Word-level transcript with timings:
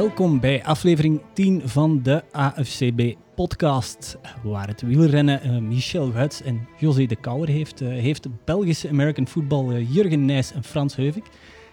Welkom 0.00 0.40
bij 0.40 0.64
aflevering 0.64 1.22
10 1.32 1.68
van 1.68 2.02
de 2.02 2.22
AFCB 2.32 3.14
podcast. 3.34 4.18
Waar 4.42 4.66
het 4.66 4.82
wielrennen 4.82 5.46
uh, 5.46 5.58
Michel 5.58 6.12
Wuits 6.12 6.42
en 6.42 6.68
José 6.78 7.06
de 7.06 7.16
Kouwer 7.16 7.48
heeft, 7.48 7.80
uh, 7.80 7.88
heeft 7.88 8.22
de 8.22 8.30
Belgische 8.44 8.88
American 8.88 9.28
football 9.28 9.74
uh, 9.74 9.94
Jurgen 9.94 10.24
Nijs 10.24 10.52
en 10.52 10.64
Frans 10.64 10.96
Heuvik. 10.96 11.24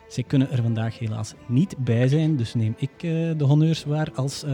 Zij 0.08 0.24
kunnen 0.24 0.52
er 0.52 0.62
vandaag 0.62 1.00
helaas 1.00 1.34
niet 1.48 1.78
bij 1.78 2.08
zijn, 2.08 2.38
dus 2.38 2.54
neem 2.54 2.76
ik 2.78 3.00
de 3.38 3.44
honneurs 3.44 3.84
waar 3.84 4.12
als 4.16 4.46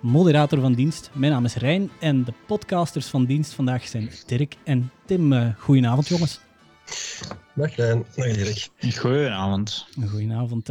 moderator 0.00 0.60
van 0.60 0.74
dienst. 0.74 1.10
Mijn 1.12 1.32
naam 1.32 1.44
is 1.44 1.54
Rijn 1.54 1.90
en 2.00 2.24
de 2.24 2.32
podcasters 2.46 3.06
van 3.06 3.24
dienst 3.24 3.52
vandaag 3.52 3.88
zijn 3.88 4.10
Dirk 4.26 4.56
en 4.64 4.90
Tim. 5.06 5.54
goedenavond 5.58 6.08
jongens. 6.08 6.40
Dag 7.54 7.76
Rijn, 7.76 8.04
dag 8.16 8.26
Dirk. 8.26 8.68
Goedenavond. 8.96 9.86
Goedenavond. 10.08 10.68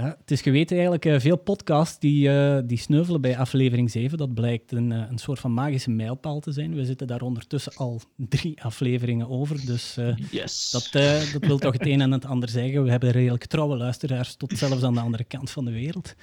Ja, 0.00 0.16
het 0.20 0.30
is 0.30 0.40
geweten 0.40 0.76
eigenlijk, 0.76 1.04
uh, 1.04 1.20
veel 1.20 1.36
podcasts 1.36 1.98
die, 1.98 2.28
uh, 2.28 2.58
die 2.64 2.78
sneuvelen 2.78 3.20
bij 3.20 3.38
aflevering 3.38 3.90
7. 3.90 4.18
Dat 4.18 4.34
blijkt 4.34 4.72
een, 4.72 4.90
uh, 4.90 5.02
een 5.10 5.18
soort 5.18 5.38
van 5.38 5.52
magische 5.52 5.90
mijlpaal 5.90 6.40
te 6.40 6.52
zijn. 6.52 6.74
We 6.74 6.84
zitten 6.84 7.06
daar 7.06 7.20
ondertussen 7.20 7.72
al 7.74 8.00
drie 8.16 8.62
afleveringen 8.62 9.28
over. 9.28 9.66
Dus 9.66 9.96
yes. 10.30 10.70
dat, 10.70 10.88
dat 11.32 11.46
wil 11.46 11.58
toch 11.58 11.72
het 11.72 11.86
een 11.86 12.00
en 12.00 12.12
het 12.12 12.24
ander 12.24 12.48
zeggen. 12.48 12.84
We 12.84 12.90
hebben 12.90 13.10
redelijk 13.10 13.46
trouwe 13.46 13.76
luisteraars 13.76 14.34
tot 14.34 14.58
zelfs 14.58 14.82
aan 14.82 14.94
de 14.94 15.00
andere 15.00 15.24
kant 15.24 15.50
van 15.50 15.64
de 15.64 15.72
wereld. 15.72 16.14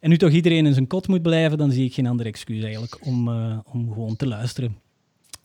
En 0.00 0.10
nu 0.10 0.16
toch 0.16 0.30
iedereen 0.30 0.66
in 0.66 0.72
zijn 0.72 0.86
kot 0.86 1.08
moet 1.08 1.22
blijven, 1.22 1.58
dan 1.58 1.72
zie 1.72 1.84
ik 1.84 1.94
geen 1.94 2.06
andere 2.06 2.28
excuus 2.28 2.62
eigenlijk 2.62 3.06
om, 3.06 3.28
om 3.64 3.92
gewoon 3.92 4.16
te 4.16 4.26
luisteren. 4.26 4.76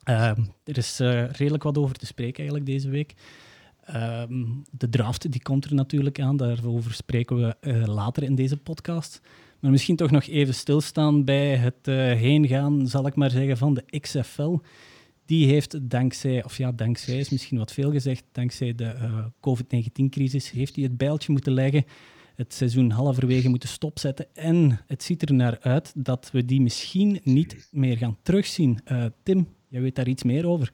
er 0.04 0.78
is 0.78 0.98
redelijk 1.32 1.64
wat 1.64 1.78
over 1.78 1.96
te 1.96 2.06
spreken 2.06 2.38
eigenlijk 2.38 2.66
deze 2.66 2.90
week. 2.90 3.14
Ehm, 3.92 4.46
de 4.72 4.90
draft 4.90 5.32
die 5.32 5.42
komt 5.42 5.66
er 5.66 5.74
natuurlijk 5.74 6.20
aan, 6.20 6.38
daarover 6.38 6.94
spreken 6.94 7.36
we 7.36 7.56
uh, 7.62 7.86
later 7.88 8.24
in 8.24 8.36
deze 8.36 8.58
podcast. 8.58 9.22
Maar 9.60 9.72
misschien 9.72 9.96
toch 9.96 10.12
nog 10.12 10.28
even 10.28 10.54
stilstaan 10.54 11.24
bij 11.26 11.56
het 11.56 11.88
uh, 11.88 11.96
heengaan, 11.96 12.88
zal 12.88 13.08
ik 13.08 13.16
maar 13.16 13.30
zeggen, 13.30 13.58
van 13.58 13.74
de 13.74 14.00
XFL. 14.00 14.58
Die 15.26 15.48
heeft 15.48 15.90
dankzij, 15.90 16.44
of 16.44 16.58
ja, 16.58 16.72
dankzij 16.72 17.18
is 17.18 17.30
misschien 17.30 17.58
wat 17.58 17.72
veel 17.72 17.92
gezegd, 17.92 18.24
dankzij 18.32 18.76
de 18.76 18.94
uh, 19.02 19.26
COVID-19-crisis, 19.40 20.52
heeft 20.52 20.76
hij 20.76 20.84
het 20.84 20.98
bijltje 20.98 21.32
moeten 21.32 21.54
leggen, 21.54 21.86
het 22.36 22.54
seizoen 22.54 22.92
halverwege 22.92 23.50
moeten 23.50 23.70
stopzetten. 23.70 24.26
En 24.34 24.80
het 24.88 25.04
ziet 25.04 25.22
er 25.22 25.34
naar 25.34 25.58
uit 25.62 25.94
dat 25.96 26.30
we 26.32 26.46
die 26.46 26.62
misschien 26.62 27.20
niet 27.24 27.70
meer 27.72 27.98
gaan 27.98 28.18
terugzien. 28.22 28.80
Tim, 29.24 29.48
jij 29.68 29.82
weet 29.82 29.96
daar 29.96 30.08
iets 30.08 30.24
meer 30.24 30.48
over? 30.48 30.72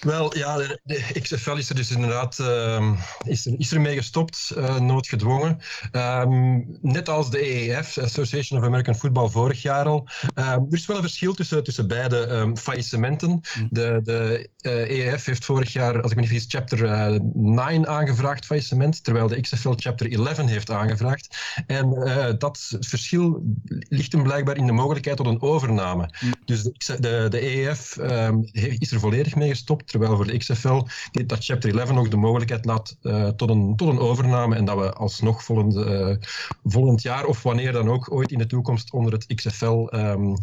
Wel, 0.00 0.36
ja, 0.36 0.56
de, 0.56 0.80
de, 0.82 1.20
XFL 1.20 1.56
is 1.56 1.68
er 1.68 1.74
dus 1.74 1.90
inderdaad 1.90 2.38
uh, 2.38 2.92
is 3.26 3.46
er, 3.46 3.54
is 3.58 3.72
er 3.72 3.80
mee 3.80 3.96
gestopt, 3.96 4.52
uh, 4.56 4.78
noodgedwongen. 4.78 5.58
Um, 5.92 6.78
net 6.80 7.08
als 7.08 7.30
de 7.30 7.46
EEF, 7.46 7.98
Association 7.98 8.60
of 8.60 8.66
American 8.66 8.94
Football, 8.94 9.28
vorig 9.28 9.62
jaar 9.62 9.84
al. 9.84 10.08
Uh, 10.34 10.50
er 10.50 10.66
is 10.70 10.86
wel 10.86 10.96
een 10.96 11.02
verschil 11.02 11.34
tussen, 11.34 11.64
tussen 11.64 11.88
beide 11.88 12.28
um, 12.28 12.56
faillissementen. 12.56 13.30
Mm. 13.30 13.68
De, 13.70 14.00
de 14.02 14.48
EEF 14.60 15.26
e 15.26 15.30
heeft 15.30 15.44
vorig 15.44 15.72
jaar, 15.72 16.02
als 16.02 16.10
ik 16.10 16.16
me 16.16 16.22
niet 16.22 16.30
vergis, 16.30 16.50
chapter 16.50 17.20
9 17.34 17.86
aangevraagd, 17.86 18.46
faillissement, 18.46 19.04
terwijl 19.04 19.28
de 19.28 19.40
XFL 19.40 19.72
chapter 19.76 20.12
11 20.12 20.36
heeft 20.36 20.70
aangevraagd. 20.70 21.36
En 21.66 21.90
dat 22.38 22.76
verschil 22.80 23.42
ligt 23.88 24.12
hem 24.12 24.22
blijkbaar 24.22 24.56
in 24.56 24.66
de 24.66 24.72
mogelijkheid 24.72 25.16
tot 25.16 25.26
een 25.26 25.42
overname. 25.42 26.14
Mm. 26.20 26.32
Dus 26.44 26.62
de, 26.62 26.72
de, 27.00 27.26
de 27.30 27.42
EEF 27.42 27.96
um, 27.96 28.48
is 28.52 28.92
er 28.92 29.00
volledig 29.00 29.34
mee 29.34 29.53
gestopt, 29.54 29.88
terwijl 29.88 30.16
voor 30.16 30.26
de 30.26 30.36
XFL 30.36 30.82
dat 31.26 31.44
chapter 31.44 31.78
11 31.78 31.92
nog 31.92 32.08
de 32.08 32.16
mogelijkheid 32.16 32.64
laat 32.64 32.96
uh, 33.02 33.28
tot, 33.28 33.50
een, 33.50 33.76
tot 33.76 33.88
een 33.88 33.98
overname 33.98 34.56
en 34.56 34.64
dat 34.64 34.78
we 34.78 34.92
alsnog 34.92 35.44
volgend, 35.44 35.74
uh, 35.74 36.16
volgend 36.64 37.02
jaar 37.02 37.24
of 37.24 37.42
wanneer 37.42 37.72
dan 37.72 37.90
ook 37.90 38.12
ooit 38.12 38.32
in 38.32 38.38
de 38.38 38.46
toekomst 38.46 38.92
onder 38.92 39.12
het 39.12 39.34
XFL... 39.34 39.88
Um, 39.94 40.36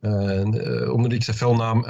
uh, 0.00 0.92
onder 0.92 1.10
de 1.10 1.18
XFL-naam 1.18 1.84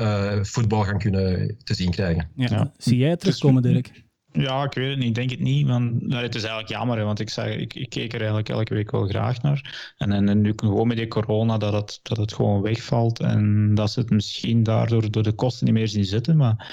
voetbal 0.45 0.85
gaan 0.85 0.99
kunnen 0.99 1.57
te 1.65 1.75
zien 1.75 1.91
krijgen. 1.91 2.31
Ja. 2.35 2.47
ja. 2.51 2.73
Zie 2.79 2.97
jij 2.97 3.17
terugkomen, 3.17 3.63
Dirk? 3.63 4.04
Ja, 4.39 4.65
ik 4.65 4.73
weet 4.73 4.89
het 4.89 4.99
niet. 4.99 5.09
Ik 5.09 5.15
denk 5.15 5.31
het 5.31 5.41
niet. 5.41 5.67
Want, 5.67 6.07
nou, 6.07 6.23
het 6.23 6.35
is 6.35 6.43
eigenlijk 6.43 6.73
jammer, 6.73 6.99
hè, 6.99 7.05
want 7.05 7.21
ik, 7.21 7.31
zeg, 7.31 7.57
ik, 7.57 7.75
ik, 7.75 7.89
keek 7.89 8.13
er 8.13 8.19
eigenlijk 8.19 8.49
elke 8.49 8.75
week 8.75 8.91
wel 8.91 9.07
graag 9.07 9.43
naar. 9.43 9.93
En, 9.97 10.29
en, 10.29 10.41
nu 10.41 10.53
gewoon 10.57 10.87
met 10.87 10.97
die 10.97 11.09
corona 11.09 11.59
dat 11.59 11.73
het, 11.73 12.01
dat 12.03 12.17
het 12.17 12.33
gewoon 12.33 12.63
wegvalt. 12.63 13.21
En 13.21 13.75
dat 13.75 13.91
ze 13.91 14.01
het 14.01 14.11
misschien 14.11 14.63
daardoor 14.63 15.11
door 15.11 15.23
de 15.23 15.33
kosten 15.33 15.67
niet 15.67 15.75
meer 15.75 15.89
zien 15.89 16.05
zitten. 16.05 16.37
Maar 16.37 16.73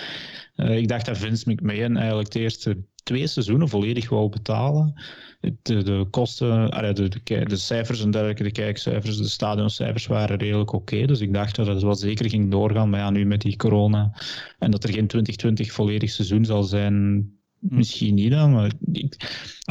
uh, 0.55 0.77
ik 0.77 0.87
dacht 0.87 1.05
dat 1.05 1.17
Vince 1.17 1.51
McMahon 1.51 1.97
eigenlijk 1.97 2.31
de 2.31 2.39
eerste 2.39 2.83
twee 3.03 3.27
seizoenen 3.27 3.69
volledig 3.69 4.09
wou 4.09 4.29
betalen. 4.29 5.01
De, 5.39 5.83
de 5.83 6.07
kosten, 6.09 6.71
de, 6.95 7.09
de, 7.23 7.45
de, 7.45 7.55
cijfers 7.55 8.03
en 8.03 8.11
dergelijke, 8.11 8.43
de 8.43 8.51
kijkcijfers, 8.51 9.17
de 9.17 9.27
stadioncijfers 9.27 10.07
waren 10.07 10.37
redelijk 10.37 10.73
oké. 10.73 11.05
dus 11.05 11.19
ik 11.19 11.33
dacht 11.33 11.55
dat 11.55 11.67
het 11.67 11.81
wel 11.81 11.95
zeker 11.95 12.29
ging 12.29 12.51
doorgaan. 12.51 12.89
Maar 12.89 12.99
ja, 12.99 13.09
nu 13.09 13.25
met 13.25 13.41
die 13.41 13.55
corona 13.55 14.13
en 14.59 14.71
dat 14.71 14.83
er 14.83 14.93
geen 14.93 15.07
2020 15.07 15.71
volledig 15.71 16.09
seizoen 16.09 16.45
zal 16.45 16.63
zijn. 16.63 17.29
Misschien 17.61 18.13
niet 18.13 18.31
dan, 18.31 18.51
maar 18.51 18.71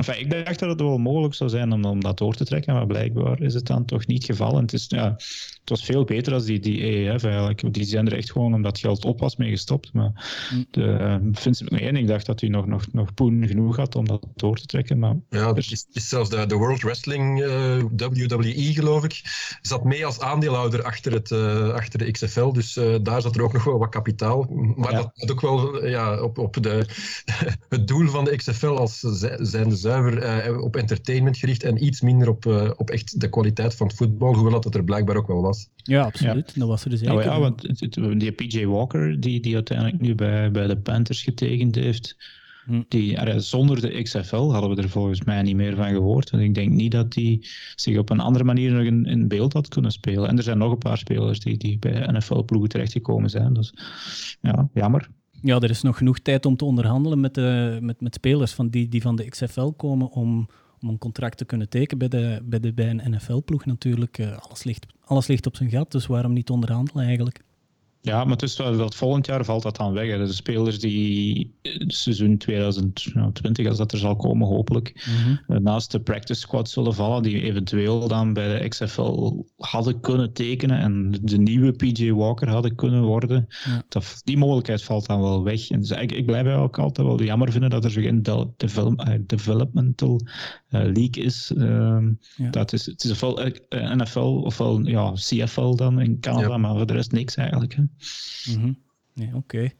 enfin, 0.06 0.20
ik 0.20 0.44
dacht 0.44 0.58
dat 0.58 0.68
het 0.68 0.80
wel 0.80 0.98
mogelijk 0.98 1.34
zou 1.34 1.50
zijn 1.50 1.72
om, 1.72 1.84
om 1.84 2.00
dat 2.00 2.18
door 2.18 2.34
te 2.34 2.44
trekken, 2.44 2.74
maar 2.74 2.86
blijkbaar 2.86 3.40
is 3.40 3.54
het 3.54 3.66
dan 3.66 3.84
toch 3.84 4.06
niet 4.06 4.24
gevallen. 4.24 4.62
Het, 4.62 4.72
is, 4.72 4.84
ja, 4.88 5.12
het 5.60 5.68
was 5.78 5.84
veel 5.84 6.04
beter 6.04 6.32
als 6.32 6.44
die, 6.44 6.60
die 6.60 6.82
EEF 6.82 7.24
eigenlijk. 7.24 7.74
Die 7.74 7.84
zijn 7.84 8.06
er 8.06 8.16
echt 8.16 8.32
gewoon 8.32 8.54
omdat 8.54 8.78
geld 8.78 9.04
op 9.04 9.20
was 9.20 9.36
mee 9.36 9.50
gestopt. 9.50 9.92
Maar 9.92 10.12
hm. 10.48 10.62
de, 10.70 10.80
uh, 10.82 11.16
Vincent 11.32 11.70
McMahon, 11.70 11.96
ik 11.96 12.06
dacht 12.06 12.26
dat 12.26 12.40
hij 12.40 12.48
nog, 12.48 12.66
nog, 12.66 12.92
nog 12.92 13.14
poen 13.14 13.46
genoeg 13.46 13.76
had 13.76 13.94
om 13.94 14.06
dat 14.06 14.26
door 14.34 14.56
te 14.56 14.66
trekken. 14.66 14.98
Maar 14.98 15.16
ja, 15.28 15.48
het 15.48 15.56
is, 15.56 15.86
is 15.92 16.08
zelfs 16.08 16.30
de, 16.30 16.46
de 16.46 16.54
World 16.54 16.82
Wrestling 16.82 17.40
uh, 17.40 17.82
WWE, 17.96 18.72
geloof 18.72 19.04
ik, 19.04 19.22
zat 19.62 19.84
mee 19.84 20.06
als 20.06 20.20
aandeelhouder 20.20 20.82
achter, 20.82 21.12
het, 21.12 21.30
uh, 21.30 21.68
achter 21.68 21.98
de 21.98 22.10
XFL. 22.10 22.52
Dus 22.52 22.76
uh, 22.76 22.96
daar 23.02 23.22
zat 23.22 23.36
er 23.36 23.42
ook 23.42 23.52
nog 23.52 23.64
wel 23.64 23.78
wat 23.78 23.88
kapitaal. 23.88 24.46
Maar 24.76 24.90
ja. 24.90 24.96
dat 24.96 25.10
had 25.14 25.30
ook 25.30 25.40
wel 25.40 25.86
ja, 25.86 26.22
op, 26.22 26.38
op 26.38 26.62
de 26.62 26.86
het 27.68 27.88
doel 27.88 28.08
van 28.08 28.24
de 28.24 28.36
XFL 28.36 28.66
als 28.66 28.98
zijnde 29.38 29.76
zuiver 29.90 30.48
uh, 30.48 30.62
op 30.62 30.76
entertainment 30.76 31.38
gericht 31.38 31.62
en 31.62 31.84
iets 31.84 32.00
minder 32.00 32.28
op, 32.28 32.44
uh, 32.44 32.70
op 32.76 32.90
echt 32.90 33.20
de 33.20 33.28
kwaliteit 33.28 33.74
van 33.74 33.86
het 33.86 33.96
voetbal, 33.96 34.34
hoewel 34.34 34.52
dat 34.52 34.64
het 34.64 34.74
er 34.74 34.84
blijkbaar 34.84 35.16
ook 35.16 35.26
wel 35.26 35.42
was. 35.42 35.68
Ja, 35.76 36.02
absoluut. 36.02 36.58
Dat 36.58 36.68
was 36.68 36.84
er 36.84 36.90
dus 36.90 37.00
nou, 37.00 37.22
ja, 37.22 37.40
want 37.40 37.90
die 38.20 38.32
PJ 38.32 38.64
Walker, 38.64 39.20
die, 39.20 39.40
die 39.40 39.54
uiteindelijk 39.54 40.00
nu 40.00 40.14
bij, 40.14 40.50
bij 40.50 40.66
de 40.66 40.76
Panthers 40.76 41.22
getekend 41.22 41.74
heeft, 41.74 42.16
hm. 42.64 42.82
die, 42.88 43.40
zonder 43.40 43.80
de 43.80 44.02
XFL 44.02 44.50
hadden 44.50 44.76
we 44.76 44.82
er 44.82 44.88
volgens 44.88 45.22
mij 45.22 45.42
niet 45.42 45.56
meer 45.56 45.76
van 45.76 45.88
gehoord. 45.88 46.30
En 46.30 46.40
ik 46.40 46.54
denk 46.54 46.70
niet 46.70 46.92
dat 46.92 47.12
die 47.12 47.48
zich 47.74 47.98
op 47.98 48.10
een 48.10 48.20
andere 48.20 48.44
manier 48.44 48.72
nog 48.72 48.84
in, 48.84 49.04
in 49.04 49.28
beeld 49.28 49.52
had 49.52 49.68
kunnen 49.68 49.92
spelen. 49.92 50.28
En 50.28 50.36
er 50.36 50.42
zijn 50.42 50.58
nog 50.58 50.72
een 50.72 50.78
paar 50.78 50.98
spelers 50.98 51.40
die, 51.40 51.56
die 51.56 51.78
bij 51.78 52.08
NFL-ploegen 52.12 52.68
terechtgekomen 52.68 53.30
zijn. 53.30 53.52
Dus 53.52 53.74
ja, 54.40 54.68
jammer. 54.74 55.08
Ja, 55.42 55.60
er 55.60 55.70
is 55.70 55.82
nog 55.82 55.96
genoeg 55.96 56.18
tijd 56.18 56.46
om 56.46 56.56
te 56.56 56.64
onderhandelen 56.64 57.20
met, 57.20 57.34
de, 57.34 57.78
met, 57.80 58.00
met 58.00 58.14
spelers 58.14 58.52
van 58.52 58.68
die, 58.68 58.88
die 58.88 59.02
van 59.02 59.16
de 59.16 59.28
XFL 59.28 59.68
komen 59.76 60.10
om, 60.10 60.48
om 60.80 60.88
een 60.88 60.98
contract 60.98 61.36
te 61.36 61.44
kunnen 61.44 61.68
tekenen 61.68 61.98
bij, 61.98 62.20
de, 62.20 62.40
bij, 62.44 62.60
de, 62.60 62.72
bij 62.72 62.90
een 62.90 63.10
NFL-ploeg 63.10 63.64
natuurlijk. 63.64 64.18
Uh, 64.18 64.36
alles, 64.36 64.64
ligt, 64.64 64.86
alles 65.04 65.26
ligt 65.26 65.46
op 65.46 65.56
zijn 65.56 65.70
gat, 65.70 65.92
dus 65.92 66.06
waarom 66.06 66.32
niet 66.32 66.50
onderhandelen 66.50 67.04
eigenlijk? 67.04 67.42
Ja, 68.02 68.24
maar 68.24 68.36
het 68.36 68.56
dat 68.56 68.94
volgend 68.94 69.26
jaar 69.26 69.44
valt 69.44 69.62
dat 69.62 69.76
dan 69.76 69.92
weg. 69.92 70.10
Hè. 70.10 70.18
De 70.18 70.32
spelers 70.32 70.78
die 70.78 71.54
seizoen 71.86 72.36
2020, 72.36 73.66
als 73.66 73.78
dat 73.78 73.92
er 73.92 73.98
zal 73.98 74.16
komen, 74.16 74.48
hopelijk, 74.48 75.06
mhm. 75.46 75.62
naast 75.62 75.90
de 75.90 76.00
practice 76.00 76.40
squad 76.40 76.68
zullen 76.68 76.94
vallen, 76.94 77.22
die 77.22 77.42
eventueel 77.42 78.08
dan 78.08 78.32
bij 78.32 78.58
de 78.58 78.68
XFL 78.68 79.44
hadden 79.56 80.00
kunnen 80.00 80.32
tekenen 80.32 80.78
en 80.78 81.18
de 81.22 81.38
nieuwe 81.38 81.72
PJ 81.72 82.10
Walker 82.12 82.48
hadden 82.48 82.74
kunnen 82.74 83.02
worden. 83.02 83.46
Dat, 83.88 84.20
die 84.24 84.38
mogelijkheid 84.38 84.82
valt 84.82 85.06
dan 85.06 85.20
wel 85.20 85.42
weg. 85.42 85.70
En 85.70 85.80
dus 85.80 85.90
ik, 85.90 86.12
ik 86.12 86.26
blijf 86.26 86.46
ook 86.46 86.78
altijd 86.78 87.06
wel 87.06 87.22
jammer 87.22 87.52
vinden 87.52 87.70
dat 87.70 87.84
er 87.84 87.90
geen 87.90 88.22
develop, 88.56 89.00
uh, 89.08 89.14
developmental 89.26 90.20
league 90.70 91.24
is. 91.24 91.52
Ja. 91.56 92.50
dat 92.50 92.72
is. 92.72 92.86
Het 92.86 93.04
is 93.04 93.10
ofwel 93.10 93.46
uh, 93.46 93.94
NFL 93.94 94.18
ofwel 94.44 94.80
ja, 94.86 95.12
CFL 95.12 95.74
dan 95.74 96.00
in 96.00 96.20
Canada, 96.20 96.48
ja. 96.48 96.56
maar 96.56 96.76
voor 96.76 96.86
de 96.86 96.92
rest 96.92 97.12
niks 97.12 97.34
eigenlijk. 97.34 97.74
Hè. 97.74 97.82
Mm 98.56 98.78
ja, 99.14 99.26
Oké. 99.34 99.36
Okay. 99.36 99.74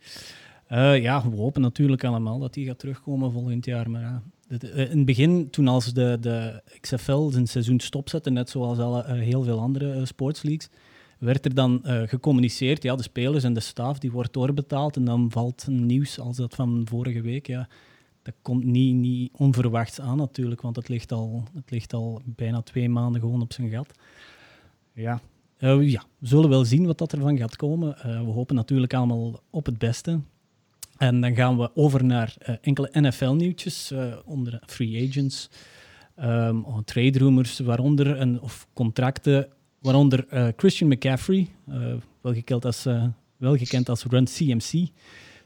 Uh, 0.97 1.03
ja, 1.03 1.31
we 1.31 1.37
hopen 1.37 1.63
natuurlijk 1.63 2.05
allemaal 2.05 2.39
dat 2.39 2.55
die 2.55 2.67
gaat 2.67 2.79
terugkomen 2.79 3.33
volgend 3.33 3.65
jaar. 3.65 3.91
Maar 3.91 4.01
ja, 4.01 4.23
in 4.49 4.97
het 4.97 5.05
begin, 5.05 5.51
toen 5.51 5.69
als 5.69 5.93
de, 5.93 6.17
de 6.21 6.63
XFL 6.81 7.29
zijn 7.29 7.47
seizoen 7.47 7.81
stopzette, 7.81 8.31
net 8.31 8.51
zoals 8.51 8.79
alle, 8.79 9.05
uh, 9.05 9.13
heel 9.13 9.43
veel 9.43 9.61
andere 9.61 9.97
uh, 9.97 10.05
sportsleagues, 10.05 10.69
werd 11.19 11.45
er 11.45 11.55
dan 11.55 11.81
gecommuniceerd, 11.85 12.83
ja, 12.83 12.97
de 12.97 13.03
spelers 13.03 13.45
en 13.45 13.53
de 13.53 13.61
staf, 13.61 13.99
die 13.99 14.11
wordt 14.11 14.33
doorbetaald 14.33 14.97
en 14.97 15.05
dan 15.05 15.31
valt 15.31 15.67
nieuws 15.69 16.19
als 16.19 16.37
dat 16.37 16.55
van 16.55 16.83
vorige 16.89 17.21
week, 17.21 17.47
ja, 17.47 17.69
dat 18.23 18.35
komt 18.43 18.65
niet, 18.65 18.95
niet 18.95 19.31
onverwachts 19.33 20.01
aan 20.01 20.17
natuurlijk, 20.17 20.61
want 20.61 20.77
het 20.77 20.89
ligt, 20.89 21.13
al, 21.13 21.45
het 21.55 21.71
ligt 21.71 21.93
al 21.93 22.23
bijna 22.25 22.63
twee 22.63 22.89
maanden 22.89 23.21
gewoon 23.21 23.43
op 23.43 23.53
zijn 23.53 23.71
gat. 23.71 23.93
Ja, 24.93 25.21
uh, 25.59 25.91
ja, 25.91 26.03
we 26.19 26.27
zullen 26.27 26.49
wel 26.49 26.65
zien 26.65 26.87
wat 26.87 26.99
dat 26.99 27.13
ervan 27.13 27.39
gaat 27.39 27.57
komen. 27.57 27.97
Uh, 27.99 28.03
we 28.03 28.31
hopen 28.31 28.55
natuurlijk 28.55 28.95
allemaal 28.95 29.41
op 29.51 29.67
het 29.67 29.79
beste. 29.79 30.21
En 30.97 31.21
dan 31.21 31.35
gaan 31.35 31.59
we 31.59 31.71
over 31.77 32.05
naar 32.05 32.37
uh, 32.43 32.55
enkele 32.61 32.91
NFL-nieuwtjes 32.93 33.93
onder 34.25 34.63
free 34.67 35.09
agents. 35.09 35.51
Um, 36.23 36.85
trade 36.85 37.19
rumors, 37.19 37.59
waaronder 37.59 38.21
een, 38.21 38.41
of 38.41 38.67
contracten, 38.73 39.49
waaronder 39.79 40.27
Christian 40.57 40.91
McCaffrey, 40.91 41.49
wel, 42.21 42.33
gekend 42.35 42.65
als, 42.65 42.85
wel 43.37 43.57
gekend 43.57 43.89
als 43.89 44.05
Run 44.05 44.25
CMC. 44.25 44.89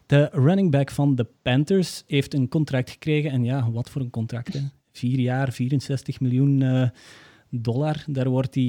De 0.06 0.28
running 0.32 0.70
back 0.70 0.90
van 0.90 1.14
de 1.14 1.26
Panthers 1.42 2.02
heeft 2.06 2.34
een 2.34 2.48
contract 2.48 2.90
gekregen. 2.90 3.30
En 3.30 3.44
ja, 3.44 3.70
wat 3.70 3.90
voor 3.90 4.02
een 4.02 4.10
contract? 4.10 4.52
Hè? 4.52 4.60
Vier 4.92 5.18
jaar, 5.18 5.52
64 5.52 6.20
miljoen 6.20 6.90
dollar. 7.50 8.04
Daar 8.06 8.28
wordt 8.28 8.54
hij 8.54 8.68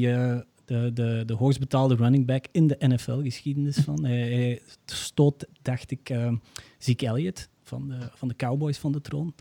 de, 0.66 0.92
de, 0.94 1.24
de 1.26 1.34
hoogst 1.34 1.60
betaalde 1.60 1.96
running 1.96 2.26
back 2.26 2.46
in 2.52 2.68
de 2.68 2.76
NFL-geschiedenis 2.80 3.78
van. 3.78 4.06
Hij, 4.06 4.62
stoot, 4.86 5.48
dacht 5.62 5.92
ik, 5.92 6.10
uh, 6.10 6.32
Zeke 6.78 7.06
Elliott 7.06 7.50
van 7.62 7.88
de, 7.88 7.98
van 8.14 8.28
de 8.28 8.36
Cowboys 8.36 8.78
van 8.78 8.92
de 8.92 9.02
troon. 9.02 9.34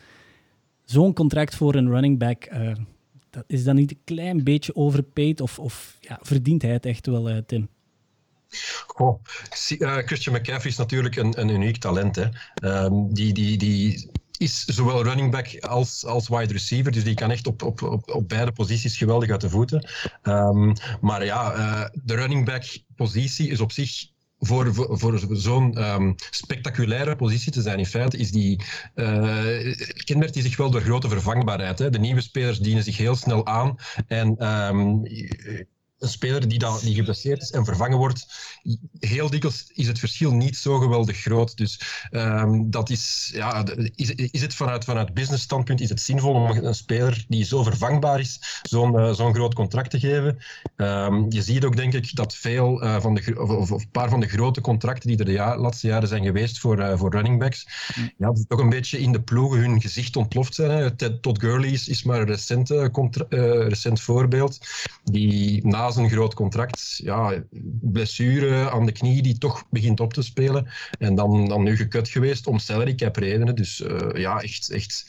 Zo'n 0.84 1.12
contract 1.12 1.54
voor 1.54 1.74
een 1.74 1.88
running 1.88 2.18
back, 2.18 2.48
dat 3.30 3.44
is 3.46 3.64
dan 3.64 3.74
niet 3.74 3.90
een 3.90 4.00
klein 4.04 4.44
beetje 4.44 4.76
overpaid 4.76 5.40
of, 5.40 5.58
of 5.58 5.98
ja, 6.00 6.18
verdient 6.22 6.62
hij 6.62 6.72
het 6.72 6.86
echt 6.86 7.06
wel, 7.06 7.44
Tim? 7.46 7.68
Goh, 8.86 9.22
Christian 10.04 10.34
McCaffrey 10.34 10.70
is 10.70 10.76
natuurlijk 10.76 11.16
een, 11.16 11.40
een 11.40 11.48
uniek 11.48 11.76
talent. 11.76 12.16
Hè. 12.16 12.28
Um, 12.84 13.14
die, 13.14 13.32
die, 13.32 13.58
die 13.58 14.10
is 14.38 14.64
zowel 14.64 15.02
running 15.02 15.30
back 15.30 15.58
als, 15.60 16.04
als 16.04 16.28
wide 16.28 16.52
receiver. 16.52 16.92
Dus 16.92 17.04
die 17.04 17.14
kan 17.14 17.30
echt 17.30 17.46
op, 17.46 17.62
op, 17.62 17.82
op, 18.06 18.28
beide 18.28 18.52
posities 18.52 18.96
geweldig 18.96 19.30
uit 19.30 19.40
de 19.40 19.50
voeten. 19.50 19.88
Um, 20.22 20.72
maar 21.00 21.24
ja, 21.24 21.56
uh, 21.56 21.84
de 21.92 22.14
running 22.14 22.44
back 22.44 22.64
positie 22.96 23.48
is 23.48 23.60
op 23.60 23.72
zich 23.72 24.12
voor, 24.38 24.74
voor, 24.74 25.20
zo'n 25.30 25.82
um, 25.82 26.14
spectaculaire 26.30 27.16
positie 27.16 27.52
te 27.52 27.62
zijn, 27.62 27.78
in 27.78 27.86
feite, 27.86 28.16
is 28.16 28.30
die, 28.30 28.60
uh, 28.94 29.74
kenmerkt 30.04 30.34
die 30.34 30.42
zich 30.42 30.56
wel 30.56 30.70
door 30.70 30.80
grote 30.80 31.08
vervangbaarheid. 31.08 31.78
Hè. 31.78 31.90
De 31.90 31.98
nieuwe 31.98 32.20
spelers 32.20 32.58
dienen 32.58 32.84
zich 32.84 32.96
heel 32.96 33.16
snel 33.16 33.46
aan. 33.46 33.76
En 34.06 34.36
een 36.04 36.10
speler 36.10 36.48
die, 36.48 36.58
dan, 36.58 36.78
die 36.82 36.94
geblesseerd 36.94 37.42
is 37.42 37.50
en 37.50 37.64
vervangen 37.64 37.98
wordt, 37.98 38.26
heel 38.98 39.30
dikwijls 39.30 39.70
is 39.74 39.86
het 39.86 39.98
verschil 39.98 40.32
niet 40.32 40.56
zo 40.56 40.78
geweldig 40.78 41.16
groot. 41.16 41.56
Dus 41.56 41.80
um, 42.10 42.70
dat 42.70 42.90
is, 42.90 43.30
ja, 43.34 43.64
is, 43.94 44.10
is 44.10 44.40
het 44.40 44.54
vanuit, 44.54 44.84
vanuit 44.84 45.14
business 45.14 45.42
standpunt 45.42 45.80
is 45.80 45.88
het 45.88 46.00
zinvol 46.00 46.34
om 46.34 46.50
een 46.50 46.74
speler 46.74 47.24
die 47.28 47.44
zo 47.44 47.62
vervangbaar 47.62 48.20
is, 48.20 48.60
zo'n 48.62 48.94
uh, 48.94 49.12
zo'n 49.12 49.34
groot 49.34 49.54
contract 49.54 49.90
te 49.90 49.98
geven. 49.98 50.38
Um, 50.76 51.26
je 51.28 51.42
ziet 51.42 51.64
ook, 51.64 51.76
denk 51.76 51.94
ik, 51.94 52.16
dat 52.16 52.34
veel 52.34 52.82
uh, 52.82 53.00
van 53.00 53.14
de, 53.14 53.46
of, 53.46 53.70
een 53.70 53.90
paar 53.90 54.08
van 54.08 54.20
de 54.20 54.28
grote 54.28 54.60
contracten 54.60 55.08
die 55.08 55.18
er 55.18 55.24
de 55.24 55.60
laatste 55.60 55.86
jaren 55.86 56.08
zijn 56.08 56.24
geweest 56.24 56.58
voor, 56.58 56.78
uh, 56.78 56.98
voor 56.98 57.10
running 57.10 57.38
backs, 57.38 57.66
ja, 58.16 58.32
een 58.48 58.68
beetje 58.68 58.98
in 58.98 59.12
de 59.12 59.22
ploegen 59.22 59.60
hun 59.60 59.80
gezicht 59.80 60.16
ontploft 60.16 60.54
zijn. 60.54 60.70
Hè. 60.70 61.18
Todd 61.20 61.40
Gurley 61.40 61.70
is, 61.70 61.88
is 61.88 62.02
maar 62.02 62.20
een 62.20 62.26
recent, 62.26 62.68
recent 63.68 64.00
voorbeeld. 64.00 64.58
Die 65.04 65.66
na 65.66 65.90
een 65.96 66.10
groot 66.10 66.34
contract, 66.34 67.00
ja, 67.02 67.44
blessure 67.80 68.70
aan 68.70 68.86
de 68.86 68.92
knie 68.92 69.22
die 69.22 69.38
toch 69.38 69.64
begint 69.70 70.00
op 70.00 70.12
te 70.12 70.22
spelen. 70.22 70.66
En 70.98 71.14
dan, 71.14 71.48
dan 71.48 71.62
nu 71.62 71.76
gekut 71.76 72.08
geweest 72.08 72.46
om 72.46 72.58
salary 72.58 72.94
cap 72.94 73.16
redenen. 73.16 73.54
Dus 73.54 73.80
uh, 73.80 74.08
ja, 74.14 74.40
echt, 74.40 74.70
echt, 74.70 75.06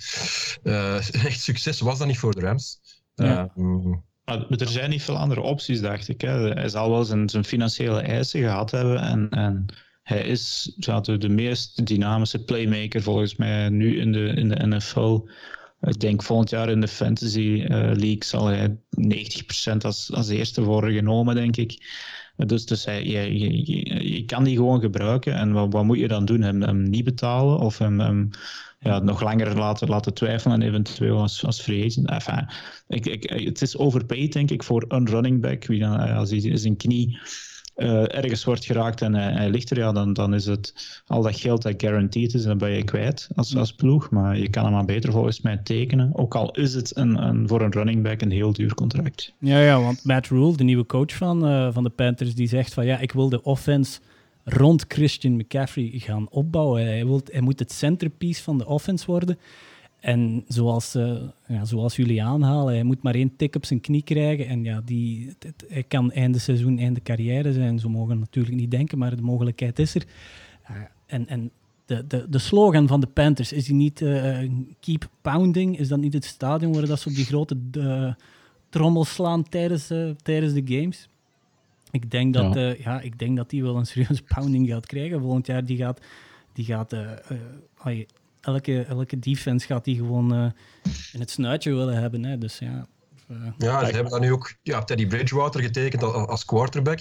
uh, 0.64 0.96
echt 1.26 1.42
succes 1.42 1.80
was 1.80 1.98
dat 1.98 2.08
niet 2.08 2.18
voor 2.18 2.36
de 2.36 2.42
Rams. 2.42 2.80
Ja. 3.16 3.52
Uh, 3.56 3.96
maar 4.26 4.46
er 4.50 4.68
zijn 4.68 4.90
niet 4.90 5.04
veel 5.04 5.18
andere 5.18 5.42
opties, 5.42 5.82
dacht 5.82 6.08
ik. 6.08 6.22
Hè. 6.22 6.50
Hij 6.50 6.70
zal 6.70 6.90
wel 6.90 7.04
zijn, 7.04 7.30
zijn 7.30 7.44
financiële 7.44 8.02
eisen 8.02 8.42
gehad 8.42 8.72
hebben. 8.72 9.00
En, 9.00 9.30
en 9.30 9.66
hij 10.04 10.22
is 10.22 10.74
de, 10.76 11.18
de 11.18 11.30
meest 11.30 11.86
dynamische 11.86 12.44
playmaker 12.44 13.02
volgens 13.02 13.36
mij 13.36 13.70
nu 13.70 14.00
in 14.00 14.12
de, 14.12 14.28
in 14.28 14.50
de 14.50 14.68
NFL. 14.68 15.20
Ik 15.86 16.00
denk 16.00 16.24
volgend 16.24 16.50
jaar 16.50 16.70
in 16.70 16.82
de 16.82 16.88
Fantasy 16.88 17.40
uh, 17.40 17.68
League 17.70 18.24
zal 18.24 18.46
hij 18.46 18.78
90% 19.00 19.78
als, 19.82 20.12
als 20.14 20.30
eerste 20.30 20.64
worden 20.64 20.94
genomen, 20.94 21.36
denk 21.36 21.58
ik. 21.58 21.94
Dus, 22.36 22.66
dus 22.66 22.86
hij, 22.86 23.06
je, 23.06 23.40
je, 23.40 24.14
je, 24.14 24.26
kan 24.26 24.44
die 24.44 24.56
gewoon 24.56 24.80
gebruiken. 24.82 25.34
En 25.34 25.52
wat, 25.52 25.74
wat 25.74 25.84
moet 25.84 26.00
je 26.00 26.08
dan 26.08 26.26
doen? 26.26 26.42
Hem, 26.42 26.62
hem 26.62 26.84
niet 26.84 27.04
betalen 27.04 27.60
of 27.60 27.78
hem, 27.78 28.30
ja, 28.80 29.00
nog 29.00 29.22
langer 29.22 29.58
laten, 29.58 29.88
laten 29.88 30.14
twijfelen 30.14 30.62
en 30.62 30.68
eventueel 30.68 31.18
als, 31.20 31.46
als 31.46 31.62
free 31.62 31.86
agent? 31.86 32.10
Enfin, 32.10 32.50
ik, 32.88 33.06
ik, 33.06 33.30
het 33.30 33.62
is 33.62 33.78
overpaid, 33.78 34.34
denk 34.34 34.52
ik, 34.52 34.64
voor 34.64 34.86
een 34.88 35.08
running 35.08 35.42
back. 35.42 35.66
Wie 35.66 35.80
dan, 35.80 35.98
als 36.00 36.30
hij 36.30 36.58
zijn 36.58 36.78
knie 36.78 37.20
uh, 37.76 38.16
ergens 38.16 38.44
wordt 38.44 38.66
geraakt 38.66 39.02
en 39.02 39.14
hij, 39.14 39.32
hij, 39.32 39.50
ligt 39.50 39.70
er, 39.70 39.78
ja, 39.78 39.92
dan, 39.92 40.14
dan 40.14 40.34
is 40.34 40.46
het 40.46 41.02
al 41.08 41.22
dat 41.22 41.40
geld 41.40 41.62
dat 41.62 41.74
guaranteed 41.78 42.34
is, 42.34 42.44
dan 42.44 42.58
ben 42.58 42.70
je 42.70 42.84
kwijt 42.84 43.28
als, 43.36 43.56
als 43.56 43.74
ploeg. 43.74 44.10
Maar 44.10 44.38
je 44.38 44.50
kan 44.50 44.64
hem 44.64 44.74
maar 44.74 44.86
beter 44.86 45.12
volgens 45.12 45.42
mij 45.42 45.58
tekenen. 45.58 46.12
Ook 46.14 46.36
al 46.36 46.52
is 46.52 46.74
het 46.74 46.98
een, 46.98 47.24
een, 47.24 47.48
voor 47.48 47.62
een 47.62 47.72
running 47.72 48.04
back 48.04 48.22
een 48.22 48.32
heel 48.32 48.54
duur 48.54 48.74
contract. 48.74 49.34
Ja, 49.40 49.60
ja 49.60 49.82
want 49.82 50.04
Matt 50.04 50.28
Rule, 50.28 50.58
de 50.58 50.64
nieuwe 50.64 50.86
coach 50.86 51.14
van, 51.14 51.48
uh, 51.52 51.74
van 51.74 51.84
de 51.84 51.90
Panthers, 51.90 52.36
die 52.36 52.48
zegt 52.48 52.74
van 52.74 52.86
ja, 52.86 53.00
ik 53.00 53.12
wil 53.12 53.30
de 53.30 53.42
offense 53.42 54.00
rond 54.44 54.86
Christian 54.88 55.36
McCaffrey 55.36 55.92
gaan 55.94 56.30
opbouwen. 56.30 56.86
Hij, 56.86 57.06
wil, 57.06 57.22
hij 57.32 57.42
moet 57.42 57.60
het 57.60 57.72
centerpiece 57.72 58.44
van 58.44 58.58
de 58.58 58.66
offense 58.66 59.06
worden. 59.06 59.38
En 60.06 60.44
zoals, 60.48 60.96
uh, 60.96 61.22
ja, 61.48 61.66
zoals 61.66 61.96
jullie 61.96 62.24
aanhalen, 62.24 62.74
hij 62.74 62.84
moet 62.84 63.02
maar 63.02 63.16
één 63.16 63.36
tik 63.36 63.56
op 63.56 63.66
zijn 63.66 63.82
knie 63.82 64.04
krijgen. 64.04 64.48
En 64.48 64.64
ja, 64.64 64.82
die, 64.86 65.36
het, 65.40 65.66
hij 65.68 65.84
kan 65.84 66.12
einde 66.12 66.40
seizoen, 66.40 66.80
einde 66.80 67.02
carrière 67.02 67.54
zijn. 67.54 67.80
Ze 67.80 67.90
mogen 67.90 68.20
natuurlijk 68.20 68.56
niet 68.56 68.72
denken, 68.72 68.98
maar 68.98 69.16
de 69.16 69.22
mogelijkheid 69.22 69.80
is 69.80 69.96
er. 69.96 70.06
Uh, 70.72 70.78
en 71.06 71.28
en 71.28 71.52
de, 71.86 72.08
de, 72.08 72.26
de 72.30 72.38
slogan 72.38 72.88
van 72.88 73.00
de 73.00 73.08
Panthers, 73.08 73.52
is 73.52 73.66
die 73.66 73.76
niet 73.76 74.02
uh, 74.02 74.50
keep 74.80 75.10
pounding? 75.22 75.80
Is 75.80 75.88
dat 75.88 76.00
niet 76.00 76.14
het 76.14 76.26
stadion 76.26 76.74
waar 76.74 76.86
dat 76.86 77.00
ze 77.00 77.10
op 77.10 77.16
die 77.16 77.26
grote 77.26 77.58
trommel 78.70 79.06
slaan 79.06 79.44
tijdens, 79.44 79.88
tijdens 80.22 80.54
de 80.54 80.64
games? 80.66 81.10
Ik 81.92 82.12
denk 82.12 82.34
dat, 82.34 82.54
ja. 82.54 82.76
ja. 82.78 83.02
ik 83.02 83.20
denk 83.20 83.38
dat 83.38 83.50
die 83.50 83.64
wel 83.64 83.78
een 83.78 83.86
serieus 83.86 84.22
pounding 84.36 84.68
gaat 84.68 84.86
krijgen. 84.86 85.22
Volgend 85.22 85.48
jaar 85.48 85.66
die 85.66 85.78
gaat, 85.78 86.02
die 86.54 86.66
gaat 86.66 86.94
elke, 88.46 88.82
elke 88.82 89.20
defense 89.20 89.66
gaat 89.66 89.84
die 89.84 89.96
gewoon 89.96 90.34
uh, 90.34 90.50
in 91.14 91.20
het 91.20 91.32
snuitje 91.32 91.74
willen 91.74 91.96
hebben. 91.96 92.24
Hè. 92.24 92.38
Dus 92.38 92.60
ja, 92.60 92.88
uh, 93.32 93.38
ja, 93.58 93.86
ze 93.86 93.92
hebben 93.92 94.12
dan 94.12 94.22
nu 94.22 94.32
ook 94.32 94.56
ja, 94.62 94.84
Teddy 94.84 95.08
Bridgewater 95.08 95.62
getekend 95.62 96.04
als 96.04 96.46
quarterback 96.46 97.00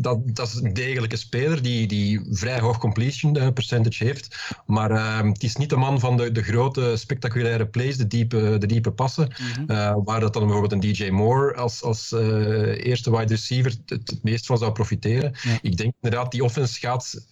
dat, 0.00 0.18
dat 0.34 0.46
is 0.46 0.54
een 0.54 0.74
degelijke 0.74 1.16
speler 1.16 1.62
die, 1.62 1.86
die 1.86 2.20
vrij 2.30 2.60
hoog 2.60 2.78
completion 2.78 3.36
eh, 3.36 3.48
percentage 3.52 4.04
heeft. 4.04 4.52
Maar 4.66 4.90
uh, 4.90 5.22
het 5.22 5.42
is 5.42 5.56
niet 5.56 5.70
de 5.70 5.76
man 5.76 6.00
van 6.00 6.16
de, 6.16 6.32
de 6.32 6.42
grote 6.42 6.96
spectaculaire 6.96 7.66
plays, 7.66 7.96
de 7.96 8.06
diepe, 8.06 8.56
de 8.58 8.66
diepe 8.66 8.90
passen. 8.90 9.24
Mm 9.38 9.46
-hmm. 9.54 9.76
uh, 9.76 9.94
waar 10.04 10.20
dat 10.20 10.32
dan 10.32 10.42
bijvoorbeeld 10.42 10.72
een 10.72 10.92
DJ 10.92 11.10
Moore 11.10 11.54
als, 11.54 11.82
als 11.82 12.12
uh, 12.12 12.84
eerste 12.86 13.10
wide 13.10 13.34
receiver 13.34 13.70
het, 13.86 14.00
het, 14.06 14.18
meest 14.22 14.46
van 14.46 14.58
zou 14.58 14.72
profiteren. 14.72 15.32
Ja. 15.42 15.58
Ik 15.62 15.76
denk 15.76 15.92
inderdaad, 16.00 16.32
die 16.32 16.44
offense 16.44 16.78
gaat 16.78 17.26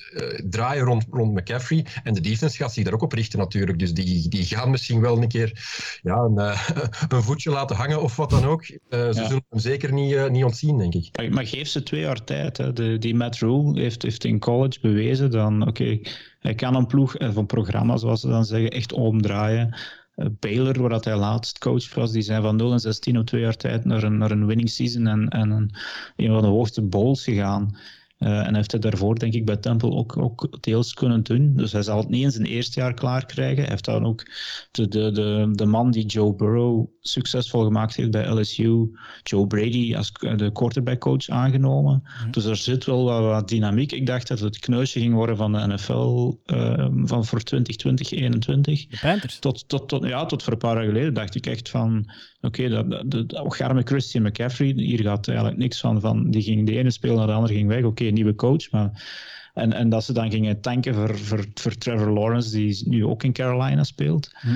draaien 0.50 0.84
rond, 0.84 1.06
rond 1.10 1.34
McCaffrey. 1.34 1.86
En 2.02 2.14
de 2.14 2.20
defense 2.20 2.56
gaat 2.56 2.72
zich 2.72 2.84
daar 2.84 2.94
ook 2.94 3.02
op 3.02 3.12
richten 3.12 3.38
natuurlijk. 3.38 3.78
Dus 3.78 3.92
die, 3.94 4.28
die 4.28 4.44
gaan 4.44 4.70
misschien 4.70 5.00
wel 5.00 5.22
een 5.22 5.28
keer 5.28 5.68
ja, 6.02 6.16
een, 6.16 6.38
een 7.16 7.22
voetje 7.22 7.50
laten 7.50 7.76
hangen 7.76 8.02
of 8.02 8.16
wat 8.16 8.30
dan 8.30 8.44
ook. 8.44 8.64
ze 8.64 8.78
ja. 8.90 9.12
zullen 9.12 9.44
hem 9.48 9.58
zeker 9.58 9.92
niet, 9.92 10.30
niet 10.30 10.44
ontzien, 10.44 10.78
denk 10.78 10.94
ik. 10.94 11.30
Maar 11.30 11.46
geef 11.46 11.68
ze 11.68 11.82
twee 11.82 12.00
jaar 12.00 12.24
tijd 12.24 12.57
die 12.98 13.14
Matt 13.14 13.38
Rule 13.38 13.80
heeft, 13.80 14.02
heeft 14.02 14.24
in 14.24 14.38
college 14.38 14.78
bewezen 14.80 15.30
dan, 15.30 15.66
oké, 15.66 16.00
hij 16.40 16.54
kan 16.54 16.74
een 16.74 16.86
ploeg 16.86 17.18
of 17.18 17.36
een 17.36 17.46
programma, 17.46 17.96
zoals 17.96 18.20
ze 18.20 18.28
dan 18.28 18.44
zeggen, 18.44 18.70
echt 18.70 18.92
omdraaien. 18.92 19.76
Uh, 20.16 20.26
Baylor, 20.38 20.80
waar 20.80 20.90
dat 20.90 21.04
hij 21.04 21.16
laatst 21.16 21.58
coach 21.58 21.94
was, 21.94 22.12
die 22.12 22.22
zijn 22.22 22.42
van 22.42 22.56
0 22.56 22.72
en 22.72 22.80
16 22.80 23.18
op 23.18 23.26
twee 23.26 23.40
jaar 23.40 23.56
tijd 23.56 23.84
naar 23.84 24.02
een, 24.02 24.18
naar 24.18 24.30
een 24.30 24.46
winning 24.46 24.70
season 24.70 25.06
en, 25.06 25.28
en 25.28 25.50
een, 25.50 25.70
een 26.16 26.32
van 26.32 26.42
de 26.42 26.48
hoogste 26.48 26.82
bowls 26.82 27.24
gegaan. 27.24 27.76
Uh, 28.18 28.46
en 28.46 28.54
heeft 28.54 28.70
hij 28.70 28.80
daarvoor, 28.80 29.18
denk 29.18 29.34
ik, 29.34 29.44
bij 29.44 29.56
Temple 29.56 29.90
ook, 29.90 30.16
ook 30.16 30.56
deels 30.60 30.94
kunnen 30.94 31.22
doen. 31.22 31.52
Dus 31.56 31.72
hij 31.72 31.82
zal 31.82 31.98
het 31.98 32.08
niet 32.08 32.22
in 32.22 32.30
zijn 32.30 32.46
eerste 32.46 32.80
jaar 32.80 32.94
klaar 32.94 33.26
krijgen. 33.26 33.62
Hij 33.62 33.70
heeft 33.70 33.84
dan 33.84 34.06
ook 34.06 34.26
de, 34.70 34.88
de, 34.88 35.10
de, 35.10 35.48
de 35.52 35.66
man 35.66 35.90
die 35.90 36.06
Joe 36.06 36.34
Burrow 36.34 36.86
succesvol 37.00 37.64
gemaakt 37.64 37.96
heeft 37.96 38.10
bij 38.10 38.28
LSU, 38.28 38.90
Joe 39.22 39.46
Brady, 39.46 39.94
als 39.96 40.12
de 40.12 40.50
quarterback-coach 40.52 41.28
aangenomen. 41.28 42.02
Mm. 42.24 42.30
Dus 42.30 42.44
er 42.44 42.56
zit 42.56 42.84
wel 42.84 43.04
wat, 43.04 43.22
wat, 43.22 43.48
dynamiek. 43.48 43.92
Ik 43.92 44.06
dacht 44.06 44.28
dat 44.28 44.38
het 44.38 44.58
kneusje 44.58 45.00
ging 45.00 45.14
worden 45.14 45.36
van 45.36 45.52
de 45.52 45.66
NFL 45.66 46.36
uh, 46.46 46.86
van 47.04 47.24
voor 47.24 47.40
2020, 47.42 48.06
2021. 48.06 48.86
De 48.86 48.98
Panthers? 49.00 49.38
Tot, 49.38 49.68
tot, 49.68 49.88
tot, 49.88 50.06
ja, 50.06 50.26
tot 50.26 50.42
voor 50.42 50.52
een 50.52 50.58
paar 50.58 50.76
jaar 50.76 50.84
geleden 50.84 51.14
dacht 51.14 51.34
ik 51.34 51.46
echt 51.46 51.68
van... 51.68 52.10
Oké, 52.40 52.62
okay, 52.62 52.68
dat, 52.68 53.10
dat, 53.10 53.28
dat, 53.28 53.54
garme 53.54 53.82
Christian 53.82 54.24
McCaffrey, 54.24 54.72
hier 54.76 55.02
gaat 55.02 55.28
eigenlijk 55.28 55.58
niks 55.58 55.80
van. 55.80 56.00
van 56.00 56.30
die 56.30 56.42
ging 56.42 56.66
de 56.66 56.78
ene 56.78 56.90
spelen 56.90 57.16
naar 57.16 57.26
de 57.26 57.32
andere 57.32 57.54
ging 57.54 57.68
weg. 57.68 57.78
Oké, 57.78 57.86
okay, 57.86 58.07
nieuwe 58.12 58.34
coach, 58.34 58.70
maar... 58.70 59.06
En, 59.54 59.72
en 59.72 59.88
dat 59.88 60.04
ze 60.04 60.12
dan 60.12 60.30
gingen 60.30 60.60
tanken 60.60 60.94
voor, 60.94 61.18
voor, 61.18 61.46
voor 61.54 61.74
Trevor 61.74 62.10
Lawrence, 62.10 62.50
die 62.50 62.88
nu 62.88 63.04
ook 63.04 63.22
in 63.22 63.32
Carolina 63.32 63.84
speelt, 63.84 64.30
hm. 64.32 64.48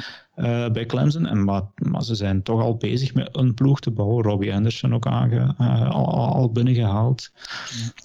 uh, 0.44 0.71
bij 0.71 0.87
Clemson. 0.87 1.26
En, 1.26 1.44
maar, 1.44 1.62
maar 1.75 2.04
ze 2.04 2.14
zijn 2.14 2.42
toch 2.42 2.61
al 2.61 2.76
bezig 2.76 3.14
met 3.14 3.28
een 3.32 3.54
ploeg 3.54 3.80
te 3.80 3.90
bouwen. 3.90 4.25
Robbie 4.25 4.54
Anderson 4.54 4.94
ook 4.94 5.06
aange, 5.06 5.54
uh, 5.61 5.90
al, 5.90 6.35
al 6.35 6.52
binnengehaald. 6.52 7.32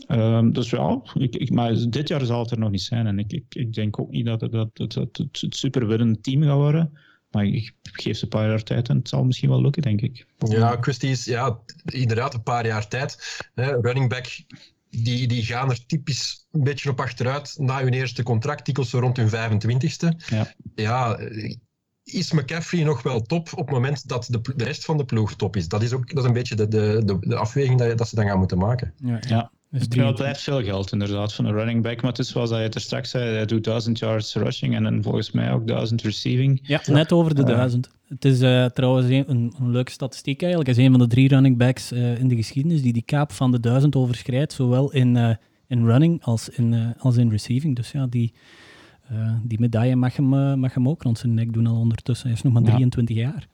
Hm. 0.08 0.20
Um, 0.20 0.54
dus 0.54 0.70
ja, 0.70 1.02
ik, 1.14 1.36
ik, 1.36 1.50
maar 1.50 1.74
dit 1.90 2.08
jaar 2.08 2.26
zal 2.26 2.42
het 2.42 2.52
er 2.52 2.60
nog 2.60 2.72
niet 2.72 2.82
zijn. 2.82 3.08
En 3.08 3.20
ik, 3.20 3.34
ik, 3.34 3.46
ik 3.50 3.74
denk 3.74 4.00
ook 4.00 4.12
niet 4.12 4.26
dat 4.26 4.42
het, 4.42 4.52
dat, 4.52 4.94
het, 4.94 5.18
het 5.40 6.24
team 6.24 6.44
gaat 6.44 6.56
worden. 6.56 6.98
Maar 7.32 7.46
ik 7.46 7.74
geef 7.82 8.18
ze 8.18 8.24
een 8.24 8.30
paar 8.30 8.50
jaar 8.50 8.64
tijd 8.64 8.90
en 8.90 8.98
het 8.98 9.10
zal 9.10 9.24
misschien 9.24 9.50
wel 9.50 9.62
lukken, 9.62 9.82
denk 9.82 10.02
ik. 10.02 10.26
Ja, 10.38 10.78
Christie 10.82 11.10
is 11.10 11.26
ja, 11.26 11.60
inderdaad 11.86 12.34
een 12.34 12.44
paar 12.44 12.66
jaar 12.66 12.88
tijd. 12.88 13.40
Hè, 13.56 13.80
running 13.82 14.10
back, 14.10 14.40
die, 15.04 15.28
die 15.28 15.44
gaan 15.44 15.70
er 15.70 15.86
typisch 15.86 16.48
een 16.52 16.64
beetje 16.64 16.90
op 16.90 17.00
achteruit 17.00 17.56
na 17.58 17.82
hun 17.82 17.94
eerste 17.94 18.24
contract, 18.24 18.86
zo 18.88 19.00
rond 19.00 19.18
hun 19.18 19.30
25ste. 19.30 20.08
Ja. 20.30 20.54
ja, 20.76 21.20
is 22.04 22.32
McCaffrey 22.32 22.84
nog 22.84 23.02
wel 23.02 23.22
top 23.22 23.50
op 23.52 23.66
het 23.66 23.70
moment 23.70 24.08
dat 24.08 24.28
de, 24.30 24.42
de 24.56 24.64
rest 24.64 24.86
van 24.86 24.98
de 24.98 25.06
ploeg 25.06 25.36
top 25.36 25.56
is? 25.56 25.68
Dat 25.68 25.82
is 25.82 25.94
ook 25.94 26.08
dat 26.08 26.18
is 26.18 26.24
een 26.24 26.34
beetje 26.34 26.56
de, 26.56 26.68
de, 26.68 27.02
de, 27.06 27.18
de 27.20 27.36
afweging 27.36 27.80
dat, 27.80 27.98
dat, 27.98 28.08
ze 28.08 28.16
dan 28.16 28.26
gaan 28.26 28.40
moeten 28.40 28.58
maken. 28.58 28.94
Ja, 28.98 29.20
ja. 29.28 29.52
Dus 29.72 29.82
het 29.82 30.16
blijft 30.16 30.42
veel 30.42 30.64
geld 30.64 30.92
inderdaad 30.92 31.34
van 31.34 31.46
een 31.46 31.54
running 31.54 31.84
back, 31.84 32.02
maar 32.02 32.12
het 32.12 32.20
is 32.20 32.30
zoals 32.30 32.50
je 32.50 32.56
er 32.56 32.82
straks 32.82 33.10
zei, 33.10 33.36
hij 33.36 33.46
doet 33.46 33.64
1000 33.64 34.00
yards 34.00 34.36
rushing 34.36 34.76
en 34.76 34.84
dan 34.84 35.04
volgens 35.04 35.32
mij 35.32 35.52
ook 35.52 35.68
1000 35.68 36.02
receiving. 36.02 36.60
Ja, 36.64 36.82
net 36.86 37.12
over 37.12 37.36
de 37.36 37.44
1000. 37.44 37.90
het 38.08 38.26
is 38.26 38.42
uh, 38.42 38.66
trouwens 38.66 39.08
een, 39.08 39.24
een, 39.28 39.54
een, 39.60 39.72
leuke 39.72 39.92
statistiek 39.92 40.42
eigenlijk. 40.42 40.72
Hij 40.74 40.80
is 40.80 40.86
een 40.90 40.98
van 40.98 41.08
de 41.08 41.16
drie 41.16 41.28
running 41.28 41.58
backs 41.58 41.92
uh, 41.92 42.20
in 42.20 42.28
de 42.28 42.36
geschiedenis 42.36 42.82
die 42.82 42.94
die 42.94 43.02
kaap 43.06 43.32
van 43.32 43.52
de 43.52 43.60
1000 43.60 43.96
overschrijdt, 43.96 44.54
zowel 44.54 44.92
in, 44.92 45.16
uh, 45.16 45.30
in 45.68 45.86
running 45.86 46.24
als 46.24 46.50
in, 46.50 46.96
als 46.98 47.18
in 47.18 47.30
receiving. 47.30 47.76
Dus 47.76 47.92
ja, 47.92 48.08
die, 48.08 48.34
die 49.44 49.60
medaille 49.60 49.96
mag 49.96 50.16
hem, 50.16 50.60
mag 50.60 50.74
hem 50.74 50.88
ook 50.88 51.04
rond 51.04 51.18
zijn 51.18 51.34
nek 51.34 51.54
doen 51.54 51.68
al 51.68 51.80
ondertussen. 51.80 52.28
Hij 52.28 52.36
is 52.36 52.44
nog 52.44 52.54
maar 52.54 52.64
23 52.64 53.16
ja. 53.16 53.22
jaar. 53.22 53.48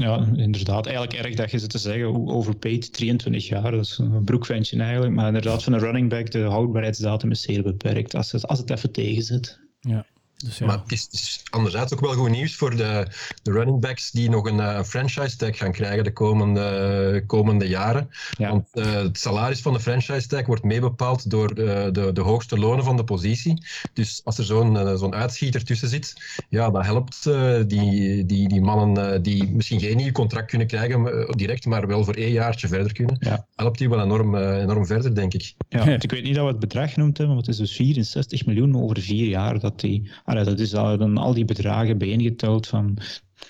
Ja, 0.00 0.26
inderdaad. 0.36 0.86
Eigenlijk 0.86 1.24
erg 1.24 1.34
dat 1.34 1.50
je 1.50 1.58
zit 1.58 1.70
te 1.70 1.78
zeggen, 1.78 2.04
hoe 2.04 2.30
overpaid, 2.30 2.92
23 2.92 3.48
jaar, 3.48 3.70
dat 3.70 3.84
is 3.84 3.98
een 3.98 4.24
broekventje 4.24 4.82
eigenlijk. 4.82 5.12
Maar 5.12 5.26
inderdaad, 5.26 5.62
van 5.62 5.72
een 5.72 5.80
running 5.80 6.08
back, 6.08 6.30
de 6.30 6.42
houdbaarheidsdatum 6.42 7.30
is 7.30 7.42
zeer 7.42 7.62
beperkt, 7.62 8.14
als 8.14 8.32
het, 8.32 8.46
als 8.46 8.58
het 8.58 8.70
even 8.70 8.92
tegen 8.92 9.22
zit. 9.22 9.60
Ja. 9.80 10.06
Dus 10.44 10.58
ja. 10.58 10.66
Maar 10.66 10.78
het 10.78 10.92
is, 10.92 11.08
is, 11.10 11.42
anderzijds 11.50 11.92
ook 11.92 12.00
wel 12.00 12.12
goed 12.12 12.30
nieuws 12.30 12.56
voor 12.56 12.76
de, 12.76 13.06
de 13.42 13.52
running 13.52 13.80
backs 13.80 14.10
die 14.10 14.30
nog 14.30 14.46
een 14.46 14.58
uh, 14.58 14.82
franchise 14.82 15.36
tag 15.36 15.56
gaan 15.56 15.72
krijgen 15.72 16.04
de 16.04 16.12
komende, 16.12 17.24
komende 17.26 17.68
jaren. 17.68 18.10
Ja. 18.38 18.48
Want 18.48 18.68
uh, 18.74 18.92
het 18.92 19.18
salaris 19.18 19.60
van 19.60 19.72
de 19.72 19.80
franchise 19.80 20.28
tag 20.28 20.46
wordt 20.46 20.62
meebepaald 20.62 21.30
door 21.30 21.54
de, 21.54 21.88
de, 21.92 22.12
de, 22.12 22.20
hoogste 22.20 22.58
lonen 22.58 22.84
van 22.84 22.96
de 22.96 23.04
positie. 23.04 23.62
Dus 23.92 24.20
als 24.24 24.38
er 24.38 24.44
zo'n 24.44 24.74
uh, 24.74 24.94
zo'n 24.94 25.14
uitschieter 25.14 25.64
tussen 25.64 25.88
zit, 25.88 26.14
ja, 26.48 26.70
dat 26.70 26.84
helpt 26.84 27.24
die, 27.66 28.26
die, 28.26 28.48
die 28.48 28.60
mannen 28.60 29.22
die 29.22 29.50
misschien 29.52 29.80
geen 29.80 29.96
nieuw 29.96 30.12
contract 30.12 30.46
kunnen 30.46 30.66
krijgen 30.66 31.26
direct, 31.36 31.66
maar 31.66 31.86
wel 31.86 32.04
voor 32.04 32.14
één 32.14 32.32
jaartje 32.32 32.68
verder 32.68 32.92
kunnen. 32.92 33.16
Ja. 33.20 33.46
Helpt 33.54 33.78
die 33.78 33.88
wel 33.88 34.02
enorm, 34.02 34.36
enorm 34.36 34.86
verder, 34.86 35.14
denk 35.14 35.34
ik. 35.34 35.54
Ja, 35.68 35.86
ik 35.98 36.10
weet 36.10 36.22
niet 36.22 36.34
dat 36.34 36.44
we 36.44 36.50
het 36.50 36.60
bedrag 36.60 36.92
genoemd 36.92 37.18
hebben, 37.18 37.34
want 37.34 37.46
het 37.46 37.54
is 37.54 37.60
dus 37.60 37.76
64 37.76 38.46
miljoen 38.46 38.82
over 38.82 39.00
vier 39.00 39.28
jaar 39.28 39.58
dat 39.58 39.80
die 39.80 40.10
Allee, 40.30 40.44
dat 40.44 40.58
is 40.58 40.70
dan 40.70 41.18
al 41.18 41.34
die 41.34 41.44
bedragen 41.44 41.98
bijeengeteld 41.98 42.66
van... 42.66 42.98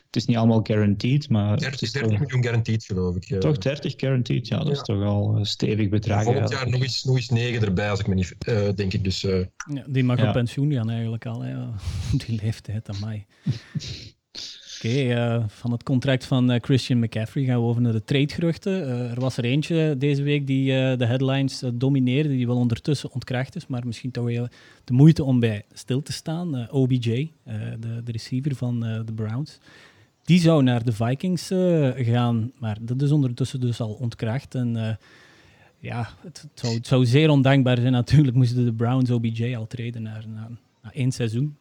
Het 0.07 0.17
is 0.17 0.27
niet 0.27 0.37
allemaal 0.37 0.61
guaranteed, 0.63 1.29
maar... 1.29 1.59
30, 1.59 1.91
30 1.91 2.19
miljoen 2.19 2.43
guaranteed, 2.43 2.85
geloof 2.85 3.17
ik. 3.17 3.25
Ja. 3.25 3.39
Toch 3.39 3.59
30 3.59 3.95
guaranteed? 3.97 4.49
Ja, 4.49 4.59
dat 4.59 4.67
ja. 4.67 4.73
is 4.73 4.83
toch 4.83 5.05
al 5.05 5.37
een 5.37 5.47
stevig 5.47 5.89
bedrag. 5.89 6.23
Volgend 6.23 6.51
jaar 6.51 6.71
nog 6.71 6.83
eens, 6.83 7.05
nog 7.05 7.17
eens 7.17 7.29
9 7.29 7.63
erbij, 7.63 7.91
als 7.91 8.01
ik 8.01 8.07
me 8.07 8.15
niet... 8.15 8.35
Uh, 8.49 8.69
denk 8.75 8.93
ik, 8.93 9.05
dus... 9.05 9.23
Uh... 9.25 9.45
Ja, 9.75 9.85
die 9.87 10.05
mag 10.05 10.27
op 10.27 10.33
pensioen 10.33 10.73
gaan 10.73 10.91
eigenlijk 10.91 11.27
al, 11.27 11.43
hè. 11.43 11.55
Die 12.27 12.41
leeftijd 12.43 12.89
aan 12.89 13.01
mij. 13.01 13.27
Oké, 14.85 14.89
uh, 14.89 15.45
van 15.47 15.73
het 15.73 15.83
contract 15.83 16.25
van 16.25 16.53
uh, 16.53 16.57
Christian 16.61 16.99
McCaffrey 16.99 17.45
gaan 17.45 17.61
we 17.61 17.67
over 17.67 17.83
naar 17.83 17.93
de 17.93 18.05
tradegeruchten. 18.05 18.73
Uh, 18.73 19.11
er 19.11 19.21
was 19.21 19.37
er 19.37 19.45
eentje 19.45 19.95
deze 19.99 20.23
week 20.23 20.47
die 20.47 20.67
de 20.97 21.07
headlines 21.07 21.63
domineerde, 21.75 22.29
die 22.29 22.47
wel 22.47 22.57
ondertussen 22.57 23.13
ontkracht 23.13 23.57
is, 23.57 23.67
maar 23.67 23.87
misschien 23.87 24.11
toch 24.11 24.25
wel 24.25 24.49
de 24.85 24.93
moeite 24.93 25.25
om 25.25 25.41
bij 25.41 25.65
stil 25.73 26.03
te 26.03 26.13
staan. 26.13 26.71
OBJ, 26.71 27.33
de, 27.79 28.03
de, 28.05 28.13
receiver 28.13 28.55
van 28.55 28.81
de 28.81 29.13
Browns, 29.15 29.59
die 30.25 30.41
zou 30.41 30.63
naar 30.63 30.85
de 30.85 30.93
Vikings 30.93 31.47
gaan, 31.97 32.53
maar 32.59 32.77
dat 32.81 33.03
is 33.03 33.11
ondertussen 33.11 33.61
dus 33.61 33.81
al 33.81 33.93
ontkracht. 33.93 34.55
En 34.55 34.99
ja, 35.79 36.09
het, 36.21 36.41
het, 36.43 36.61
zou, 36.61 36.75
het, 36.75 36.87
zou, 36.87 37.07
zeer 37.07 37.31
ondankbaar 37.31 37.79
zijn 37.79 37.93
natuurlijk 37.93 38.37
moesten 38.37 38.65
de 38.65 38.73
Browns 38.73 39.11
OBJ 39.11 39.55
al 39.57 39.67
treden 39.67 40.03
naar, 40.03 40.25
naar, 40.29 40.51
naar 40.83 40.93
één 40.93 41.13
seizoen. 41.13 41.57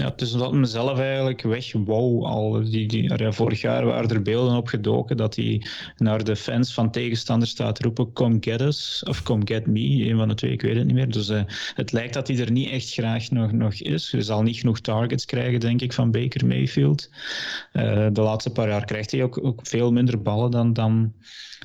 Ja, 0.00 0.06
het 0.06 0.20
is 0.20 0.32
omdat 0.32 0.52
mezelf 0.52 0.98
eigenlijk 0.98 1.42
weg 1.42 1.72
wou 1.72 2.24
al. 2.24 2.70
Die, 2.70 2.86
die, 2.86 3.32
vorig 3.32 3.60
jaar 3.60 3.84
waren 3.84 4.10
er 4.10 4.22
beelden 4.22 4.56
opgedoken 4.56 5.16
dat 5.16 5.36
hij 5.36 5.66
naar 5.96 6.24
de 6.24 6.36
fans 6.36 6.74
van 6.74 6.90
tegenstanders 6.90 7.50
staat 7.50 7.82
roepen 7.82 8.12
come 8.12 8.36
get 8.40 8.60
us 8.60 9.02
of 9.08 9.22
come 9.22 9.42
get 9.44 9.66
me, 9.66 10.08
een 10.08 10.16
van 10.16 10.28
de 10.28 10.34
twee, 10.34 10.52
ik 10.52 10.62
weet 10.62 10.76
het 10.76 10.86
niet 10.86 10.94
meer. 10.94 11.10
Dus 11.10 11.28
uh, 11.28 11.42
het 11.74 11.92
lijkt 11.92 12.14
dat 12.14 12.28
hij 12.28 12.38
er 12.38 12.50
niet 12.50 12.70
echt 12.70 12.92
graag 12.92 13.30
nog, 13.30 13.52
nog 13.52 13.74
is. 13.74 14.12
Hij 14.12 14.22
zal 14.22 14.42
niet 14.42 14.56
genoeg 14.56 14.80
targets 14.80 15.24
krijgen, 15.24 15.60
denk 15.60 15.80
ik, 15.80 15.92
van 15.92 16.10
Baker 16.10 16.46
Mayfield. 16.46 17.10
Uh, 17.72 18.06
de 18.12 18.20
laatste 18.20 18.50
paar 18.50 18.68
jaar 18.68 18.84
krijgt 18.84 19.10
hij 19.10 19.22
ook, 19.22 19.44
ook 19.44 19.60
veel 19.62 19.92
minder 19.92 20.22
ballen 20.22 20.50
dan, 20.50 20.72
dan 20.72 21.12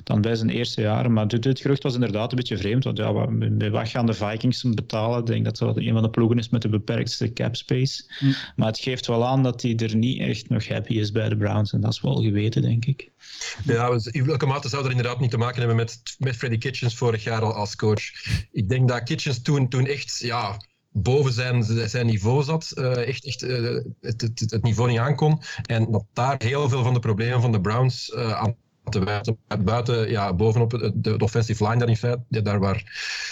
dan 0.04 0.20
bij 0.20 0.34
zijn 0.34 0.50
eerste 0.50 0.80
jaren. 0.80 1.12
Maar 1.12 1.28
dit, 1.28 1.42
dit 1.42 1.60
gerucht 1.60 1.82
was 1.82 1.94
inderdaad 1.94 2.30
een 2.30 2.36
beetje 2.36 2.58
vreemd. 2.58 2.84
Want 2.84 2.98
ja, 2.98 3.26
bij 3.50 3.70
wat 3.70 3.88
gaan 3.88 4.06
de 4.06 4.14
Vikings 4.14 4.62
betalen? 4.62 5.20
Ik 5.20 5.26
denk 5.26 5.44
dat 5.44 5.58
dat 5.58 5.76
een 5.76 5.92
van 5.92 6.02
de 6.02 6.10
ploegen 6.10 6.38
is 6.38 6.48
met 6.48 6.62
de 6.62 6.68
beperktste 6.68 7.32
cap 7.32 7.56
space. 7.56 8.04
Hm. 8.18 8.32
Maar 8.56 8.68
het 8.68 8.78
geeft 8.78 9.06
wel 9.06 9.26
aan 9.26 9.42
dat 9.42 9.62
hij 9.62 9.76
er 9.76 9.96
niet 9.96 10.20
echt 10.20 10.48
nog 10.48 10.68
happy 10.68 10.92
is 10.92 11.12
bij 11.12 11.28
de 11.28 11.36
Browns. 11.36 11.72
En 11.72 11.80
dat 11.80 11.92
is 11.92 12.00
wel 12.00 12.22
geweten, 12.22 12.62
denk 12.62 12.84
ik. 12.84 13.10
Ja, 13.64 13.90
dus 13.90 14.06
in 14.06 14.26
welke 14.26 14.46
mate 14.46 14.68
zou 14.68 14.82
dat 14.82 14.90
inderdaad 14.90 15.20
niet 15.20 15.30
te 15.30 15.38
maken 15.38 15.58
hebben 15.58 15.76
met, 15.76 16.02
met 16.18 16.36
Freddy 16.36 16.58
Kitchens 16.58 16.96
vorig 16.96 17.24
jaar 17.24 17.42
al 17.42 17.54
als 17.54 17.76
coach? 17.76 18.02
Ik 18.52 18.68
denk 18.68 18.88
dat 18.88 19.02
Kitchens 19.02 19.42
toen, 19.42 19.68
toen 19.68 19.86
echt... 19.86 20.18
Ja, 20.18 20.56
boven 21.02 21.32
zijn, 21.32 21.64
zijn 21.88 22.06
niveau 22.06 22.42
zat, 22.42 22.72
uh, 22.74 23.08
echt, 23.08 23.24
echt 23.24 23.42
uh, 23.42 23.80
het, 24.00 24.20
het, 24.20 24.40
het, 24.46 24.62
niveau 24.62 24.90
niet 24.90 24.98
aankon. 24.98 25.42
En 25.62 25.90
dat 25.90 26.04
daar 26.12 26.36
heel 26.38 26.68
veel 26.68 26.82
van 26.82 26.94
de 26.94 27.00
problemen 27.00 27.40
van 27.40 27.52
de 27.52 27.60
Browns 27.60 28.08
uh, 28.08 28.32
aan 28.32 28.56
te 28.90 29.04
wijten. 29.04 29.38
Buiten, 29.64 30.10
ja, 30.10 30.34
bovenop 30.34 30.70
de, 30.70 30.92
de 30.94 31.18
offensive 31.18 31.64
line 31.64 31.78
dan 31.78 31.88
in 31.88 31.96
feite, 31.96 32.42
daar 32.42 32.58
waar 32.60 32.84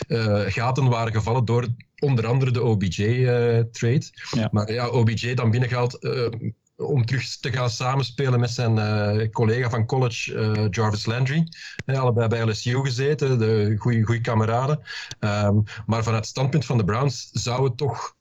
uh, 0.08 0.40
gaten 0.46 0.88
waren 0.88 1.12
gevallen 1.12 1.44
door 1.44 1.66
onder 1.98 2.26
andere 2.26 2.50
de 2.50 2.62
OBJ-trade. 2.62 3.94
Uh, 3.94 4.40
ja. 4.40 4.48
Maar 4.52 4.72
ja, 4.72 4.88
OBJ 4.88 5.34
dan 5.34 5.50
binnengehaald 5.50 6.04
uh, 6.04 6.26
om 6.76 7.04
terug 7.04 7.36
te 7.36 7.52
gaan 7.52 7.70
samenspelen 7.70 8.40
met 8.40 8.50
zijn 8.50 9.30
collega 9.30 9.70
van 9.70 9.86
college, 9.86 10.68
Jarvis 10.70 11.06
Landry. 11.06 11.48
allebei 11.86 12.28
bij 12.28 12.42
LSU 12.42 12.80
gezeten, 12.80 13.38
de 13.38 13.74
goede 13.78 14.20
kameraden. 14.20 14.80
Um, 15.20 15.62
maar 15.86 16.02
vanuit 16.02 16.22
het 16.22 16.26
standpunt 16.26 16.64
van 16.64 16.76
de 16.76 16.84
Browns 16.84 17.30
zou 17.32 17.64
het 17.64 17.76
toch 17.76 18.16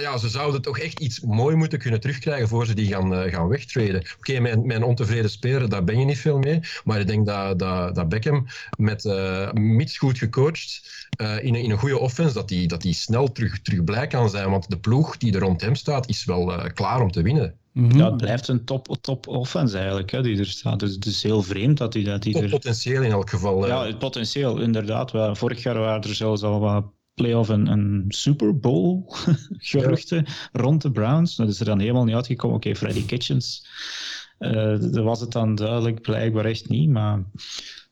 ja, 0.00 0.18
ze 0.18 0.28
zouden 0.28 0.62
toch 0.62 0.78
echt 0.78 1.00
iets 1.00 1.20
mooi 1.20 1.56
moeten 1.56 1.78
kunnen 1.78 2.00
terugkrijgen 2.00 2.48
voor 2.48 2.66
ze 2.66 2.74
die 2.74 2.86
gaan, 2.86 3.12
uh, 3.12 3.32
gaan 3.32 3.48
wegtreden. 3.48 4.00
Oké, 4.00 4.10
okay, 4.18 4.40
mijn, 4.40 4.66
mijn 4.66 4.82
ontevreden 4.82 5.30
speler, 5.30 5.68
daar 5.68 5.84
ben 5.84 5.98
je 5.98 6.04
niet 6.04 6.18
veel 6.18 6.38
mee. 6.38 6.60
Maar 6.84 7.00
ik 7.00 7.06
denk 7.06 7.26
dat, 7.26 7.58
dat, 7.58 7.94
dat 7.94 8.08
Beckham 8.08 8.46
met 8.78 9.04
uh, 9.04 9.52
mits 9.52 9.98
goed 9.98 10.18
gecoacht 10.18 10.82
uh, 11.20 11.44
in, 11.44 11.54
een, 11.54 11.62
in 11.62 11.70
een 11.70 11.78
goede 11.78 11.98
offense, 11.98 12.34
dat 12.34 12.48
die, 12.48 12.68
dat 12.68 12.82
die 12.82 12.94
snel 12.94 13.32
terug, 13.32 13.60
terug 13.60 13.84
blij 13.84 14.06
kan 14.06 14.30
zijn. 14.30 14.50
Want 14.50 14.70
de 14.70 14.78
ploeg 14.78 15.16
die 15.16 15.34
er 15.34 15.40
rond 15.40 15.60
hem 15.60 15.74
staat, 15.74 16.08
is 16.08 16.24
wel 16.24 16.70
klaar 16.74 17.00
om 17.00 17.10
te 17.10 17.22
winnen. 17.22 17.54
Mm 17.72 17.90
-hmm. 17.90 17.98
Ja, 17.98 18.04
het 18.04 18.16
blijft 18.16 18.48
een 18.48 18.64
top, 18.64 18.96
top 19.00 19.26
offense 19.26 19.76
eigenlijk, 19.76 20.10
hè, 20.10 20.22
die 20.22 20.38
er 20.38 20.46
staat. 20.46 20.80
Dus 20.80 20.94
het 20.94 21.06
is 21.06 21.22
heel 21.22 21.42
vreemd 21.42 21.78
dat 21.78 21.94
hij 21.94 22.02
dat 22.02 22.22
die 22.22 22.42
er... 22.42 22.48
potentieel 22.48 23.02
in 23.02 23.10
elk 23.10 23.30
geval. 23.30 23.66
Ja, 23.66 23.86
het 23.86 23.98
potentieel, 23.98 24.60
inderdaad. 24.60 25.38
Vorig 25.38 25.62
jaar 25.62 25.78
waren 25.78 26.02
er 26.02 26.14
zelfs 26.14 26.42
al 26.42 26.60
wat 26.60 26.84
playoff 27.16 27.48
een, 27.48 27.66
een 27.66 28.04
Super 28.08 28.58
Bowl 28.58 29.04
geruchten 29.72 30.26
rond 30.52 30.82
de 30.82 30.90
Browns. 30.90 31.36
Dat 31.36 31.48
is 31.48 31.60
er 31.60 31.66
dan 31.66 31.78
helemaal 31.78 32.04
niet 32.04 32.14
uitgekomen. 32.14 32.56
Oké, 32.56 32.68
okay, 32.68 32.80
Freddy 32.80 33.06
Kitchens, 33.06 33.66
uh, 34.38 34.80
dat 34.80 35.04
was 35.04 35.20
het 35.20 35.32
dan 35.32 35.54
duidelijk 35.54 36.00
blijkbaar 36.00 36.44
echt 36.44 36.68
niet. 36.68 36.90
Maar 36.90 37.22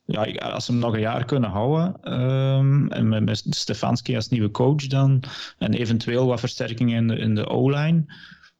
ja, 0.04 0.22
als 0.24 0.64
ze 0.64 0.70
hem 0.70 0.80
nog 0.80 0.94
een 0.94 1.00
jaar 1.00 1.24
kunnen 1.24 1.50
houden 1.50 2.12
um, 2.22 2.90
en 2.90 3.08
met, 3.08 3.24
met 3.24 3.46
Stefanski 3.56 4.16
als 4.16 4.28
nieuwe 4.28 4.50
coach 4.50 4.86
dan 4.86 5.22
en 5.58 5.74
eventueel 5.74 6.26
wat 6.26 6.40
versterkingen 6.40 6.96
in 6.96 7.08
de, 7.08 7.16
in 7.16 7.34
de 7.34 7.46
O-line 7.46 8.04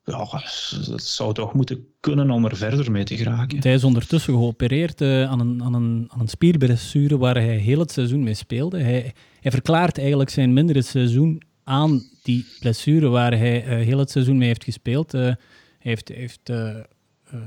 ja, 0.04 0.42
dat 0.86 1.02
zou 1.02 1.34
toch 1.34 1.54
moeten 1.54 1.86
kunnen 2.00 2.30
om 2.30 2.44
er 2.44 2.56
verder 2.56 2.90
mee 2.90 3.04
te 3.04 3.16
geraken. 3.16 3.58
Hij 3.60 3.74
is 3.74 3.84
ondertussen 3.84 4.34
geopereerd 4.34 5.00
uh, 5.00 5.30
aan, 5.30 5.40
een, 5.40 5.62
aan, 5.62 5.74
een, 5.74 6.08
aan 6.08 6.20
een 6.20 6.28
spierblessure 6.28 7.18
waar 7.18 7.34
hij 7.34 7.56
heel 7.56 7.78
het 7.78 7.92
seizoen 7.92 8.22
mee 8.22 8.34
speelde. 8.34 8.78
Hij, 8.78 9.12
hij 9.40 9.50
verklaart 9.50 9.98
eigenlijk 9.98 10.30
zijn 10.30 10.52
mindere 10.52 10.82
seizoen 10.82 11.42
aan 11.64 12.02
die 12.22 12.46
blessure 12.60 13.08
waar 13.08 13.38
hij 13.38 13.64
uh, 13.66 13.86
heel 13.86 13.98
het 13.98 14.10
seizoen 14.10 14.38
mee 14.38 14.48
heeft 14.48 14.64
gespeeld. 14.64 15.14
Uh, 15.14 15.20
hij 15.20 15.36
heeft, 15.78 16.08
heeft 16.08 16.52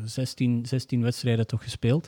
16, 0.06 0.66
16 0.66 1.02
wedstrijden 1.02 1.48
toch 1.48 1.64
gespeeld. 1.64 2.08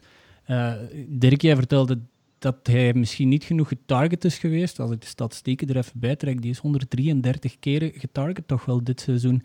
Dirk, 1.07 1.41
jij 1.41 1.55
vertelde 1.55 1.99
dat 2.39 2.55
hij 2.63 2.93
misschien 2.93 3.29
niet 3.29 3.43
genoeg 3.43 3.67
getarget 3.67 4.25
is 4.25 4.37
geweest. 4.37 4.79
Als 4.79 4.91
ik 4.91 5.01
de 5.01 5.07
statistieken 5.07 5.67
er 5.67 5.77
even 5.77 5.99
bij 5.99 6.15
trek, 6.15 6.41
die 6.41 6.51
is 6.51 6.57
133 6.57 7.59
keren 7.59 7.91
getarget, 7.95 8.47
toch 8.47 8.65
wel 8.65 8.83
dit 8.83 9.01
seizoen. 9.01 9.43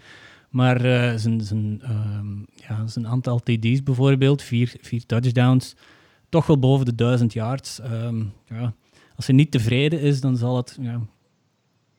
Maar 0.54 0.84
uh, 0.84 1.14
zijn, 1.16 1.40
zijn, 1.40 1.80
uh, 1.82 2.20
ja, 2.68 2.87
zijn 2.87 3.06
aantal 3.06 3.40
TD's 3.40 3.82
bijvoorbeeld, 3.82 4.42
vier, 4.42 4.75
vier 4.80 5.06
touchdowns, 5.06 5.75
toch 6.28 6.46
wel 6.46 6.58
boven 6.58 6.84
de 6.84 6.94
duizend 6.94 7.32
yards. 7.32 7.80
Um, 7.92 8.32
ja. 8.49 8.75
Als 9.16 9.26
hij 9.26 9.34
niet 9.37 9.50
tevreden 9.50 10.00
is, 10.00 10.20
dan 10.20 10.37
zal 10.37 10.56
het 10.56 10.78
ja, 10.80 11.00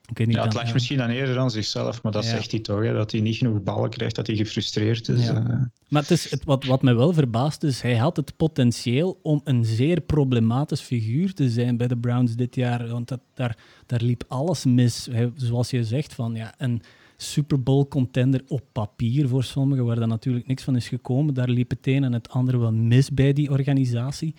Ik 0.09 0.17
weet 0.17 0.27
niet 0.27 0.35
ja, 0.35 0.41
het 0.43 0.51
dan- 0.51 0.59
lag 0.59 0.67
ja. 0.67 0.73
misschien 0.73 1.01
aan 1.01 1.09
eerder 1.09 1.35
dan 1.35 1.51
zichzelf, 1.51 2.03
maar 2.03 2.11
dat 2.11 2.23
Ja. 2.23 2.29
zegt 2.29 2.51
hij 2.51 2.59
toch, 2.59 2.83
hè, 2.83 2.93
dat 2.93 3.11
hij 3.11 3.21
niet 3.21 3.35
genoeg 3.35 3.63
ballen 3.63 3.89
krijgt, 3.89 4.15
dat 4.15 4.27
hij 4.27 4.35
gefrustreerd 4.35 5.09
is. 5.09 5.25
Ja. 5.25 5.35
eh. 5.35 5.61
Maar 5.89 6.01
het 6.01 6.11
is, 6.11 6.29
het, 6.31 6.43
wat, 6.43 6.63
wat 6.65 6.81
mij 6.81 6.95
wel 6.95 7.13
verbaast 7.13 7.63
is, 7.63 7.81
hij 7.81 7.95
had 7.97 8.15
het 8.17 8.37
potentieel 8.37 9.19
om 9.21 9.41
een 9.43 9.65
zeer 9.65 10.01
problematisch 10.01 10.81
figuur 10.81 11.33
te 11.33 11.49
zijn 11.49 11.77
bij 11.77 11.87
de 11.87 11.97
Browns 11.97 12.35
dit 12.35 12.55
jaar. 12.55 12.87
Want 12.87 13.07
dat, 13.07 13.19
daar, 13.33 13.57
daar 13.85 14.01
liep 14.01 14.23
alles 14.27 14.65
mis. 14.65 15.07
Hij, 15.11 15.31
zoals 15.35 15.69
je 15.69 15.83
zegt, 15.83 16.13
van 16.13 16.35
ja, 16.35 16.53
een 16.57 16.81
Super 17.17 17.63
Bowl 17.63 17.87
contender 17.87 18.41
op 18.47 18.61
papier 18.71 19.27
voor 19.27 19.43
sommigen, 19.43 19.85
waar 19.85 19.99
dan 19.99 20.09
natuurlijk 20.09 20.47
niks 20.47 20.63
van 20.63 20.75
is 20.75 20.87
gekomen. 20.87 21.33
Daar 21.33 21.49
liep 21.49 21.69
het 21.69 21.87
een 21.87 22.03
en 22.03 22.13
het 22.13 22.29
andere 22.29 22.57
wel 22.57 22.73
mis 22.73 23.11
bij 23.11 23.33
die 23.33 23.51
organisatie. 23.51 24.35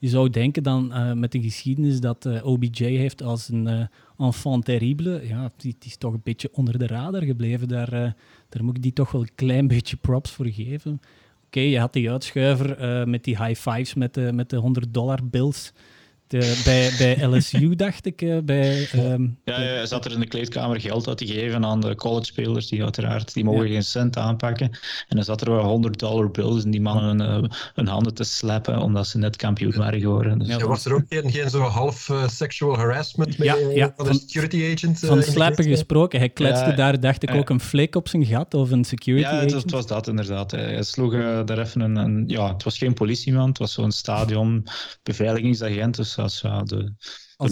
Je 0.00 0.08
zou 0.08 0.30
denken 0.30 0.62
dan 0.62 0.92
eh, 0.92 1.12
met 1.12 1.32
de 1.32 1.42
geschiedenis 1.42 2.00
dat 2.00 2.26
eh, 2.26 2.46
OBJ 2.46 2.84
heeft 2.84 3.22
als 3.22 3.48
een 3.48 3.66
eh, 3.66 3.86
enfant 4.18 4.64
terrible. 4.64 5.26
Ja, 5.26 5.50
die, 5.56 5.76
die 5.78 5.90
is 5.90 5.96
toch 5.96 6.12
een 6.12 6.20
beetje 6.24 6.48
onder 6.52 6.78
de 6.78 6.86
radar 6.86 7.22
gebleven. 7.22 7.68
Daar, 7.68 7.90
daar 8.48 8.64
moet 8.64 8.76
ik 8.76 8.82
die 8.82 8.92
toch 8.92 9.10
wel 9.10 9.20
een 9.20 9.34
klein 9.34 9.68
beetje 9.68 9.96
props 9.96 10.30
voor 10.30 10.46
geven. 10.46 11.00
Oké, 11.46 11.60
je 11.60 11.78
had 11.78 11.92
die 11.92 12.10
uitschuiver 12.10 13.08
met 13.08 13.24
die 13.24 13.44
high 13.44 13.60
fives 13.60 13.94
met 13.94 14.14
de, 14.14 14.32
met 14.32 14.50
de 14.50 14.56
100 14.56 14.94
dollar 14.94 15.18
bills. 15.30 15.72
De, 16.30 16.60
bij, 16.64 16.90
bij 16.98 17.26
LSU, 17.26 17.74
dacht 17.86 18.06
ik. 18.06 18.22
eh, 18.22 18.38
bij, 18.44 18.88
ehm, 18.92 19.22
Ja, 19.44 19.54
hij 19.54 19.86
zat 19.86 20.04
er 20.04 20.12
in 20.12 20.20
de 20.20 20.26
kleedkamer 20.26 20.80
geld 20.80 21.08
uit 21.08 21.18
te 21.18 21.26
geven 21.26 21.64
aan 21.64 21.80
de 21.80 21.94
college-spelers, 21.94 22.68
die 22.68 22.82
uiteraard, 22.82 23.34
die 23.34 23.44
mogen 23.44 23.66
Ja. 23.66 23.72
geen 23.72 23.82
cent 23.82 24.16
aanpakken. 24.16 24.66
En 25.08 25.16
dan 25.16 25.24
zat 25.24 25.40
er 25.40 25.50
wel 25.50 25.64
100 25.64 25.98
dollar 25.98 26.30
bills 26.30 26.64
in 26.64 26.70
die 26.70 26.80
mannen 26.80 27.20
hun, 27.20 27.50
hun 27.74 27.86
handen 27.86 28.14
te 28.14 28.24
slappen, 28.24 28.78
omdat 28.82 29.06
ze 29.06 29.18
net 29.18 29.36
kampioen 29.36 29.76
waren 29.76 30.00
geworden. 30.00 30.38
Dus, 30.38 30.48
Ja, 30.48 30.58
Ja, 30.58 30.66
was 30.66 30.84
er 30.84 30.94
ook 30.94 31.04
geen, 31.08 31.30
geen 31.30 31.50
zo 31.50 31.60
half 31.60 32.08
eh, 32.08 32.28
sexual 32.28 32.76
harassment 32.76 33.38
met, 33.38 33.46
Ja, 33.46 33.56
eh, 33.56 33.74
ja, 33.76 33.92
van 33.96 34.06
de 34.06 34.14
security 34.14 34.72
agent? 34.74 35.02
eh, 35.02 35.08
van 35.08 35.22
slappen 35.22 35.64
gesproken. 35.64 36.18
Hij 36.18 36.28
kletste 36.28 36.70
Ja, 36.70 36.76
daar, 36.76 37.00
dacht 37.00 37.22
ik, 37.22 37.32
ja. 37.32 37.38
ook 37.38 37.50
een 37.50 37.60
flik 37.60 37.96
op 37.96 38.08
zijn 38.08 38.24
gat 38.26 38.54
of 38.54 38.70
een 38.70 38.84
security 38.84 39.24
ja, 39.28 39.34
het 39.34 39.42
was, 39.42 39.50
agent. 39.52 39.62
het 39.62 39.72
was 39.72 39.86
dat 39.86 40.08
inderdaad. 40.08 40.50
Hij 40.50 40.82
sloeg 40.82 41.14
eh, 41.14 41.40
daar 41.44 41.58
even 41.58 41.80
een, 41.80 41.96
een- 41.96 42.24
Ja, 42.26 42.52
het 42.52 42.62
was 42.62 42.78
geen 42.78 42.94
politieman, 42.94 43.48
het 43.48 43.58
was 43.58 43.72
zo'n 43.72 43.92
stadion 43.92 44.66
beveiligingsagent. 45.02 45.96
Dus 45.96 46.16
dat 46.20 46.30
is 46.30 46.40
ja, 46.40 46.62
de, 46.62 46.92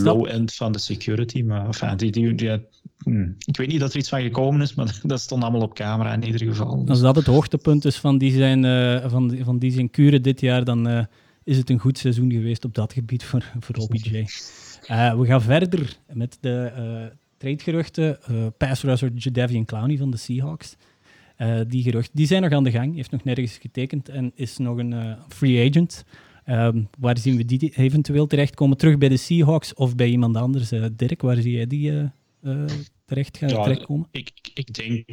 low-end 0.02 0.54
van 0.54 0.72
de 0.72 0.78
security. 0.78 1.42
Maar 1.42 1.66
enfin, 1.66 1.96
die, 1.96 2.10
die, 2.10 2.34
die- 2.34 2.66
hm, 2.98 3.28
ik 3.46 3.56
weet 3.56 3.68
niet 3.68 3.80
dat 3.80 3.92
er 3.92 3.98
iets 3.98 4.08
van 4.08 4.20
gekomen 4.22 4.60
is, 4.60 4.74
maar 4.74 5.00
dat 5.02 5.20
stond 5.20 5.42
allemaal 5.42 5.60
op 5.60 5.74
camera 5.74 6.12
in 6.12 6.24
ieder 6.24 6.46
geval. 6.46 6.84
Als 6.86 7.00
dat 7.00 7.16
het 7.16 7.26
hoogtepunt 7.26 7.84
is 7.84 7.96
van 7.96 8.18
die 8.18 8.32
zijn, 8.32 8.64
eh, 8.64 9.10
van, 9.10 9.28
die- 9.28 9.44
van 9.44 9.58
die 9.58 9.72
zijn 9.72 9.90
kuren 9.90 10.22
dit 10.22 10.40
jaar, 10.40 10.64
dan 10.64 10.88
eh, 10.88 11.04
is 11.44 11.56
het 11.56 11.70
een 11.70 11.78
goed 11.78 11.98
seizoen 11.98 12.32
geweest 12.32 12.64
op 12.64 12.74
dat 12.74 12.92
gebied 12.92 13.24
voor, 13.24 13.52
voor 13.60 13.74
OBJ. 13.76 14.26
Eh, 14.86 15.18
we 15.18 15.26
gaan 15.26 15.42
verder 15.42 15.96
met 16.12 16.38
de 16.40 16.72
tradegeruchten. 17.38 18.18
Pass 18.58 18.82
rusher 18.82 19.12
Jadavian 19.14 19.64
Clowney 19.64 19.96
van 19.96 20.10
de 20.10 20.16
Seahawks. 20.16 20.76
Die 21.68 21.82
geruchten 21.82 22.16
die 22.16 22.26
zijn 22.26 22.42
nog 22.42 22.52
aan 22.52 22.64
de 22.64 22.70
gang. 22.70 22.94
Heeft 22.94 23.10
nog 23.10 23.24
nergens 23.24 23.58
getekend 23.60 24.08
en 24.08 24.32
is 24.34 24.56
nog 24.58 24.78
een 24.78 25.16
free 25.28 25.68
agent. 25.70 26.04
Ehm, 26.48 26.82
waar 26.98 27.18
zien 27.18 27.36
we 27.36 27.44
die 27.44 27.72
eventueel 27.74 28.26
terechtkomen? 28.26 28.76
Terug 28.76 28.98
bij 28.98 29.08
de 29.08 29.16
Seahawks 29.16 29.74
of 29.74 29.94
bij 29.94 30.08
iemand 30.08 30.36
anders? 30.36 30.72
Eh, 30.72 30.84
Dirk, 30.92 31.22
waar 31.22 31.36
zie 31.36 31.52
jij 31.52 31.66
die 31.66 31.90
eh, 31.90 32.04
eh, 32.42 32.64
terecht 33.04 33.38
gaan 33.38 33.48
Ja, 33.48 33.62
terechtkomen? 33.62 34.08
Ik, 34.10 34.30
ik 34.54 34.74
denk, 34.74 35.08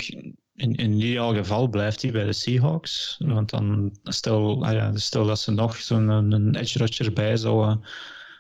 in, 0.56 0.76
in 0.76 0.94
ideaal 0.94 1.34
geval 1.34 1.68
blijft 1.68 2.02
hij 2.02 2.12
bij 2.12 2.26
de 2.26 2.34
Seahawks. 2.34 3.16
Want 3.20 3.50
dan, 3.50 3.98
stel, 4.04 4.66
ah 4.66 4.74
ja, 4.74 4.98
stel 4.98 5.26
dat 5.26 5.40
ze 5.40 5.52
nog 5.52 5.76
zo'n 5.76 6.56
edge 6.56 6.78
rusher 6.78 7.14
bij 7.14 7.38
zouden, 7.38 7.82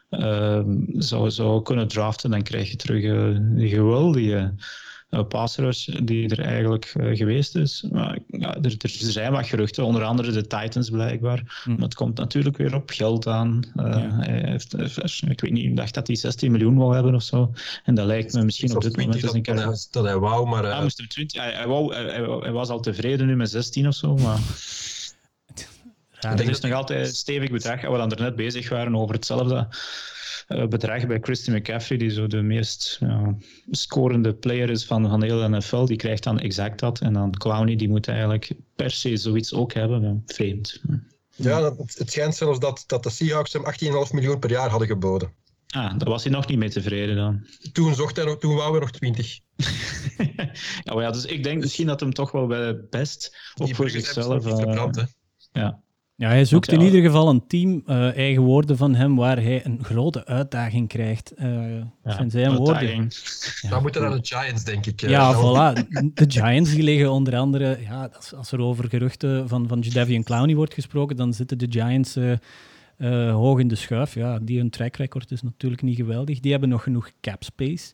ehm, 0.09 0.77
zou, 0.93 1.31
zou 1.31 1.61
kunnen 1.61 1.87
draften, 1.87 2.31
dan 2.31 2.41
krijg 2.43 2.69
je 2.69 2.75
terug 2.75 3.03
eh, 3.03 3.37
die 3.55 3.69
geweldige 3.69 4.53
uh, 5.09 5.23
pass 5.27 5.57
rush 5.57 5.85
die 6.03 6.29
er 6.29 6.39
eigenlijk 6.45 6.85
eh, 6.85 7.15
geweest 7.17 7.55
is. 7.55 7.85
Maar, 7.91 8.17
ja, 8.27 8.55
er, 8.55 8.75
er 8.77 8.89
zijn 8.89 9.31
wat 9.31 9.47
geruchten, 9.47 9.85
onder 9.85 10.03
andere 10.03 10.31
de 10.31 10.41
Titans 10.47 10.89
blijkbaar. 10.89 11.61
Hm. 11.63 11.69
Maar 11.69 11.79
het 11.79 11.93
komt 11.95 12.17
natuurlijk 12.17 12.57
weer 12.57 12.75
op 12.75 12.89
geld 12.89 13.27
aan. 13.27 13.63
Eh, 13.75 13.85
Ja. 13.85 14.09
hij 14.19 14.41
heeft, 14.45 14.73
ik 15.27 15.41
weet 15.41 15.51
niet, 15.51 15.63
ik 15.65 15.75
dacht 15.75 15.93
dat 15.93 16.07
hij 16.07 16.15
16 16.15 16.51
miljoen 16.51 16.77
wil 16.77 16.91
hebben 16.91 17.15
of 17.15 17.23
zo. 17.23 17.51
En 17.83 17.95
dat 17.95 18.05
lijkt 18.05 18.33
me 18.33 18.43
misschien 18.43 18.75
op 18.75 18.81
dit 18.81 18.93
20 18.93 19.05
moment 19.05 19.23
eens 19.23 19.33
een 19.33 19.43
dat, 19.43 19.55
keer... 19.55 19.65
dat, 19.65 19.73
hij, 19.73 19.87
dat 19.91 20.03
hij 20.03 20.17
wou, 20.17 20.47
maar... 20.47 20.63
eh, 20.63 20.69
Ja, 20.71 20.81
moest 20.81 20.97
hem 20.97 21.07
20, 21.07 21.41
hij, 21.41 21.53
hij, 21.53 21.67
wou, 21.67 21.93
hij, 21.95 22.03
hij- 22.03 22.37
hij 22.39 22.51
was 22.51 22.69
al 22.69 22.79
tevreden 22.79 23.27
nu 23.27 23.35
met 23.35 23.49
16 23.49 23.87
of 23.87 23.95
zo, 23.95 24.15
maar 24.15 24.39
er 26.19 26.37
denk 26.37 26.49
is 26.49 26.59
nog 26.59 26.71
altijd 26.71 27.07
een 27.07 27.13
stevig 27.13 27.49
bedrag. 27.51 27.81
We 27.81 27.97
dan 27.97 28.11
er 28.11 28.21
net 28.21 28.35
bezig 28.35 28.69
waren 28.69 28.95
over 28.95 29.15
hetzelfde 29.15 29.67
eh, 30.47 30.67
bedrag 30.67 31.07
bij 31.07 31.19
Christy 31.21 31.51
McCaffrey, 31.51 31.97
die 31.97 32.09
zo 32.09 32.27
de 32.27 32.41
meest 32.41 32.97
ja, 32.99 33.35
scorende 33.71 34.33
player 34.35 34.69
is 34.69 34.85
van, 34.85 35.09
van 35.09 35.19
de 35.19 35.25
hele 35.25 35.49
NFL. 35.49 35.85
Die 35.85 35.97
krijgt 35.97 36.23
dan 36.23 36.39
exact 36.39 36.79
dat. 36.79 36.99
En 36.99 37.13
dan 37.13 37.31
Clowney, 37.31 37.75
die 37.75 37.89
moet 37.89 38.07
eigenlijk 38.07 38.51
per 38.75 38.91
se 38.91 39.17
zoiets 39.17 39.53
ook 39.53 39.73
hebben. 39.73 40.01
Ja, 40.01 40.33
vreemd. 40.33 40.81
Ja, 41.35 41.59
dat- 41.59 41.93
het, 41.95 42.11
schijnt 42.11 42.35
zelfs 42.35 42.59
dat, 42.59 42.83
dat 42.87 43.03
de 43.03 43.09
Seahawks 43.09 43.53
hem 43.53 43.63
18,5 43.65 44.13
miljoen 44.13 44.39
per 44.39 44.49
jaar 44.49 44.69
hadden 44.69 44.87
geboden. 44.87 45.33
Ah, 45.69 45.97
daar 45.97 46.09
was 46.09 46.23
hij 46.23 46.31
nog 46.31 46.47
niet 46.47 46.57
mee 46.57 46.69
tevreden 46.69 47.15
dan. 47.15 47.45
Toen 47.71 47.95
zocht 47.95 48.15
hij 48.15 48.25
nog, 48.25 48.37
toen 48.39 48.55
wou 48.55 48.71
hij 48.71 48.79
nog 48.79 48.91
20. 48.91 49.39
ja, 50.83 50.93
maar 50.93 51.03
ja, 51.03 51.11
dus 51.11 51.25
ik 51.25 51.43
denk 51.43 51.61
misschien 51.61 51.87
dat 51.87 51.99
hem 51.99 52.13
toch 52.13 52.31
wel 52.31 52.47
bij 52.47 52.79
best, 52.89 53.37
ook 53.55 53.65
Die 53.65 53.75
voor 53.75 53.89
zichzelf... 53.89 54.45
eh, 54.45 54.85
hè. 54.91 55.03
ja. 55.61 55.83
Ja, 56.17 56.27
hij 56.27 56.45
zoekt 56.45 56.71
in 56.71 56.79
ja- 56.79 56.85
ieder 56.85 57.01
geval 57.01 57.29
een 57.29 57.47
team, 57.47 57.83
eh, 57.85 58.15
eigen 58.17 58.41
woorden 58.43 58.77
van 58.77 58.95
hem, 58.95 59.15
waar 59.15 59.37
hij 59.41 59.65
een 59.65 59.79
grote 59.83 60.25
uitdaging 60.25 60.87
krijgt. 60.87 61.31
Eh 61.31 61.47
dat 62.03 62.13
zijn 62.13 62.31
zijn 62.31 62.55
woorden. 62.55 62.75
uitdaging. 62.75 63.13
Dan 63.69 63.81
moeten 63.81 64.01
naar 64.01 64.11
de 64.11 64.19
Giants, 64.21 64.63
denk 64.63 64.85
ik. 64.85 65.01
eh, 65.01 65.09
Ja, 65.09 65.31
dan. 65.31 65.41
voilà. 65.41 65.87
De 66.13 66.25
Giants 66.27 66.71
die 66.73 66.83
liggen 66.83 67.11
onder 67.11 67.35
andere, 67.37 67.77
ja, 67.81 68.09
als, 68.15 68.33
als 68.33 68.51
er 68.51 68.59
over 68.59 68.89
geruchten 68.89 69.47
van, 69.47 69.67
van 69.67 69.79
Jadavian 69.79 70.23
Clowney 70.23 70.55
wordt 70.55 70.73
gesproken, 70.73 71.15
dan 71.15 71.33
zitten 71.33 71.57
de 71.57 71.67
Giants 71.69 72.15
eh, 72.15 72.31
eh, 72.97 73.33
hoog 73.33 73.59
in 73.59 73.67
de 73.67 73.75
schuif. 73.75 74.13
Ja, 74.13 74.39
die 74.39 74.57
hun 74.57 74.69
track 74.69 74.95
record 74.95 75.31
is 75.31 75.41
natuurlijk 75.41 75.81
niet 75.81 75.95
geweldig. 75.95 76.39
Die 76.39 76.51
hebben 76.51 76.69
nog 76.69 76.83
genoeg 76.83 77.11
cap 77.21 77.43
space. 77.43 77.93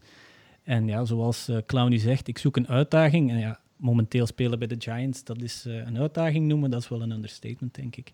En 0.64 0.88
ja, 0.88 1.06
zoals 1.06 1.50
Clowney 1.66 1.98
zegt, 1.98 2.28
ik 2.28 2.38
zoek 2.38 2.58
een 2.58 2.68
uitdaging. 2.68 3.32
En 3.32 3.38
ja, 3.40 3.60
momenteel 3.82 4.26
spelen 4.26 4.60
bij 4.60 4.68
de 4.68 4.76
Giants, 4.80 5.24
dat 5.24 5.42
is 5.42 5.66
eh, 5.66 5.76
een 5.76 5.98
uitdaging 5.98 6.48
noemen, 6.48 6.70
dat 6.70 6.82
is 6.82 6.90
wel 6.90 7.02
een 7.02 7.12
understatement, 7.12 7.76
denk 7.76 7.96
ik. 7.96 8.14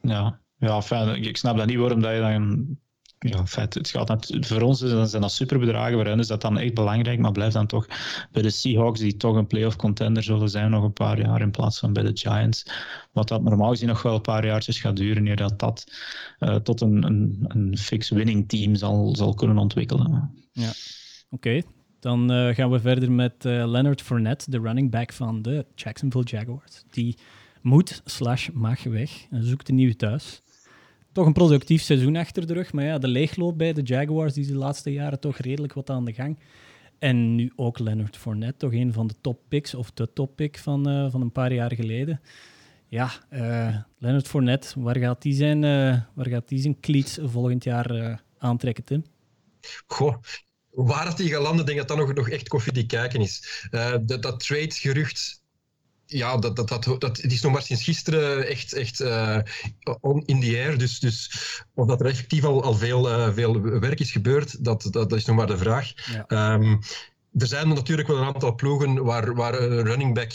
Ja, 0.00 0.40
ja 0.58 0.82
fijn, 0.82 1.22
ik 1.22 1.36
snap 1.36 1.56
dat 1.56 1.66
niet 1.66 1.78
waarom 1.78 2.00
dat 2.00 2.14
je 2.14 2.20
dan. 2.20 2.78
Ja, 3.18 3.46
feit, 3.46 3.74
het 3.74 3.88
gaat 3.88 4.08
nat- 4.08 4.36
voor 4.40 4.60
ons 4.60 4.78
zijn 4.78 5.22
dat 5.22 5.32
superbedragen, 5.32 5.94
voor 5.94 6.06
hen 6.06 6.18
is 6.18 6.26
dat 6.26 6.40
dan 6.40 6.58
echt 6.58 6.74
belangrijk, 6.74 7.18
maar 7.18 7.32
blijf 7.32 7.52
dan 7.52 7.66
toch 7.66 7.86
bij 8.32 8.42
de 8.42 8.50
Seahawks, 8.50 9.00
die 9.00 9.16
toch 9.16 9.36
een 9.36 9.46
playoff 9.46 9.76
contender 9.76 10.22
zullen 10.22 10.50
zijn 10.50 10.70
nog 10.70 10.84
een 10.84 10.92
paar 10.92 11.20
jaar, 11.20 11.40
in 11.40 11.50
plaats 11.50 11.78
van 11.78 11.92
bij 11.92 12.02
de 12.02 12.10
Giants. 12.14 12.66
Wat 13.12 13.28
dat 13.28 13.42
normaal 13.42 13.70
gezien 13.70 13.88
nog 13.88 14.02
wel 14.02 14.14
een 14.14 14.20
paar 14.20 14.46
jaartjes 14.46 14.80
gaat 14.80 14.96
duren, 14.96 15.26
eer 15.26 15.36
dat 15.36 15.58
dat 15.58 15.92
eh, 16.38 16.56
tot 16.56 16.80
een, 16.80 17.02
een, 17.02 17.44
een 17.48 17.78
fix 17.78 18.10
winning 18.10 18.48
team 18.48 18.74
zal, 18.74 19.16
zal 19.16 19.34
kunnen 19.34 19.58
ontwikkelen. 19.58 20.34
Oké, 21.30 21.62
dan 22.04 22.32
eh, 22.32 22.54
gaan 22.54 22.70
we 22.70 22.80
verder 22.80 23.12
met 23.12 23.44
eh, 23.44 23.52
Leonard 23.52 24.02
Fournette, 24.02 24.50
de 24.50 24.60
running 24.60 24.90
back 24.90 25.12
van 25.12 25.42
de 25.42 25.66
Jacksonville 25.74 26.24
Jaguars. 26.24 26.82
Die 26.90 27.16
moet 27.62 28.02
slash 28.04 28.48
mag 28.52 28.82
weg 28.82 29.26
en 29.30 29.44
zoekt 29.44 29.68
een 29.68 29.74
nieuw 29.74 29.92
thuis. 29.92 30.42
Toch 31.12 31.26
een 31.26 31.32
productief 31.32 31.82
seizoen 31.82 32.16
achter 32.16 32.46
de 32.46 32.52
rug, 32.52 32.72
maar 32.72 32.84
ja, 32.84 32.98
de 32.98 33.08
leegloop 33.08 33.58
bij 33.58 33.72
de 33.72 33.82
Jaguars 33.82 34.36
is 34.36 34.46
de 34.46 34.54
laatste 34.54 34.92
jaren 34.92 35.20
toch 35.20 35.36
redelijk 35.36 35.72
wat 35.72 35.90
aan 35.90 36.04
de 36.04 36.12
gang. 36.12 36.38
En 36.98 37.34
nu 37.34 37.52
ook 37.56 37.78
Leonard 37.78 38.16
Fournette, 38.16 38.56
toch 38.56 38.72
een 38.72 38.92
van 38.92 39.06
de 39.06 39.14
top 39.20 39.40
picks, 39.48 39.74
of 39.74 39.90
de 39.90 40.12
top 40.12 40.36
pick 40.36 40.58
van, 40.58 40.88
eh, 40.88 41.10
van 41.10 41.20
een 41.20 41.32
paar 41.32 41.52
jaar 41.52 41.74
geleden. 41.74 42.20
Ja, 42.88 43.10
Leonard 43.98 44.28
Fournette, 44.28 44.80
waar 44.80 44.98
gaat 44.98 45.22
die 45.22 45.34
zijn, 45.34 45.64
eh, 45.64 46.00
waar 46.14 46.28
gaat 46.28 46.50
zijn 46.54 46.80
cleats 46.80 47.18
volgend 47.22 47.64
jaar 47.64 48.22
aantrekken, 48.38 48.84
Tim? 48.84 49.04
Goh, 49.86 50.14
waar 50.74 51.04
dat 51.04 51.16
die 51.16 51.30
gaat 51.30 51.42
landen, 51.42 51.66
denk 51.66 51.80
ik 51.80 51.88
dat 51.88 51.96
dat 51.96 52.06
nog, 52.06 52.16
nog 52.16 52.28
echt 52.28 52.48
koffiedik 52.48 52.88
kijken 52.88 53.20
is. 53.20 53.66
Eh, 53.70 53.94
dat, 54.02 54.22
dat 54.22 54.40
trade-gerucht, 54.40 55.42
ja, 56.06 56.36
dat, 56.36 56.56
dat, 56.56 56.68
dat, 56.68 56.84
dat, 56.84 57.16
het 57.16 57.32
is 57.32 57.40
nog 57.40 57.52
maar 57.52 57.62
sinds 57.62 57.84
gisteren 57.84 58.46
echt, 58.46 58.72
echt 58.72 59.00
eh, 59.00 59.38
on 60.00 60.22
in 60.26 60.40
the 60.40 60.56
air. 60.56 60.78
Dus, 60.78 60.98
dus 60.98 61.30
of 61.74 61.86
dat 61.86 62.00
er 62.00 62.06
effectief 62.06 62.44
al, 62.44 62.62
al 62.62 62.74
veel, 62.74 63.10
eh, 63.10 63.32
veel 63.32 63.60
werk 63.60 64.00
is 64.00 64.12
gebeurd, 64.12 64.64
dat, 64.64 64.82
dat, 64.82 64.92
dat 64.92 65.12
is 65.12 65.24
nog 65.24 65.36
maar 65.36 65.46
de 65.46 65.58
vraag. 65.58 65.92
Ja. 66.12 66.24
Ehm, 66.26 66.76
er 67.38 67.46
zijn 67.46 67.68
natuurlijk 67.68 68.08
wel 68.08 68.16
een 68.16 68.34
aantal 68.34 68.54
ploegen 68.54 69.04
waar, 69.04 69.34
waar 69.34 69.60
een 69.60 69.84
running 69.84 70.14
back 70.14 70.32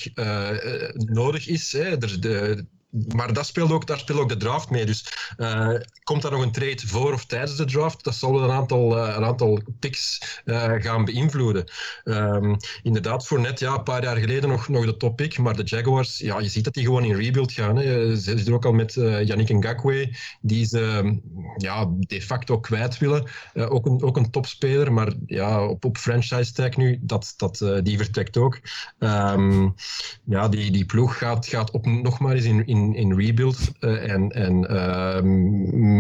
nodig 0.93 1.47
is. 1.47 1.71
Hè. 1.71 2.01
Er, 2.01 2.21
de, 2.21 2.65
maar 2.89 3.33
dat 3.33 3.45
speelt 3.45 3.71
ook, 3.71 3.87
daar 3.87 3.99
speelt 3.99 4.19
ook 4.19 4.29
de 4.29 4.37
draft 4.37 4.69
mee. 4.69 4.85
Dus 4.85 5.13
uh, 5.37 5.75
komt 6.03 6.21
daar 6.21 6.31
nog 6.31 6.41
een 6.41 6.51
trade 6.51 6.81
voor 6.87 7.13
of 7.13 7.25
tijdens 7.25 7.55
de 7.55 7.65
draft? 7.65 8.03
Dat 8.03 8.15
zal 8.15 8.43
een 8.43 8.51
aantal, 8.51 8.97
uh, 8.97 9.15
een 9.15 9.25
aantal 9.25 9.61
picks 9.79 10.21
uh, 10.45 10.73
gaan 10.77 11.05
beïnvloeden. 11.05 11.63
Um, 12.03 12.57
inderdaad, 12.83 13.27
voor 13.27 13.39
net 13.39 13.59
ja, 13.59 13.73
een 13.73 13.83
paar 13.83 14.03
jaar 14.03 14.17
geleden 14.17 14.49
nog, 14.49 14.67
nog 14.67 14.85
de 14.85 14.97
top 14.97 15.15
pick. 15.15 15.37
Maar 15.37 15.55
de 15.55 15.63
Jaguars, 15.63 16.17
ja, 16.17 16.39
je 16.39 16.49
ziet 16.49 16.63
dat 16.63 16.73
die 16.73 16.83
gewoon 16.83 17.03
in 17.03 17.15
rebuild 17.15 17.51
gaan. 17.51 17.75
Hè. 17.75 18.15
Ze 18.15 18.21
zitten 18.21 18.53
ook 18.53 18.65
al 18.65 18.71
met 18.71 18.93
Yannick 18.93 19.49
Ngakwe, 19.49 20.15
die 20.41 20.65
ze 20.65 21.15
ja, 21.57 21.87
de 21.99 22.21
facto 22.21 22.59
kwijt 22.59 22.97
willen. 22.97 23.29
ook, 23.53 23.85
een, 23.85 24.01
ook 24.03 24.17
een 24.17 24.31
topspeler, 24.31 24.93
maar 24.93 25.13
ja, 25.25 25.65
op, 25.65 25.85
op 25.85 25.97
franchise 25.97 26.53
tag 26.53 26.77
nu, 26.77 26.99
dat, 27.01 27.33
dat, 27.37 27.65
die 27.83 27.97
vertrekt 27.97 28.37
ook. 28.37 28.59
Um, 28.99 29.75
ja, 30.23 30.47
die, 30.47 30.71
die 30.71 30.85
ploeg 30.85 31.17
gaat, 31.17 31.47
gaat 31.47 31.71
op, 31.71 31.85
nog 31.85 32.19
maar 32.19 32.35
eens 32.35 32.45
in, 32.45 32.65
in 32.65 32.78
in, 32.79 32.95
in 32.95 33.19
rebuild. 33.19 33.57
Uh, 33.79 34.11
en 34.11 34.31
en 34.31 34.71
uh, 34.71 35.21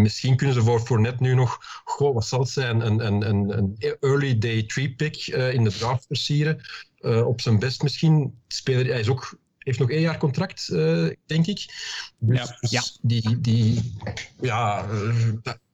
misschien 0.01 0.35
kunnen 0.35 0.55
ze 0.55 0.61
voor, 0.61 0.85
voor 0.85 1.01
net 1.01 1.19
nu 1.19 1.33
nog, 1.33 1.57
goh, 1.83 2.13
wat 2.13 2.25
zal 2.25 2.39
het 2.39 2.49
zijn, 2.49 2.85
een, 2.85 3.05
een, 3.05 3.29
een, 3.29 3.57
een 3.57 3.97
early 3.99 4.37
day 4.37 4.63
tree 4.63 4.93
pick 4.93 5.27
uh, 5.27 5.53
in 5.53 5.63
de 5.63 5.71
draft 5.71 6.05
versieren. 6.07 6.61
op 7.25 7.41
zijn 7.41 7.59
best 7.59 7.83
misschien. 7.83 8.33
Speler, 8.47 8.85
hij 8.85 8.99
is 8.99 9.09
ook 9.09 9.37
heeft 9.59 9.79
nog 9.79 9.89
één 9.89 10.01
jaar 10.01 10.17
contract, 10.17 10.67
denk 11.25 11.47
ik. 11.47 11.65
Dus, 12.19 12.39
ja, 12.39 12.57
ja. 12.59 12.81
Die, 13.01 13.39
die, 13.39 13.95
ja, 14.41 14.87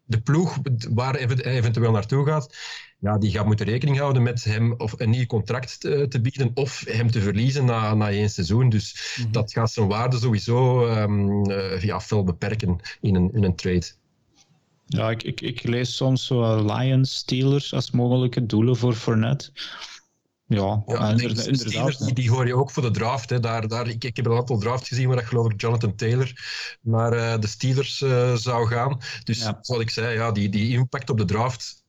de 0.03 0.21
ploeg 0.21 0.57
waar 0.89 1.13
hij 1.13 1.27
eventueel 1.43 1.91
naartoe 1.91 2.25
gaat, 2.25 2.55
ja, 3.05 3.17
die 3.17 3.31
gaat 3.31 3.45
moeten 3.45 3.65
rekening 3.65 3.97
houden 3.97 4.23
met 4.23 4.43
hem 4.43 4.73
of 4.77 4.93
een 4.97 5.09
nieuw 5.09 5.25
contract 5.25 5.79
te, 5.79 6.05
te 6.09 6.21
bieden 6.21 6.51
of 6.53 6.83
hem 6.87 7.11
te 7.11 7.21
verliezen 7.21 7.65
na, 7.65 7.93
na 7.93 8.09
één 8.09 8.29
seizoen. 8.29 8.69
Dus 8.69 9.15
mm 9.17 9.23
-hmm. 9.23 9.31
dat 9.31 9.53
gaat 9.53 9.71
zijn 9.71 9.87
waarde 9.87 10.17
sowieso 10.17 10.87
um, 10.87 11.49
uh, 11.49 11.81
ja, 11.81 12.01
veel 12.01 12.23
beperken 12.23 12.79
in 13.01 13.15
een, 13.15 13.33
in 13.33 13.43
een 13.43 13.55
trade. 13.55 13.85
Ja, 14.85 15.09
ik, 15.09 15.23
ik, 15.23 15.41
ik 15.41 15.63
lees 15.63 15.95
soms 15.95 16.25
zo 16.25 16.65
Lions, 16.65 17.15
Steelers 17.15 17.73
als 17.73 17.91
mogelijke 17.91 18.45
doelen 18.45 18.75
voor 18.75 18.93
Fournette. 18.93 19.49
Ja, 20.47 20.83
ja 20.85 21.09
inderdaad. 21.09 21.59
Steelers, 21.59 21.97
die, 21.97 22.13
die 22.13 22.29
hoor 22.29 22.47
je 22.47 22.55
ook 22.55 22.71
voor 22.71 22.83
de 22.83 22.91
draft. 22.91 23.29
Hè. 23.29 23.39
Daar, 23.39 23.67
daar, 23.67 23.87
ik, 23.87 24.03
ik 24.03 24.15
heb 24.15 24.25
een 24.25 24.37
aantal 24.37 24.57
drafts 24.57 24.87
gezien 24.87 25.07
waar 25.07 25.17
ik 25.17 25.25
geloof 25.25 25.51
ik 25.51 25.61
Jonathan 25.61 25.95
Taylor 25.95 26.31
naar 26.81 27.13
uh, 27.13 27.39
de 27.39 27.47
Steelers 27.47 28.01
uh, 28.01 28.35
zou 28.35 28.67
gaan. 28.67 28.99
Dus 29.23 29.39
ja. 29.39 29.57
zoals 29.61 29.81
ik 29.81 29.89
zei, 29.89 30.15
ja, 30.15 30.31
die, 30.31 30.49
die 30.49 30.77
impact 30.77 31.09
op 31.09 31.17
de 31.17 31.25
draft 31.25 31.83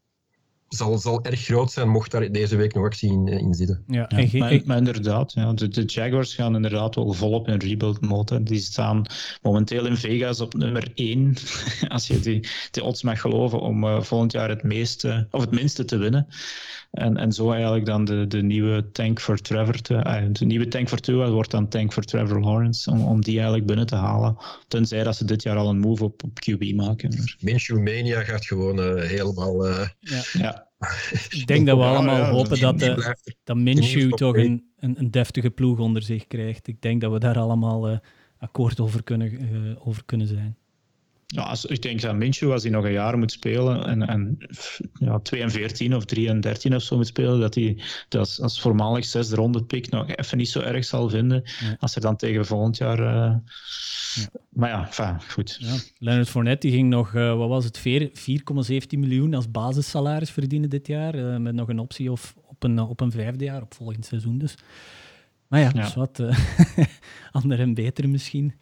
zal, 0.68 0.98
zal 0.98 1.24
erg 1.24 1.40
groot 1.40 1.72
zijn, 1.72 1.88
mocht 1.88 2.10
daar 2.10 2.32
deze 2.32 2.56
week 2.56 2.74
nog 2.74 2.84
actie 2.84 3.12
in, 3.12 3.28
in 3.28 3.54
zitten. 3.54 3.84
Ja, 3.86 4.10
ja 4.16 4.38
maar, 4.38 4.60
maar, 4.64 4.76
inderdaad, 4.76 5.32
ja, 5.32 5.52
de, 5.52 5.68
de, 5.68 5.82
Jaguars 5.84 6.34
gaan 6.34 6.54
inderdaad 6.54 6.94
wel 6.94 7.12
volop 7.12 7.48
in 7.48 7.58
rebuild 7.58 8.00
mode. 8.00 8.42
Die 8.42 8.58
staan 8.58 9.06
momenteel 9.42 9.86
in 9.86 9.96
Vegas 9.96 10.40
op 10.40 10.54
nummer 10.54 10.92
1, 10.94 11.34
als 11.88 12.06
je 12.06 12.20
die, 12.20 12.48
die 12.70 12.82
odds 12.82 13.02
mag 13.02 13.20
geloven, 13.20 13.60
om 13.60 13.84
uh, 13.84 14.02
volgend 14.02 14.32
jaar 14.32 14.48
het, 14.48 14.62
meeste, 14.62 15.26
of 15.30 15.40
het 15.40 15.50
minste 15.50 15.84
te 15.84 15.96
winnen. 15.96 16.26
En, 16.96 17.16
en 17.16 17.32
zo 17.32 17.50
eigenlijk 17.50 17.86
dan 17.86 18.04
de, 18.04 18.26
de 18.26 18.42
nieuwe 18.42 18.90
tank 18.92 19.20
voor 19.20 19.38
Trevor 19.38 19.80
te... 19.80 19.94
Uh, 19.94 20.22
de 20.32 20.44
nieuwe 20.44 20.68
tank 20.68 20.88
voor 20.88 21.00
Tua 21.00 21.30
wordt 21.30 21.50
dan 21.50 21.68
tank 21.68 21.92
voor 21.92 22.02
Trevor 22.02 22.40
Lawrence, 22.40 22.90
om, 22.90 23.00
om 23.00 23.20
die 23.20 23.34
eigenlijk 23.34 23.66
binnen 23.66 23.86
te 23.86 23.96
halen. 23.96 24.36
Tenzij 24.68 25.04
dat 25.04 25.16
ze 25.16 25.24
dit 25.24 25.42
jaar 25.42 25.56
al 25.56 25.68
een 25.68 25.78
move 25.78 26.04
op, 26.04 26.22
op 26.22 26.38
QB 26.50 26.74
maken. 26.74 27.36
Minshew 27.40 27.78
Mania 27.78 28.22
gaat 28.22 28.46
gewoon 28.46 28.78
uh, 28.78 29.02
helemaal... 29.02 29.66
ja. 29.66 30.22
ja. 30.32 30.66
Ik 31.30 31.46
denk 31.46 31.66
dat 31.66 31.78
we 31.78 31.84
allemaal 31.84 32.16
ja, 32.16 32.30
hopen 32.30 32.60
dat, 32.60 32.78
de, 32.78 33.16
dat 33.44 33.56
Minshew 33.56 34.12
toch 34.12 34.36
een, 34.36 34.70
een, 34.76 34.98
een, 34.98 35.10
deftige 35.10 35.50
ploeg 35.50 35.78
onder 35.78 36.02
zich 36.02 36.26
krijgt. 36.26 36.66
Ik 36.66 36.80
denk 36.80 37.00
dat 37.00 37.12
we 37.12 37.18
daar 37.18 37.38
allemaal 37.38 37.90
uh, 37.90 37.98
akkoord 38.38 38.80
over 38.80 39.02
kunnen, 39.02 39.42
uh, 39.42 39.88
over 39.88 40.04
kunnen 40.04 40.26
zijn. 40.26 40.56
Ja, 41.26 41.42
als, 41.42 41.64
ik 41.64 41.82
denk 41.82 42.00
dat 42.00 42.14
Minshew, 42.14 42.52
als 42.52 42.62
hij 42.62 42.72
nog 42.72 42.84
een 42.84 42.92
jaar 42.92 43.18
moet 43.18 43.32
spelen 43.32 43.86
en, 43.86 44.02
en 44.02 44.38
ja, 44.92 45.18
2 45.18 45.42
en 45.42 45.50
14 45.50 45.96
of 45.96 46.04
3 46.04 46.28
en 46.28 46.40
13 46.40 46.74
of 46.74 46.82
zo 46.82 46.96
moet 46.96 47.06
spelen, 47.06 47.40
dat 47.40 47.54
hij 47.54 47.78
dat 48.08 48.38
als 48.42 48.60
voormalig 48.60 49.04
zesde 49.04 49.36
ronde 49.36 49.64
pick 49.64 49.90
nog 49.90 50.08
even 50.08 50.38
niet 50.38 50.48
zo 50.48 50.60
erg 50.60 50.84
zal 50.84 51.08
vinden. 51.08 51.42
Ja. 51.44 51.76
Als 51.78 51.94
er 51.94 52.00
dan 52.00 52.16
tegen 52.16 52.46
volgend 52.46 52.76
jaar. 52.76 53.00
Uh, 53.00 53.36
ja. 54.14 54.28
Maar 54.48 54.68
ja, 54.68 54.86
enfin, 54.86 55.20
goed. 55.30 55.56
Ja. 55.60 55.74
Leonard 55.98 56.28
Fournette 56.28 56.66
die 56.66 56.76
ging 56.76 56.88
nog, 56.88 57.14
uh, 57.14 57.36
wat 57.36 57.48
was 57.48 57.64
het, 57.64 57.78
4,17 57.78 58.98
miljoen 58.98 59.34
als 59.34 59.50
basissalaris 59.50 60.30
verdienen 60.30 60.70
dit 60.70 60.86
jaar. 60.86 61.14
Uh, 61.14 61.36
met 61.36 61.54
nog 61.54 61.68
een 61.68 61.78
optie 61.78 62.12
of 62.12 62.34
op 62.46 62.62
een, 62.62 62.78
op 62.78 63.00
een 63.00 63.10
vijfde 63.10 63.44
jaar, 63.44 63.62
op 63.62 63.74
volgend 63.74 64.06
seizoen 64.06 64.38
dus. 64.38 64.54
Maar 65.48 65.60
ja, 65.60 65.70
ja. 65.74 65.82
Dus 65.82 65.94
wat 65.94 66.22
ander 67.32 67.60
en 67.60 67.74
beter 67.74 68.08
misschien. 68.08 68.54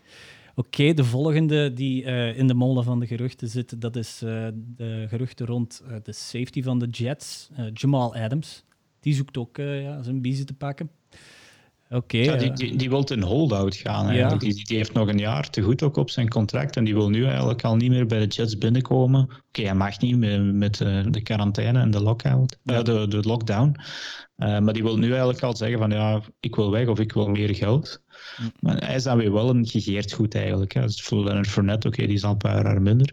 Oké, 0.54 0.94
de 0.94 1.04
volgende 1.04 1.72
die 1.72 2.02
uh, 2.02 2.38
in 2.38 2.46
de 2.46 2.54
molen 2.54 2.84
van 2.84 3.00
de 3.00 3.06
geruchten 3.06 3.48
zit, 3.48 3.80
dat 3.80 3.96
is 3.96 4.22
uh, 4.22 4.48
de 4.54 5.06
geruchten 5.08 5.46
rond 5.46 5.82
uh, 5.86 5.96
de 6.02 6.12
safety 6.12 6.62
van 6.62 6.78
de 6.78 6.86
Jets, 6.86 7.50
Jamal 7.72 8.14
Adams. 8.14 8.64
Die 9.00 9.14
zoekt 9.14 9.36
ook 9.36 9.56
ja, 9.56 10.02
zijn 10.02 10.20
biezen 10.20 10.46
te 10.46 10.54
pakken. 10.54 10.90
Oké. 11.88 11.96
Okay, 11.96 12.24
ja, 12.24 12.36
die, 12.36 12.52
die, 12.52 12.76
die 12.76 12.88
wil 12.88 13.02
een 13.04 13.22
hold-out 13.22 13.76
gaan. 13.76 14.14
Ja. 14.14 14.36
Die, 14.36 14.64
die, 14.64 14.76
heeft 14.76 14.92
nog 14.92 15.08
een 15.08 15.18
jaar 15.18 15.50
te 15.50 15.62
goed 15.62 15.82
ook 15.82 15.96
op 15.96 16.10
zijn 16.10 16.28
contract 16.28 16.76
en 16.76 16.84
die 16.84 16.94
wil 16.94 17.08
nu 17.08 17.24
eigenlijk 17.24 17.64
al 17.64 17.76
niet 17.76 17.90
meer 17.90 18.06
bij 18.06 18.18
de 18.18 18.26
Jets 18.26 18.58
binnenkomen. 18.58 19.22
Oké, 19.22 19.34
okay, 19.48 19.64
hij 19.64 19.74
mag 19.74 20.00
niet 20.00 20.16
meer 20.16 20.40
met 20.42 20.76
de 21.10 21.20
quarantaine 21.22 21.80
en 21.80 21.90
de 21.90 22.02
lockout, 22.02 22.58
ja. 22.62 22.82
de, 22.82 23.08
de 23.08 23.22
lockdown. 23.22 23.80
maar 24.36 24.72
die 24.72 24.82
wil 24.82 24.96
nu 24.96 25.08
eigenlijk 25.08 25.42
al 25.42 25.56
zeggen 25.56 25.78
van 25.78 25.90
ja, 25.90 26.20
ik 26.40 26.54
wil 26.54 26.70
weg 26.70 26.86
of 26.86 26.98
ik 26.98 27.12
wil 27.12 27.28
meer 27.28 27.54
geld. 27.54 28.02
Maar 28.60 28.76
hij 28.76 28.94
is 28.94 29.02
dan 29.02 29.18
weer 29.18 29.32
wel 29.32 29.50
een 29.50 29.66
gegeerd 29.66 30.12
goed 30.12 30.34
eigenlijk. 30.34 30.74
Hè. 30.74 30.82
Dus 30.82 31.02
voor 31.02 31.24
Leonard 31.24 31.48
Fournette, 31.48 31.86
oké, 31.86 31.96
okay, 31.96 32.06
die 32.06 32.16
is 32.16 32.24
al 32.24 32.30
een 32.30 32.36
paar 32.36 32.64
jaar 32.64 32.82
minder. 32.82 33.12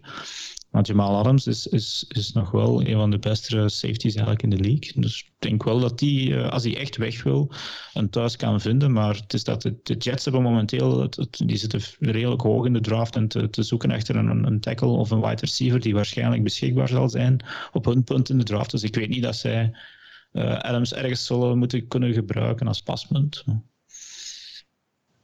Maar 0.71 0.83
Jamal 0.83 1.17
Adams 1.17 1.47
is, 1.47 1.67
is, 1.67 2.05
is 2.07 2.31
nog 2.31 2.51
wel 2.51 2.81
een 2.81 2.95
van 2.95 3.11
de 3.11 3.19
beste 3.19 3.69
safeties 3.69 4.15
eigenlijk 4.15 4.43
in 4.43 4.49
de 4.49 4.69
league. 4.69 5.01
Dus 5.01 5.21
ik 5.21 5.31
denk 5.39 5.63
wel 5.63 5.79
dat 5.79 5.99
hij, 5.99 6.37
eh, 6.37 6.49
als 6.49 6.63
hij 6.63 6.77
echt 6.77 6.97
weg 6.97 7.23
wil, 7.23 7.51
een 7.93 8.09
thuis 8.09 8.35
kan 8.35 8.61
vinden. 8.61 8.91
Maar 8.91 9.15
het 9.15 9.33
is 9.33 9.43
dat 9.43 9.61
de, 9.61 9.95
Jets 9.97 10.23
hebben 10.23 10.41
momenteel, 10.41 11.01
het, 11.01 11.41
die 11.45 11.57
zitten 11.57 11.81
redelijk 11.99 12.41
hoog 12.41 12.65
in 12.65 12.73
de 12.73 12.81
draft 12.81 13.15
en 13.15 13.27
te, 13.27 13.49
te 13.49 13.63
zoeken 13.63 13.91
achter 13.91 14.15
een, 14.15 14.45
een 14.45 14.59
tackle 14.59 14.87
of 14.87 15.11
een 15.11 15.21
wide 15.21 15.41
receiver 15.41 15.79
die 15.79 15.93
waarschijnlijk 15.93 16.43
beschikbaar 16.43 16.87
zal 16.87 17.09
zijn 17.09 17.45
op 17.71 17.85
hun 17.85 18.03
punt 18.03 18.29
in 18.29 18.37
de 18.37 18.43
draft. 18.43 18.71
Dus 18.71 18.83
ik 18.83 18.95
weet 18.95 19.09
niet 19.09 19.23
dat 19.23 19.35
zij 19.35 19.71
uh, 20.31 20.57
Adams 20.57 20.93
ergens 20.93 21.25
zullen 21.25 21.57
moeten 21.57 21.87
kunnen 21.87 22.13
gebruiken 22.13 22.67
als 22.67 22.81
paspunt. 22.81 23.43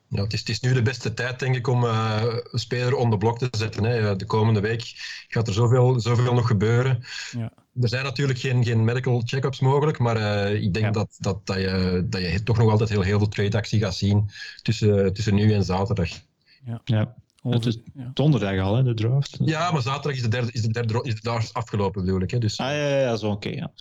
Ja, 0.10 0.24
het, 0.24 0.34
is, 0.34 0.40
het 0.40 0.50
is 0.50 0.60
nu 0.60 0.74
de 0.74 0.82
beste 0.82 1.14
tijd, 1.14 1.40
denk 1.40 1.56
ik, 1.56 1.68
om 1.68 1.84
uh, 1.84 2.24
een 2.52 2.60
speler 2.60 2.96
on 2.96 3.10
de 3.10 3.18
blok 3.18 3.38
te 3.40 3.48
zetten. 3.58 3.84
Hè. 3.84 4.16
De 4.16 4.26
komende 4.26 4.60
week 4.60 4.94
gaat 5.28 5.48
er 5.48 5.54
zoveel, 5.54 6.00
zoveel 6.00 6.34
nog 6.34 6.48
gebeuren. 6.48 7.04
Ja. 7.32 7.52
Er 7.82 7.90
zijn 7.90 8.04
natuurlijk 8.04 8.40
geen, 8.40 8.64
geen 8.64 8.84
medical 8.84 9.22
check-ups 9.26 9.60
mogelijk, 9.60 10.00
maar 10.00 10.18
uh, 10.18 10.62
ik 10.62 10.74
denk 10.74 10.86
ja. 10.86 10.92
dat, 10.92 11.16
dat, 11.20 11.46
dat, 11.46 11.58
je, 11.58 12.06
dat 12.10 12.22
je 12.22 12.44
toch 12.44 12.58
nog 12.58 12.72
altijd 12.72 12.90
heel, 12.90 13.02
heel 13.02 13.18
veel 13.18 13.28
trade-actie 13.28 13.80
gaat 13.80 13.96
zien 13.96 14.30
tussen, 14.62 15.14
tussen 15.14 15.36
nu 15.36 15.54
en 15.54 15.64
zaterdag. 15.64 16.10
Ja. 16.66 16.82
ja. 16.84 17.16
Het 17.42 17.66
is 17.66 17.80
donderdag 18.14 18.60
al, 18.60 18.76
hè, 18.76 18.84
de 18.84 18.94
draft. 18.94 19.38
Ja, 19.46 19.72
maar 19.72 19.82
zaterdag 19.82 20.16
is 20.16 20.22
de 20.22 20.28
derde, 20.28 20.52
is 20.52 20.62
de 20.62 20.72
derde 20.72 21.00
is 21.04 21.16
de 21.16 21.22
draft 21.22 21.54
afgelopen, 21.54 22.06
bedoel 22.06 22.22
ik. 22.22 22.32
Hè, 22.32 22.38
dus. 22.38 22.58
Ah 22.58 22.68
ja, 22.68 23.00
ja, 23.00 23.16
zo 23.16 23.28
oké. 23.28 23.48
Okay, 23.48 23.60
ja. 23.60 23.72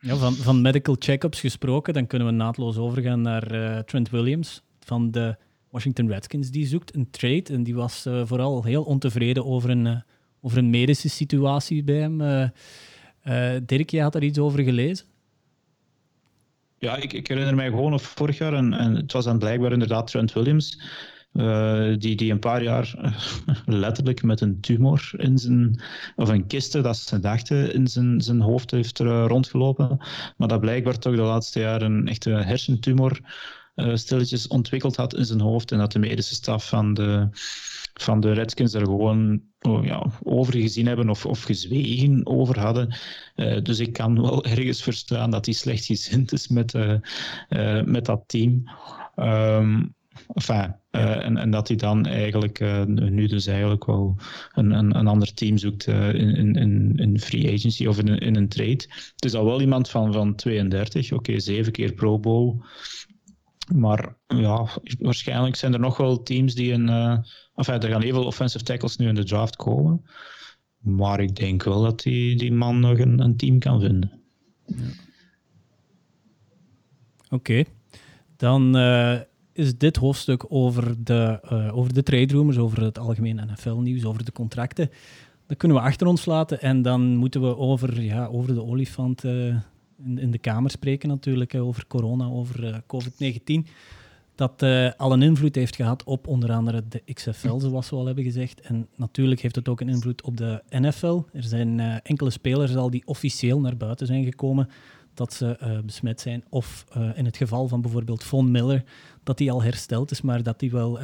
ja. 0.00 0.16
van, 0.16 0.34
van 0.34 0.60
medical 0.60 0.96
check-ups 0.98 1.40
gesproken, 1.40 1.94
dan 1.94 2.06
kunnen 2.06 2.28
we 2.28 2.34
naadloos 2.34 2.76
overgaan 2.76 3.22
naar 3.22 3.54
uh, 3.54 3.78
Trent 3.78 4.10
Williams 4.10 4.62
van 4.90 5.10
de 5.10 5.36
Washington 5.68 6.08
Redskins. 6.08 6.50
Die 6.50 6.66
zoekt 6.66 6.94
een 6.94 7.10
trade 7.10 7.52
en 7.52 7.62
die 7.62 7.74
was 7.74 8.06
uh, 8.06 8.22
vooral 8.24 8.64
heel 8.64 8.82
ontevreden 8.82 9.46
over 9.46 9.70
een, 9.70 9.86
uh, 9.86 9.96
over 10.40 10.58
een 10.58 10.70
medische 10.70 11.08
situatie 11.08 11.84
bij 11.84 11.96
hem. 11.96 12.20
Uh, 12.20 12.48
Dirk, 13.66 13.90
je 13.90 14.02
had 14.02 14.12
daar 14.12 14.22
iets 14.22 14.38
over 14.38 14.62
gelezen? 14.62 15.06
Ja, 16.78 16.96
ik, 16.96 17.12
ik 17.12 17.26
herinner 17.26 17.54
mij 17.54 17.68
gewoon 17.68 17.94
of 17.94 18.02
vorig 18.02 18.38
jaar, 18.38 18.52
en, 18.52 18.72
het 18.72 19.12
was 19.12 19.24
dan 19.24 19.38
blijkbaar 19.38 19.72
inderdaad 19.72 20.06
Trent 20.06 20.32
Williams, 20.32 20.80
die, 21.98 22.16
die 22.16 22.32
een 22.32 22.38
paar 22.38 22.62
jaar 22.62 22.94
letterlijk 23.84 24.22
met 24.22 24.40
een 24.40 24.60
tumor 24.60 25.10
in 25.16 25.38
zijn, 25.38 25.80
of 26.16 26.28
een 26.28 26.46
kiste 26.46 26.80
dat 26.80 26.96
ze 26.96 27.20
dachten 27.20 27.74
in 27.74 27.86
zijn, 27.86 28.20
zijn 28.20 28.40
hoofd 28.40 28.70
heeft 28.70 28.98
er, 28.98 29.26
rondgelopen. 29.26 29.98
Maar 30.36 30.48
dat 30.48 30.60
blijkbaar 30.60 30.98
toch 30.98 31.14
de 31.14 31.22
laatste 31.22 31.60
jaren 31.60 31.92
een 31.92 32.08
echte 32.08 32.30
hersentumor 32.30 33.20
uh, 33.80 33.96
stilletjes 33.96 34.46
ontwikkeld 34.46 34.96
had 34.96 35.14
in 35.14 35.24
zijn 35.24 35.40
hoofd 35.40 35.72
en 35.72 35.78
dat 35.78 35.92
de 35.92 35.98
medische 35.98 36.34
staf 36.34 36.68
van 36.68 36.94
de, 36.94 37.28
van 37.94 38.20
de 38.20 38.32
Redskins 38.32 38.74
er 38.74 38.84
gewoon 38.84 39.42
oh, 39.60 39.84
ja, 39.84 40.06
over 40.22 40.52
gezien 40.52 40.86
hebben 40.86 41.08
of, 41.08 41.26
of 41.26 41.42
gezwegen 41.42 42.26
over 42.26 42.58
hadden. 42.58 42.94
Uh, 43.36 43.62
dus 43.62 43.78
ik 43.78 43.92
kan 43.92 44.22
wel 44.22 44.44
ergens 44.56 44.82
verstaan 44.82 45.30
dat 45.30 45.44
hij 45.44 45.54
slecht 45.54 45.84
gezind 45.84 46.32
is 46.32 46.48
met, 46.48 46.74
uh, 46.74 47.82
met 47.84 48.04
dat 48.04 48.22
team. 48.26 48.64
Um, 49.16 49.94
Enfin, 50.34 50.74
uh, 50.92 51.24
en, 51.24 51.36
en, 51.36 51.50
dat 51.50 51.68
hij 51.68 51.76
dan 51.76 52.06
eigenlijk 52.06 52.60
uh, 52.60 52.84
nu 52.84 53.26
dus 53.26 53.46
eigenlijk 53.46 53.86
wel 53.86 54.16
een, 54.54 54.70
een, 54.70 54.96
een 54.96 55.06
ander 55.06 55.34
team 55.34 55.58
zoekt 55.58 55.86
uh, 55.86 56.14
in, 56.14 56.54
in, 56.54 56.96
in 56.96 57.20
free 57.20 57.52
agency 57.54 57.86
of 57.86 57.98
in, 57.98 58.18
in 58.18 58.36
een 58.36 58.48
trade. 58.48 58.84
Het 59.14 59.24
is 59.24 59.34
al 59.34 59.44
wel 59.44 59.60
iemand 59.60 59.90
van, 59.90 60.12
van 60.12 60.34
32, 60.34 61.04
oké, 61.04 61.14
okay, 61.14 61.40
zeven 61.40 61.72
keer 61.72 61.92
Pro 61.92 62.18
Bowl. 62.18 62.56
Maar 63.74 64.16
ja, 64.26 64.66
waarschijnlijk 64.98 65.56
zijn 65.56 65.72
er 65.72 65.80
nog 65.80 65.96
wel 65.96 66.22
teams 66.22 66.54
die 66.54 66.72
een. 66.72 66.88
Uh, 66.88 67.18
enfin, 67.54 67.80
er 67.80 67.88
gaan 67.88 68.02
heel 68.02 68.14
veel 68.14 68.24
offensive 68.26 68.64
tackles 68.64 68.96
nu 68.96 69.08
in 69.08 69.14
de 69.14 69.24
draft 69.24 69.56
komen. 69.56 70.04
Maar 70.78 71.20
ik 71.20 71.36
denk 71.36 71.62
wel 71.62 71.82
dat 71.82 72.02
die, 72.02 72.36
die 72.36 72.52
man 72.52 72.80
nog 72.80 72.98
een, 72.98 73.20
een 73.20 73.36
team 73.36 73.58
kan 73.58 73.80
vinden. 73.80 74.12
Ja. 74.66 74.74
Oké. 77.30 77.64
Dan 78.36 78.76
uh, 78.76 79.20
is 79.52 79.78
dit 79.78 79.96
hoofdstuk 79.96 80.44
over 80.48 81.04
de, 81.04 81.40
uh, 81.52 81.76
over 81.76 81.94
de 81.94 82.02
trade 82.02 82.32
rumors, 82.34 82.58
over 82.58 82.82
het 82.82 82.98
algemene 82.98 83.44
NFL-nieuws, 83.44 84.04
over 84.04 84.24
de 84.24 84.32
contracten. 84.32 84.90
Dat 85.46 85.56
kunnen 85.56 85.76
we 85.76 85.82
achter 85.82 86.06
ons 86.06 86.24
laten 86.24 86.60
en 86.60 86.82
dan 86.82 87.16
moeten 87.16 87.40
we 87.40 87.56
over, 87.56 88.02
ja, 88.02 88.26
over 88.26 88.54
de 88.54 88.64
olifant 88.64 89.24
uh, 89.24 89.56
in, 90.04 90.18
in, 90.18 90.30
de 90.30 90.38
kamer 90.38 90.70
spreken 90.70 91.08
natuurlijk, 91.08 91.54
over 91.54 91.86
corona, 91.86 92.24
over 92.24 92.82
COVID-19 92.82 93.68
dat 94.40 94.62
uh, 94.62 94.90
al 94.96 95.12
een 95.12 95.22
invloed 95.22 95.54
heeft 95.54 95.76
gehad 95.76 96.04
op 96.04 96.26
onder 96.26 96.52
andere 96.52 96.82
de 96.88 97.02
XFL, 97.12 97.58
zoals 97.58 97.90
we 97.90 97.96
al 97.96 98.06
hebben 98.06 98.24
gezegd. 98.24 98.60
En 98.60 98.88
natuurlijk 98.96 99.40
heeft 99.40 99.54
het 99.54 99.68
ook 99.68 99.80
een 99.80 99.88
invloed 99.88 100.22
op 100.22 100.36
de 100.36 100.62
NFL. 100.68 101.22
Er 101.32 101.42
zijn 101.42 101.78
uh, 101.78 101.94
enkele 102.02 102.30
spelers 102.30 102.76
al 102.76 102.90
die 102.90 103.02
officieel 103.06 103.60
naar 103.60 103.76
buiten 103.76 104.06
zijn 104.06 104.24
gekomen 104.24 104.68
dat 105.14 105.32
ze 105.32 105.58
uh, 105.62 105.78
besmet 105.78 106.20
zijn. 106.20 106.44
Of 106.48 106.84
in 107.14 107.24
het 107.24 107.36
geval 107.36 107.68
van 107.68 107.80
bijvoorbeeld 107.80 108.24
Von 108.24 108.50
Miller, 108.50 108.84
dat 109.22 109.38
hij 109.38 109.50
al 109.50 109.62
hersteld 109.62 110.10
is, 110.10 110.20
maar 110.20 110.42
dat 110.42 110.60
hij 110.60 110.70
wel 110.70 110.98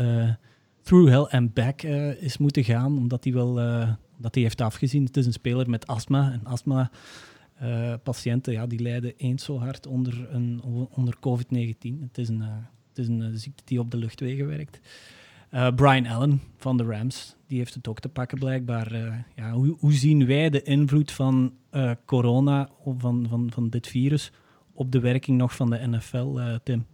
through 0.83 1.11
hell 1.11 1.41
and 1.41 1.55
back 1.55 1.83
is 2.21 2.39
moeten 2.39 2.65
gaan, 2.65 2.99
omdat 2.99 3.25
hij 3.25 3.33
wel 3.33 3.55
dat 4.17 4.35
hij 4.35 4.43
heeft 4.43 4.61
afgezien. 4.61 5.05
Het 5.05 5.17
is 5.17 5.27
een 5.27 5.33
speler 5.33 5.71
met 5.71 5.87
astma. 5.87 6.33
En 6.33 6.41
astma... 6.45 6.91
patiënten 8.03 8.53
ja, 8.53 8.67
die 8.67 8.81
lijden 8.81 9.17
eens 9.17 9.45
zo 9.45 9.59
hard 9.59 9.87
onder, 9.87 10.31
een, 10.31 10.63
onder 10.91 11.17
COVID-19. 11.17 12.01
Het 12.01 12.19
is 12.19 12.29
een 12.29 12.43
het 12.97 13.05
is 13.05 13.09
een 13.09 13.23
eh, 13.23 13.29
ziekte 13.33 13.63
die 13.65 13.81
op 13.81 13.91
de 13.91 13.97
luchtwegen 13.97 14.47
werkt. 14.47 14.81
Brian 15.77 16.07
Allen 16.07 16.43
van 16.57 16.77
de 16.77 16.85
Rams, 16.85 17.37
die 17.47 17.59
heeft 17.59 17.75
het 17.75 17.89
ook 17.89 18.01
te 18.01 18.09
pakken 18.09 18.39
blijkbaar. 18.39 18.93
Ja, 19.37 19.53
hoe, 19.53 19.77
hoe, 19.79 19.93
zien 19.93 20.27
wij 20.27 20.51
de 20.51 20.63
invloed 20.63 21.13
van 21.13 21.53
corona, 22.05 22.69
van, 22.99 23.27
van, 23.29 23.51
van 23.53 23.69
dit 23.69 23.87
virus, 23.87 24.33
op 24.73 24.93
de 24.93 25.01
werking 25.01 25.39
nog 25.39 25.55
van 25.55 25.71
de 25.71 25.87
NFL, 25.87 26.39
Tim? 26.63 26.87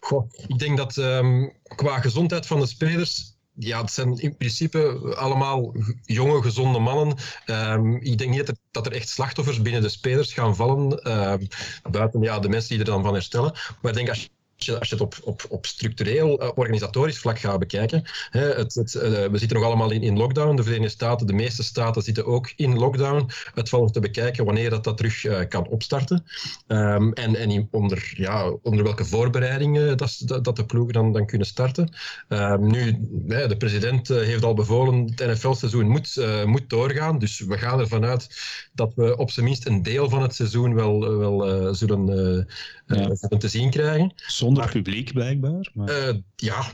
Goh, 0.00 0.30
ik 0.46 0.58
denk 0.58 0.76
dat 0.76 0.96
um, 0.96 1.52
qua 1.62 2.00
gezondheid 2.00 2.46
van 2.46 2.60
de 2.60 2.66
spelers 2.66 3.35
ja, 3.58 3.80
het 3.80 3.92
zijn 3.92 4.18
in 4.18 4.36
principe 4.36 5.14
allemaal 5.16 5.74
jonge, 6.04 6.42
gezonde 6.42 6.78
mannen. 6.78 7.16
Um, 7.46 7.96
ik 7.96 8.18
denk 8.18 8.30
niet 8.30 8.52
dat 8.70 8.86
er, 8.86 8.92
echt 8.92 9.08
slachtoffers 9.08 9.62
binnen 9.62 9.82
de 9.82 9.88
spelers 9.88 10.32
gaan 10.32 10.56
vallen. 10.56 11.12
Um, 11.12 11.48
buiten 11.90 12.22
ja, 12.22 12.38
de 12.38 12.48
mensen 12.48 12.70
die 12.70 12.78
er 12.78 12.84
dan 12.84 13.02
van 13.02 13.12
herstellen. 13.12 13.52
Maar 13.52 13.90
ik 13.90 13.96
denk 13.96 14.08
als 14.08 14.30
als 14.56 14.88
je 14.88 14.94
het 14.94 15.00
op, 15.00 15.14
op, 15.22 15.44
op 15.48 15.66
structureel, 15.66 16.42
uh, 16.42 16.50
organisatorisch 16.54 17.18
vlak 17.18 17.38
gaat 17.38 17.58
bekijken. 17.58 18.02
Hè, 18.30 18.40
het, 18.40 18.74
het, 18.74 18.94
uh, 18.94 19.02
we 19.02 19.38
zitten 19.38 19.56
nog 19.56 19.66
allemaal 19.66 19.90
in, 19.90 20.02
in 20.02 20.16
lockdown. 20.16 20.56
De 20.56 20.62
Verenigde 20.62 20.94
Staten, 20.94 21.26
de 21.26 21.32
meeste 21.32 21.62
staten 21.62 22.02
zitten 22.02 22.26
ook 22.26 22.52
in 22.56 22.78
lockdown. 22.78 23.30
Het 23.54 23.68
valt 23.68 23.92
te 23.92 24.00
bekijken 24.00 24.44
wanneer 24.44 24.70
dat, 24.70 24.84
dat 24.84 24.96
terug 24.96 25.24
uh, 25.24 25.40
kan 25.48 25.68
opstarten. 25.68 26.24
Um, 26.66 27.12
en 27.12 27.36
en 27.36 27.68
onder, 27.70 28.12
ja, 28.16 28.50
onder 28.62 28.84
welke 28.84 29.04
voorbereidingen 29.04 29.96
dat, 29.96 30.22
dat, 30.42 30.56
de 30.56 30.66
ploegen 30.66 30.92
dan, 30.92 31.12
dan 31.12 31.26
kunnen 31.26 31.46
starten. 31.46 31.88
Um, 32.28 32.70
nu, 32.70 32.98
de 33.26 33.56
president 33.58 34.08
heeft 34.08 34.44
al 34.44 34.54
bevolen, 34.54 35.04
het 35.04 35.26
NFL-seizoen 35.26 35.88
moet, 35.88 36.26
moet 36.44 36.70
doorgaan. 36.70 37.18
Dus 37.18 37.40
we 37.40 37.58
gaan 37.58 37.80
ervan 37.80 38.04
uit 38.04 38.28
dat 38.72 38.92
we 38.94 39.16
op 39.16 39.30
zijn 39.30 39.46
minst 39.46 39.66
een 39.66 39.82
deel 39.82 40.08
van 40.08 40.22
het 40.22 40.34
seizoen 40.34 40.74
wel, 40.74 41.18
wel 41.18 41.74
zullen, 41.74 42.46
ja. 42.86 43.14
zullen 43.14 43.38
te 43.38 43.48
zien 43.48 43.70
krijgen. 43.70 44.12
Zonder 44.16 44.70
publiek 44.70 45.12
blijkbaar. 45.12 45.70
Maar... 45.74 45.88
Uh, 45.88 46.14
ja. 46.36 46.64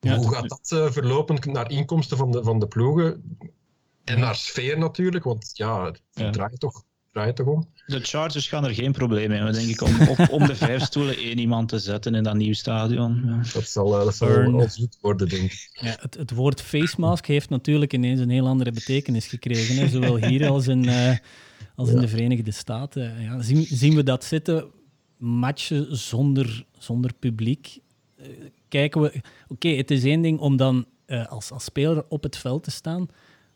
ja. 0.00 0.16
hoe 0.16 0.34
gaat 0.34 0.48
dat 0.48 0.70
uh, 0.74 0.90
verlopen 0.90 1.52
naar 1.52 1.70
inkomsten 1.70 2.16
van 2.16 2.30
de, 2.30 2.42
van 2.42 2.58
de 2.58 2.66
ploegen? 2.66 3.36
En 4.04 4.18
naar 4.18 4.34
sfeer 4.34 4.78
natuurlijk, 4.78 5.24
want 5.24 5.50
ja, 5.52 5.84
het 5.84 6.02
ja. 6.10 6.30
draait 6.30 6.60
toch 6.60 6.84
draait 7.12 7.36
toch 7.36 7.46
om. 7.46 7.68
De 7.86 8.00
Chargers 8.00 8.48
gaan 8.48 8.64
er 8.64 8.74
geen 8.74 8.92
probleem 8.92 9.28
mee 9.28 9.36
hebben, 9.36 9.54
denk 9.54 9.68
ik, 9.68 9.80
om 9.80 10.08
op, 10.08 10.28
om 10.30 10.46
de 10.46 10.56
vijf 10.56 10.82
stoelen 10.82 11.16
één 11.16 11.38
iemand 11.38 11.68
te 11.68 11.78
zetten 11.78 12.14
in 12.14 12.22
dat 12.22 12.34
nieuwe 12.34 12.54
stadion. 12.54 13.22
Ja. 13.26 13.40
Dat 13.52 13.68
zal, 13.68 13.90
dat 13.90 14.16
zal 14.16 14.28
al 14.28 14.68
zoet 14.68 14.98
worden, 15.00 15.28
denk 15.28 15.52
ik. 15.52 15.70
Ja, 15.72 15.96
het, 16.00 16.14
het 16.14 16.30
woord 16.30 16.62
face 16.62 17.00
mask 17.00 17.26
heeft 17.26 17.48
natuurlijk 17.48 17.92
ineens 17.92 18.20
een 18.20 18.30
heel 18.30 18.46
andere 18.46 18.72
betekenis 18.72 19.26
gekregen, 19.26 19.76
hè, 19.76 19.88
zowel 19.88 20.16
hier 20.16 20.48
als 20.48 20.66
in, 20.66 20.84
uh, 20.84 21.16
als 21.74 21.90
in 21.90 21.98
de 21.98 22.08
Verenigde 22.08 22.50
Staten. 22.50 23.22
Ja, 23.22 23.42
zien, 23.42 23.64
zien 23.64 23.94
we 23.94 24.02
dat 24.02 24.24
zitten? 24.24 24.70
Matchen 25.22 25.96
zonder, 25.96 26.66
zonder 26.78 27.12
publiek 27.18 27.78
uh, 28.16 28.26
kijken 28.68 29.00
we. 29.00 29.20
Oké, 29.48 29.68
het 29.68 29.90
is 29.90 30.04
één 30.04 30.22
ding 30.22 30.38
om 30.38 30.56
dan 30.56 30.86
uh, 31.06 31.26
als, 31.26 31.50
als 31.50 31.64
speler 31.64 32.04
op 32.08 32.22
het 32.22 32.36
veld 32.36 32.62
te 32.64 32.70
staan. 32.70 33.08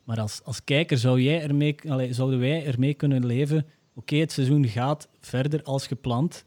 Maar 0.05 0.21
als, 0.21 0.41
als 0.45 0.65
kijker 0.65 0.99
zou 0.99 1.21
jij 1.21 1.43
ermee, 1.43 1.77
allee, 1.89 2.13
zouden 2.13 2.39
wij 2.39 2.67
ermee 2.67 2.95
kunnen 2.95 3.27
leven. 3.27 3.67
Oké, 3.95 4.17
het 4.17 4.33
seizoen 4.33 4.69
gaat 4.69 5.09
verder 5.21 5.63
als 5.63 5.87
gepland. 5.87 6.45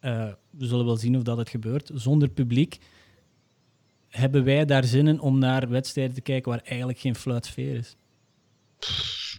Uh, 0.00 0.28
we 0.50 0.66
zullen 0.66 0.84
wel 0.84 0.96
zien 0.96 1.16
of 1.16 1.22
dat 1.22 1.36
het 1.36 1.48
gebeurt. 1.48 1.90
Zonder 1.94 2.28
publiek 2.28 2.78
hebben 4.08 4.44
wij 4.44 4.64
daar 4.64 4.84
zin 4.84 5.06
in 5.06 5.20
om 5.20 5.38
naar 5.38 5.68
wedstrijden 5.68 6.14
te 6.14 6.20
kijken 6.20 6.50
waar 6.50 6.62
eigenlijk 6.64 6.98
geen 6.98 7.14
fluitsfeer 7.14 7.74
is. 7.74 7.96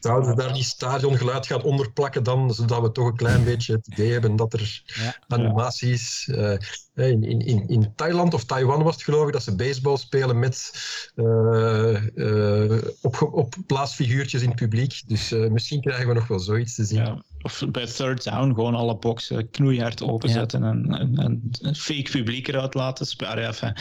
Zouden 0.02 0.30
ze 0.30 0.36
daar 0.36 0.54
die 0.54 0.64
stadiongeluid 0.64 1.46
gaan 1.46 1.64
onderplakken 1.64 2.24
dan, 2.24 2.54
zodat 2.54 2.82
we 2.82 2.92
toch 2.92 3.08
een 3.08 3.16
klein 3.16 3.44
beetje 3.44 3.74
het 3.74 3.88
idee 3.88 4.12
hebben 4.12 4.36
dat 4.36 4.54
er 4.54 4.84
animaties... 5.28 6.28
Uh, 6.28 6.58
in, 6.96 7.24
in, 7.24 7.68
in 7.68 7.94
Thailand 7.96 8.34
of 8.34 8.44
Taiwan 8.44 8.84
was 8.84 8.94
het 8.94 9.04
geloof 9.04 9.28
ik 9.28 9.34
dat 9.34 9.44
ze 9.44 9.56
baseball 9.56 9.98
spelen 9.98 10.40
met 10.40 10.74
uh, 11.16 12.04
uh, 12.16 12.82
op, 13.02 13.30
op 13.32 13.56
plaatsfiguurtjes 13.68 14.42
in 14.42 14.48
het 14.48 14.58
publiek. 14.58 15.02
Dus 15.08 15.30
misschien 15.30 15.82
krijgen 15.82 16.08
we 16.08 16.14
nog 16.14 16.28
wel 16.28 16.40
zoiets 16.40 16.76
te 16.76 16.84
zien. 16.84 17.00
Ja. 17.00 17.24
Of 17.42 17.64
bij 17.72 17.86
third 17.86 18.24
down 18.24 18.54
gewoon 18.54 18.76
alle 18.76 18.98
boxen 18.98 19.50
knoeihard 19.50 20.04
openzetten 20.04 20.62
ja. 20.64 20.70
en, 20.70 21.18
en, 21.18 21.42
en, 21.62 21.76
fake 21.76 22.12
publiek 22.12 22.48
eruit 22.48 22.74
laten 22.74 23.06
spelen. 23.06 23.46
Enfin, 23.46 23.76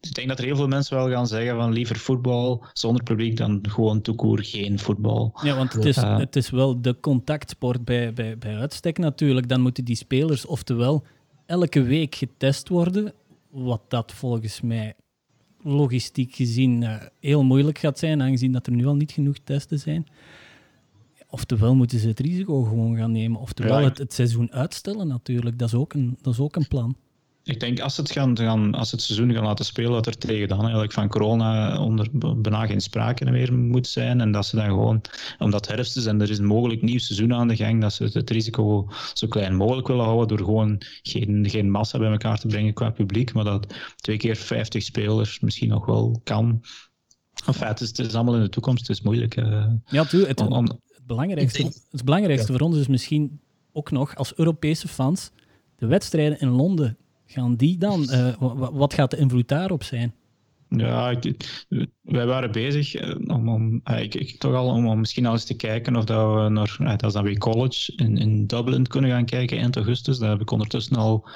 ik 0.00 0.14
denk 0.14 0.28
dat 0.28 0.38
er 0.38 0.44
heel 0.44 0.56
veel 0.56 0.68
mensen 0.68 0.96
wel 0.96 1.10
gaan 1.10 1.26
zeggen 1.26 1.56
van 1.56 1.72
liever 1.72 1.96
voetbal 1.96 2.64
zonder 2.72 3.02
publiek 3.02 3.36
dan 3.36 3.60
gewoon 3.68 4.00
toekoer 4.00 4.44
geen 4.44 4.78
voetbal. 4.78 5.38
Ja, 5.42 5.56
want 5.56 5.72
het 5.72 5.84
is, 5.84 5.96
het 5.96 6.36
is 6.36 6.50
wel 6.50 6.82
de 6.82 7.00
contactsport 7.00 7.84
bij, 7.84 8.12
bij, 8.12 8.38
bij 8.38 8.56
uitstek 8.56 8.98
natuurlijk. 8.98 9.48
Dan 9.48 9.60
moeten 9.60 9.84
die 9.84 9.96
spelers 9.96 10.46
oftewel 10.46 11.04
elke 11.46 11.82
week 11.82 12.14
getest 12.14 12.68
worden, 12.68 13.12
wat 13.50 13.82
dat 13.88 14.12
volgens 14.12 14.60
mij 14.60 14.94
logistiek 15.62 16.34
gezien 16.34 16.82
uh, 16.82 17.02
heel 17.20 17.42
moeilijk 17.42 17.78
gaat 17.78 17.98
zijn, 17.98 18.22
aangezien 18.22 18.52
dat 18.52 18.66
er 18.66 18.72
nu 18.72 18.86
al 18.86 18.96
niet 18.96 19.12
genoeg 19.12 19.36
testen 19.44 19.78
zijn. 19.78 20.06
Oftewel 21.28 21.74
moeten 21.74 21.98
ze 21.98 22.08
het 22.08 22.20
risico 22.20 22.62
gewoon 22.62 22.96
gaan 22.96 23.12
nemen, 23.12 23.40
oftewel 23.40 23.78
ja. 23.78 23.84
het, 23.84 23.98
het 23.98 24.12
seizoen 24.12 24.52
uitstellen 24.52 25.08
natuurlijk. 25.08 25.58
Dat 25.58 25.68
is 25.68 25.74
ook 25.74 25.92
een, 25.92 26.18
dat 26.22 26.32
is 26.32 26.40
ook 26.40 26.56
een 26.56 26.68
plan. 26.68 26.96
Ik 27.44 27.60
denk 27.60 27.80
als 27.80 27.96
het, 27.96 28.10
gaan, 28.10 28.38
gaan, 28.38 28.74
als 28.74 28.90
het 28.90 29.02
seizoen 29.02 29.32
gaan 29.32 29.44
laten 29.44 29.64
spelen, 29.64 29.92
dat 29.92 30.06
er 30.06 30.18
tegen 30.18 30.48
dan 30.48 30.60
eigenlijk 30.60 30.92
van 30.92 31.08
corona 31.08 31.78
onder 31.80 32.08
bijna 32.36 32.66
geen 32.66 32.80
sprake 32.80 33.30
meer 33.30 33.54
moet 33.54 33.86
zijn. 33.86 34.20
En 34.20 34.32
dat 34.32 34.46
ze 34.46 34.56
dan 34.56 34.64
gewoon, 34.64 35.00
omdat 35.38 35.68
herfst 35.68 35.96
is 35.96 36.06
en 36.06 36.20
er 36.20 36.30
is 36.30 36.38
een 36.38 36.46
mogelijk 36.46 36.82
nieuw 36.82 36.98
seizoen 36.98 37.34
aan 37.34 37.48
de 37.48 37.56
gang, 37.56 37.80
dat 37.80 37.92
ze 37.92 38.10
het 38.12 38.30
risico 38.30 38.88
zo 39.14 39.26
klein 39.26 39.56
mogelijk 39.56 39.88
willen 39.88 40.04
houden 40.04 40.28
door 40.28 40.46
gewoon 40.46 40.82
geen, 41.02 41.50
geen 41.50 41.70
massa 41.70 41.98
bij 41.98 42.10
elkaar 42.10 42.38
te 42.38 42.46
brengen 42.46 42.74
qua 42.74 42.90
publiek. 42.90 43.32
Maar 43.32 43.44
dat 43.44 43.74
twee 43.96 44.16
keer 44.16 44.36
50 44.36 44.82
spelers 44.82 45.40
misschien 45.40 45.68
nog 45.68 45.86
wel 45.86 46.20
kan. 46.24 46.62
Enfin, 47.46 47.66
het 47.66 47.80
is, 47.80 47.88
het 47.88 47.98
is 47.98 48.14
allemaal 48.14 48.34
in 48.34 48.42
de 48.42 48.48
toekomst, 48.48 48.86
het 48.86 48.96
is 48.96 49.02
moeilijk. 49.02 49.36
Uh, 49.36 49.66
ja, 49.86 50.04
tu, 50.04 50.26
het, 50.26 50.40
om, 50.40 50.66
het 50.66 51.06
belangrijkste, 51.06 51.72
het 51.90 52.04
belangrijkste 52.04 52.52
ja. 52.52 52.58
voor 52.58 52.66
ons 52.66 52.76
is 52.76 52.86
misschien 52.86 53.40
ook 53.72 53.90
nog 53.90 54.16
als 54.16 54.34
Europese 54.36 54.88
fans 54.88 55.30
de 55.76 55.86
wedstrijden 55.86 56.40
in 56.40 56.48
Londen 56.48 56.98
gaan 57.34 57.56
die 57.56 57.78
dan? 57.78 58.08
Uh, 58.10 58.34
wat 58.72 58.94
gaat 58.94 59.10
de 59.10 59.16
invloed 59.16 59.48
daarop 59.48 59.82
zijn? 59.82 60.14
Ja, 60.68 61.10
ik, 61.10 61.66
wij 62.02 62.26
waren 62.26 62.52
bezig 62.52 62.94
eh, 62.94 63.14
om, 63.26 63.48
om 63.48 63.80
eh, 63.84 64.02
ik, 64.02 64.14
ik, 64.14 64.38
toch 64.38 64.54
al 64.54 64.68
om, 64.68 64.86
om, 64.86 64.98
misschien 64.98 65.26
al 65.26 65.32
eens 65.32 65.44
te 65.44 65.56
kijken 65.56 65.96
of 65.96 66.04
dat 66.04 66.34
we 66.34 66.48
naar, 66.48 66.76
dat 66.78 67.04
is 67.04 67.12
dan 67.12 67.24
weer 67.24 67.38
college 67.38 67.92
in, 67.96 68.16
in 68.16 68.46
Dublin 68.46 68.86
kunnen 68.86 69.10
gaan 69.10 69.24
kijken 69.24 69.58
eind 69.58 69.76
augustus. 69.76 70.18
Daar 70.18 70.30
heb 70.30 70.40
ik 70.40 70.50
ondertussen 70.50 70.96
al 70.96 71.28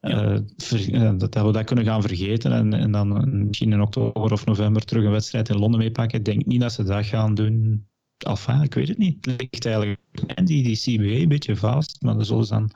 ja. 0.00 0.32
uh, 0.32 0.38
ver, 0.56 1.18
dat, 1.18 1.32
dat, 1.32 1.46
we 1.46 1.52
dat 1.52 1.64
kunnen 1.64 1.84
gaan 1.84 2.02
vergeten 2.02 2.52
en, 2.52 2.72
en 2.72 2.92
dan 2.92 3.46
misschien 3.46 3.72
in 3.72 3.80
oktober 3.80 4.32
of 4.32 4.46
november 4.46 4.84
terug 4.84 5.04
een 5.04 5.10
wedstrijd 5.10 5.48
in 5.48 5.58
Londen 5.58 5.80
meepakken. 5.80 6.18
Ik 6.18 6.24
denk 6.24 6.46
niet 6.46 6.60
dat 6.60 6.72
ze 6.72 6.84
dat 6.84 7.06
gaan 7.06 7.34
doen. 7.34 7.86
Enfin, 8.18 8.62
ik 8.62 8.74
weet 8.74 8.88
het 8.88 8.98
niet. 8.98 9.24
Het 9.24 9.40
ligt 9.40 9.66
eigenlijk 9.66 10.00
die, 10.44 10.62
die 10.62 10.76
CBA 10.76 11.22
een 11.22 11.28
beetje 11.28 11.56
vast, 11.56 12.02
maar 12.02 12.14
dat 12.14 12.26
zullen 12.26 12.44
ze 12.44 12.52
dan 12.52 12.70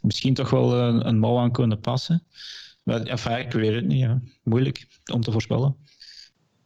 misschien 0.00 0.34
toch 0.34 0.50
wel 0.50 0.74
een, 0.74 1.08
een 1.08 1.18
mouw 1.18 1.38
aan 1.38 1.52
kunnen 1.52 1.80
passen. 1.80 2.26
Maar 2.82 3.40
ik 3.40 3.52
weet 3.52 3.74
het 3.74 3.86
niet. 3.86 3.98
Ja. 3.98 4.20
Moeilijk 4.42 4.86
om 5.12 5.20
te 5.20 5.32
voorspellen. 5.32 5.76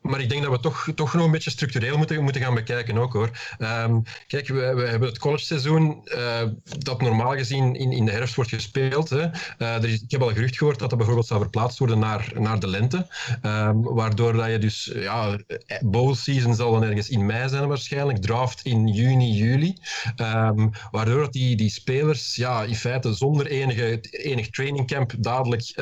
Maar 0.03 0.21
ik 0.21 0.29
denk 0.29 0.43
dat 0.43 0.51
we 0.51 0.61
toch, 0.61 0.89
toch 0.95 1.15
nog 1.15 1.25
een 1.25 1.31
beetje 1.31 1.51
structureel 1.51 1.97
moeten, 1.97 2.23
moeten 2.23 2.43
gaan 2.43 2.55
bekijken 2.55 2.99
ook 2.99 3.13
hoor. 3.13 3.31
Ehm, 3.59 4.01
kijk, 4.27 4.49
we, 4.49 4.75
we, 4.75 4.87
hebben 4.87 5.09
het 5.09 5.19
college 5.19 5.45
seizoen 5.45 6.01
uh, 6.05 6.43
dat 6.79 7.01
normaal 7.01 7.33
gezien 7.33 7.75
in, 7.75 7.93
in 7.93 8.05
de 8.05 8.11
herfst 8.11 8.35
wordt 8.35 8.51
gespeeld. 8.51 9.11
Hè. 9.11 9.19
Uh, 9.19 9.29
er 9.59 9.89
is, 9.89 10.03
ik 10.03 10.11
heb 10.11 10.23
al 10.23 10.29
gerucht 10.29 10.57
gehoord 10.57 10.79
dat 10.79 10.89
dat 10.89 10.99
bijvoorbeeld 10.99 11.27
zou 11.27 11.41
verplaatst 11.41 11.79
worden 11.79 11.99
naar, 11.99 12.33
naar 12.39 12.61
de 12.61 12.67
lente. 12.67 13.07
Um, 13.43 13.83
waardoor 13.83 14.33
dat 14.33 14.51
je 14.51 14.59
dus, 14.59 14.93
ja, 14.95 15.39
bowl 15.81 16.15
season 16.15 16.55
zal 16.55 16.73
dan 16.73 16.83
ergens 16.83 17.09
in 17.09 17.27
mei 17.27 17.49
zijn 17.49 17.69
waarschijnlijk. 17.69 18.19
Draft 18.19 18.65
in 18.65 18.87
juni, 18.87 19.33
juli. 19.33 19.77
Um, 20.17 20.71
waardoor 20.91 21.31
die, 21.31 21.57
die 21.57 21.71
spelers 21.71 22.37
ja, 22.37 22.63
in 22.63 22.77
feite 22.77 23.15
zonder 23.15 23.47
enige, 23.47 24.01
enig 24.11 24.51
trainingcamp 24.51 25.13
dadelijk 25.19 25.75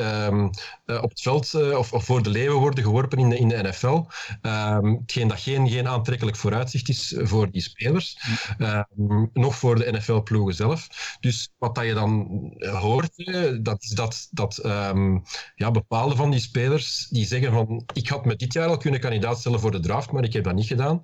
op 0.85 1.09
het 1.09 1.21
veld 1.21 1.53
of, 1.73 1.93
of 1.93 2.03
voor 2.03 2.23
de 2.23 2.29
leeuwen 2.29 2.59
worden 2.59 2.83
geworpen 2.83 3.17
in 3.17 3.29
de, 3.29 3.37
in 3.37 3.47
de 3.47 3.63
NFL. 3.63 4.03
Um, 4.41 4.97
hetgeen 5.01 5.27
dat 5.27 5.39
geen, 5.39 5.69
geen 5.69 5.87
aantrekkelijk 5.87 6.37
vooruitzicht 6.37 6.89
is 6.89 7.15
voor 7.17 7.51
die 7.51 7.61
spelers, 7.61 8.17
um, 8.59 9.29
nog 9.33 9.55
voor 9.55 9.75
de 9.75 9.91
NFL-ploegen 9.91 10.55
zelf. 10.55 10.87
Dus 11.19 11.53
wat 11.57 11.75
dat 11.75 11.85
je 11.85 11.93
dan 11.93 12.27
hoort, 12.59 13.11
dat 13.63 13.83
is 13.83 13.89
dat, 13.89 14.27
dat 14.31 14.65
um, 14.65 15.23
ja, 15.55 15.71
bepaalde 15.71 16.15
van 16.15 16.31
die 16.31 16.39
spelers 16.39 17.07
die 17.09 17.25
zeggen 17.25 17.51
van 17.51 17.83
ik 17.93 18.07
had 18.07 18.25
me 18.25 18.35
dit 18.35 18.53
jaar 18.53 18.67
al 18.67 18.77
kunnen 18.77 18.99
kandidaat 18.99 19.39
stellen 19.39 19.59
voor 19.59 19.71
de 19.71 19.79
draft, 19.79 20.11
maar 20.11 20.23
ik 20.23 20.33
heb 20.33 20.43
dat 20.43 20.55
niet 20.55 20.67
gedaan. 20.67 21.03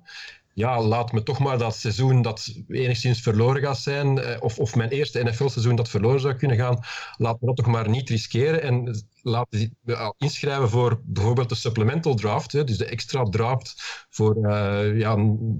Ja, 0.58 0.82
laat 0.82 1.12
me 1.12 1.22
toch 1.22 1.38
maar 1.38 1.58
dat 1.58 1.76
seizoen 1.76 2.22
dat 2.22 2.54
enigszins 2.68 3.20
verloren 3.20 3.62
gaat 3.62 3.78
zijn, 3.78 4.18
eh, 4.18 4.42
of, 4.42 4.58
of 4.58 4.74
mijn 4.74 4.90
eerste 4.90 5.22
NFL-seizoen 5.22 5.76
dat 5.76 5.88
verloren 5.88 6.20
zou 6.20 6.34
kunnen 6.34 6.56
gaan, 6.56 6.80
laat 7.16 7.40
me 7.40 7.46
dat 7.46 7.56
toch 7.56 7.66
maar 7.66 7.88
niet 7.88 8.08
riskeren. 8.08 8.62
En 8.62 9.04
laten 9.28 9.76
inschrijven 10.18 10.68
voor 10.68 11.00
bijvoorbeeld 11.04 11.48
de 11.48 11.54
supplemental 11.54 12.14
draft, 12.14 12.52
hè, 12.52 12.64
dus 12.64 12.78
de 12.78 12.84
extra 12.84 13.22
draft 13.24 14.06
voor 14.10 14.36
uh, 14.36 14.98
ja, 14.98 15.16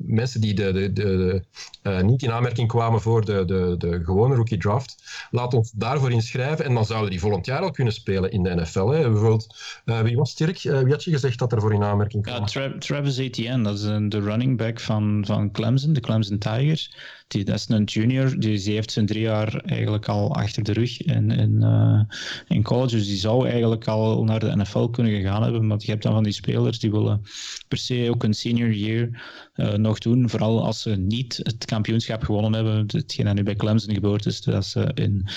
mensen 0.07 0.41
die 0.41 0.55
de, 0.55 0.73
de, 0.73 0.93
de, 0.93 1.43
uh, 1.83 2.01
niet 2.01 2.23
in 2.23 2.33
aanmerking 2.33 2.69
kwamen 2.69 3.01
voor 3.01 3.25
de, 3.25 3.45
de, 3.45 3.75
de 3.79 4.05
gewone 4.05 4.35
rookie 4.35 4.59
draft. 4.59 5.27
Laat 5.31 5.55
ons 5.55 5.73
daarvoor 5.75 6.13
inschrijven 6.13 6.65
en 6.65 6.75
dan 6.75 6.87
zouden 6.87 7.11
die 7.11 7.21
volgend 7.21 7.47
jaar 7.47 7.61
al 7.61 7.71
kunnen 7.71 7.93
spelen 7.93 8.31
in 8.31 8.43
de 8.43 8.55
NFL. 8.55 8.89
Hè. 8.89 9.11
Bijvoorbeeld, 9.11 9.57
uh, 9.85 10.01
wie 10.01 10.17
was 10.17 10.31
Sterk? 10.31 10.63
wie 10.63 10.93
had 10.93 11.05
je 11.05 11.11
gezegd 11.11 11.39
dat 11.39 11.53
er 11.53 11.61
voor 11.61 11.75
in 11.75 11.83
aanmerking 11.83 12.23
kwam? 12.23 12.37
Ja, 12.37 12.45
Tra 12.45 12.79
Travis 12.79 13.17
Etienne, 13.17 13.65
dat 13.65 13.75
is 13.75 13.83
de 13.83 14.21
running 14.21 14.57
back 14.57 14.81
van, 14.81 15.23
van 15.27 15.51
Clemson, 15.51 15.93
de 15.93 16.01
Clemson 16.01 16.39
Tigers. 16.39 16.93
Die, 17.29 17.45
dat 17.45 17.55
is 17.55 17.69
een 17.69 17.85
junior, 17.85 18.39
die 18.41 18.73
heeft 18.73 18.91
zijn 18.91 19.07
drie 19.07 19.21
jaar 19.21 19.61
eigenlijk 19.65 20.09
al 20.09 20.35
achter 20.35 20.63
de 20.63 20.73
rug 20.73 21.03
in, 21.03 21.31
in, 21.31 21.61
uh, 21.63 22.01
in 22.47 22.63
college. 22.63 22.97
Dus 22.97 23.07
die 23.07 23.17
zou 23.17 23.49
eigenlijk 23.49 23.87
al 23.87 24.25
naar 24.25 24.41
de 24.41 24.57
NFL 24.57 24.87
kunnen 24.87 25.13
gegaan 25.13 25.43
hebben. 25.43 25.67
Maar 25.67 25.79
je 25.81 25.91
hebt 25.91 26.03
dan 26.03 26.13
van 26.13 26.23
die 26.23 26.33
spelers 26.33 26.79
die 26.79 26.91
willen 26.91 27.23
per 27.69 27.79
se 27.79 28.07
ook 28.11 28.23
een 28.23 28.35
senior 28.35 28.73
year 28.73 29.23
uh, 29.59 29.73
nog 29.73 29.99
doen. 29.99 30.31
Vooral 30.31 30.65
als 30.65 30.83
ze 30.83 30.91
niet 30.91 31.41
het 31.43 31.65
kampioenschap 31.65 32.23
gewonnen 32.23 32.53
hebben. 32.53 32.85
Hetgeen 32.87 33.25
dat 33.25 33.35
nu 33.35 33.43
bij 33.43 33.55
Clemson 33.55 33.95
gebeurd 33.95 34.27
is. 34.27 34.41
Dat 34.41 34.65
ze 34.65 34.91
in, 34.95 35.29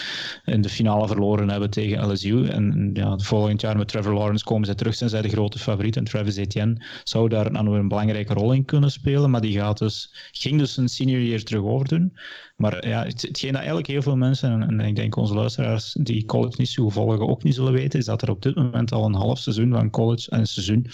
in 0.46 0.62
de 0.62 0.70
finale 0.70 1.08
verloren 1.08 1.50
hebben 1.50 1.70
tegen 1.70 2.12
LSU. 2.12 2.48
En 2.48 2.90
ja, 2.94 3.18
volgend 3.18 3.62
jaar 3.62 3.78
met 3.78 3.88
Trevor 3.88 4.14
Lawrence 4.14 4.44
komen 4.44 4.68
ze 4.68 4.76
terug. 4.76 4.96
Zijn 4.96 5.10
zij 5.10 5.22
de 5.22 5.30
grote 5.30 5.60
favoriet. 5.60 5.96
En 5.96 6.04
Travis 6.04 6.36
Etienne 6.36 6.86
zou 7.04 7.30
daar 7.30 7.54
dan 7.54 7.68
een 7.68 7.88
belangrijke 7.88 8.34
rol 8.34 8.54
in 8.54 8.66
kunnen 8.66 8.92
spelen. 8.92 9.30
Maar 9.30 9.42
die 9.42 9.58
gaat 9.58 9.78
dus, 9.78 10.30
ging 10.32 10.60
dus 10.60 10.78
een 10.78 10.90
senior 10.90 11.22
year 11.22 11.44
terug 11.44 11.64
overdoen. 11.64 12.14
Maar 12.62 12.88
ja, 12.88 13.04
het, 13.04 13.22
hetgeen 13.22 13.52
dat 13.52 13.60
eigenlijk 13.60 13.88
heel 13.88 14.02
veel 14.02 14.16
mensen, 14.16 14.52
en, 14.52 14.80
en, 14.80 14.80
ik 14.80 14.96
denk 14.96 15.16
onze 15.16 15.34
luisteraars 15.34 15.98
die 16.02 16.26
college 16.26 16.56
niet 16.58 16.70
zo 16.70 16.90
volgen, 16.90 17.28
ook 17.28 17.44
niet 17.44 17.56
zullen 17.56 17.74
weten, 17.74 18.00
is 18.00 18.06
dat 18.06 18.22
er 18.22 18.30
op 18.30 18.42
dit 18.42 18.56
moment 18.56 18.92
al 18.92 19.06
een 19.06 19.14
half 19.14 19.40
seizoen 19.40 19.72
van 19.72 19.90
college, 19.90 20.34
een 20.34 20.48
seizoen, 20.48 20.88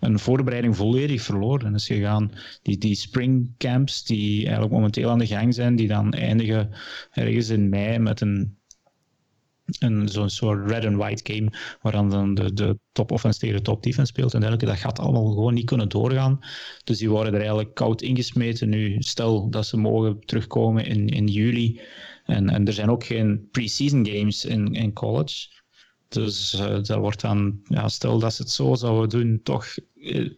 een 0.00 0.18
voorbereiding 0.18 0.76
volledig 0.76 1.22
verloren 1.22 1.74
is 1.74 1.86
gegaan. 1.86 2.32
Die, 2.62 2.78
die 2.78 2.94
springcamps 2.94 4.04
die 4.04 4.42
eigenlijk 4.42 4.74
momenteel 4.74 5.10
aan 5.10 5.18
de 5.18 5.26
gang 5.26 5.54
zijn, 5.54 5.76
die 5.76 5.88
dan 5.88 6.12
eindigen 6.12 6.70
ergens 7.12 7.48
in 7.48 7.68
mei 7.68 7.98
met 7.98 8.20
een 8.20 8.57
een, 9.78 10.08
zo'n 10.08 10.30
soort 10.30 10.70
red 10.70 10.84
and 10.84 10.96
white 10.96 11.32
game, 11.32 11.52
waar 11.82 11.92
dan 11.92 12.34
de, 12.34 12.52
de 12.52 12.78
top 12.92 13.10
offense 13.10 13.38
tegen 13.38 13.56
de 13.56 13.62
top 13.62 13.82
defense 13.82 14.12
speelt 14.12 14.34
en 14.34 14.40
dergelijke. 14.40 14.70
Dat 14.70 14.82
gaat 14.82 14.98
allemaal 14.98 15.30
gewoon 15.30 15.54
niet 15.54 15.66
kunnen 15.66 15.88
doorgaan. 15.88 16.38
Dus 16.84 16.98
die 16.98 17.10
worden 17.10 17.32
er 17.32 17.38
eigenlijk 17.38 17.74
koud 17.74 18.02
ingesmeten 18.02 18.68
nu. 18.68 18.96
Stel 18.98 19.50
dat 19.50 19.66
ze 19.66 19.76
mogen 19.76 20.20
terugkomen 20.24 20.84
in, 20.86 21.08
in 21.08 21.26
juli. 21.26 21.80
En, 22.24 22.48
en 22.48 22.66
er 22.66 22.72
zijn 22.72 22.90
ook 22.90 23.04
geen 23.04 23.48
pre-season 23.50 24.06
games 24.06 24.44
in, 24.44 24.72
in 24.72 24.92
college. 24.92 25.48
Dus 26.08 26.54
uh, 26.54 26.66
dat 26.66 26.98
wordt 26.98 27.20
dan, 27.20 27.60
ja, 27.64 27.88
stel 27.88 28.18
dat 28.18 28.34
ze 28.34 28.42
het 28.42 28.50
zo 28.50 28.74
zouden 28.74 29.08
doen, 29.08 29.40
toch 29.42 29.66
uh, 29.94 30.30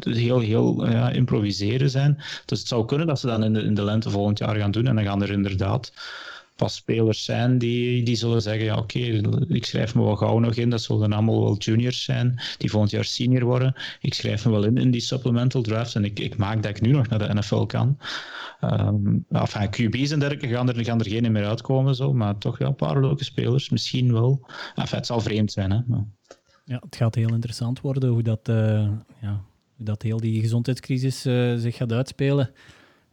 heel, 0.00 0.40
heel 0.40 0.88
uh, 0.88 1.08
improviseren 1.12 1.90
zijn. 1.90 2.14
Dus 2.44 2.58
het 2.58 2.68
zou 2.68 2.84
kunnen 2.84 3.06
dat 3.06 3.20
ze 3.20 3.26
dan 3.26 3.44
in 3.44 3.52
de, 3.52 3.62
in 3.62 3.74
de 3.74 3.84
lente 3.84 4.10
volgend 4.10 4.38
jaar 4.38 4.56
gaan 4.56 4.70
doen. 4.70 4.86
En 4.86 4.94
dan 4.94 5.04
gaan 5.04 5.22
er 5.22 5.30
inderdaad 5.30 5.92
pas 6.58 6.74
spelers 6.74 7.24
zijn 7.24 7.58
die, 7.58 8.02
die 8.02 8.16
zullen 8.16 8.42
zeggen, 8.42 8.64
ja 8.64 8.76
oké, 8.76 8.98
ik 9.48 9.64
schrijf 9.64 9.94
me 9.94 10.02
wel 10.02 10.16
gauw 10.16 10.38
nog 10.38 10.54
in, 10.54 10.70
dat 10.70 10.82
zullen 10.82 11.12
allemaal 11.12 11.40
wel 11.40 11.56
juniors 11.56 12.04
zijn, 12.04 12.40
die 12.58 12.70
volgend 12.70 12.90
jaar 12.90 13.04
senior 13.04 13.44
worden. 13.44 13.74
Ik 14.00 14.14
schrijf 14.14 14.44
me 14.44 14.50
wel 14.50 14.64
in 14.64 14.76
in 14.76 14.90
die 14.90 15.00
supplemental 15.00 15.62
drafts 15.62 15.94
en 15.94 16.04
ik, 16.04 16.18
ik 16.18 16.36
maak 16.36 16.62
dat 16.62 16.70
ik 16.70 16.80
nu 16.80 16.90
nog 16.90 17.08
naar 17.08 17.18
de 17.18 17.34
NFL 17.34 17.64
kan. 17.64 17.98
Um, 18.60 19.24
enfin, 19.30 19.70
QB's 19.70 20.10
en 20.10 20.18
dergelijke 20.18 20.48
gaan 20.48 20.68
er, 20.68 20.84
gaan 20.84 21.00
er 21.00 21.08
geen 21.08 21.32
meer 21.32 21.46
uitkomen, 21.46 21.94
zo, 21.94 22.12
maar 22.12 22.38
toch 22.38 22.58
ja, 22.58 22.66
een 22.66 22.74
paar 22.74 23.00
leuke 23.00 23.24
spelers, 23.24 23.68
misschien 23.68 24.12
wel. 24.12 24.46
Enfin, 24.74 24.98
het 24.98 25.06
zal 25.06 25.20
vreemd 25.20 25.52
zijn, 25.52 25.70
hè. 25.70 25.80
Maar... 25.86 26.04
Ja, 26.64 26.82
het 26.84 26.96
gaat 26.96 27.14
heel 27.14 27.34
interessant 27.34 27.80
worden 27.80 28.10
hoe 28.10 28.22
dat, 28.22 28.48
uh, 28.48 28.88
ja, 29.20 29.44
hoe 29.76 29.84
dat 29.84 30.02
heel 30.02 30.20
die 30.20 30.40
gezondheidscrisis 30.40 31.26
uh, 31.26 31.54
zich 31.56 31.76
gaat 31.76 31.92
uitspelen. 31.92 32.50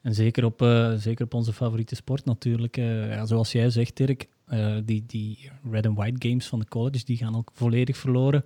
En 0.05 0.13
zeker 0.13 0.45
op, 0.45 0.61
uh, 0.61 0.93
zeker 0.93 1.25
op 1.25 1.33
onze 1.33 1.53
favoriete 1.53 1.95
sport 1.95 2.25
natuurlijk. 2.25 2.77
Uh, 2.77 3.09
ja, 3.09 3.25
zoals 3.25 3.51
jij 3.51 3.69
zegt, 3.69 3.97
Dirk, 3.97 4.27
uh, 4.49 4.75
die, 4.83 5.03
die 5.07 5.51
red 5.71 5.85
and 5.85 5.97
white 5.97 6.27
games 6.27 6.47
van 6.47 6.59
de 6.59 6.67
colleges 6.67 7.05
die 7.05 7.17
gaan 7.17 7.35
ook 7.35 7.51
volledig 7.53 7.97
verloren. 7.97 8.43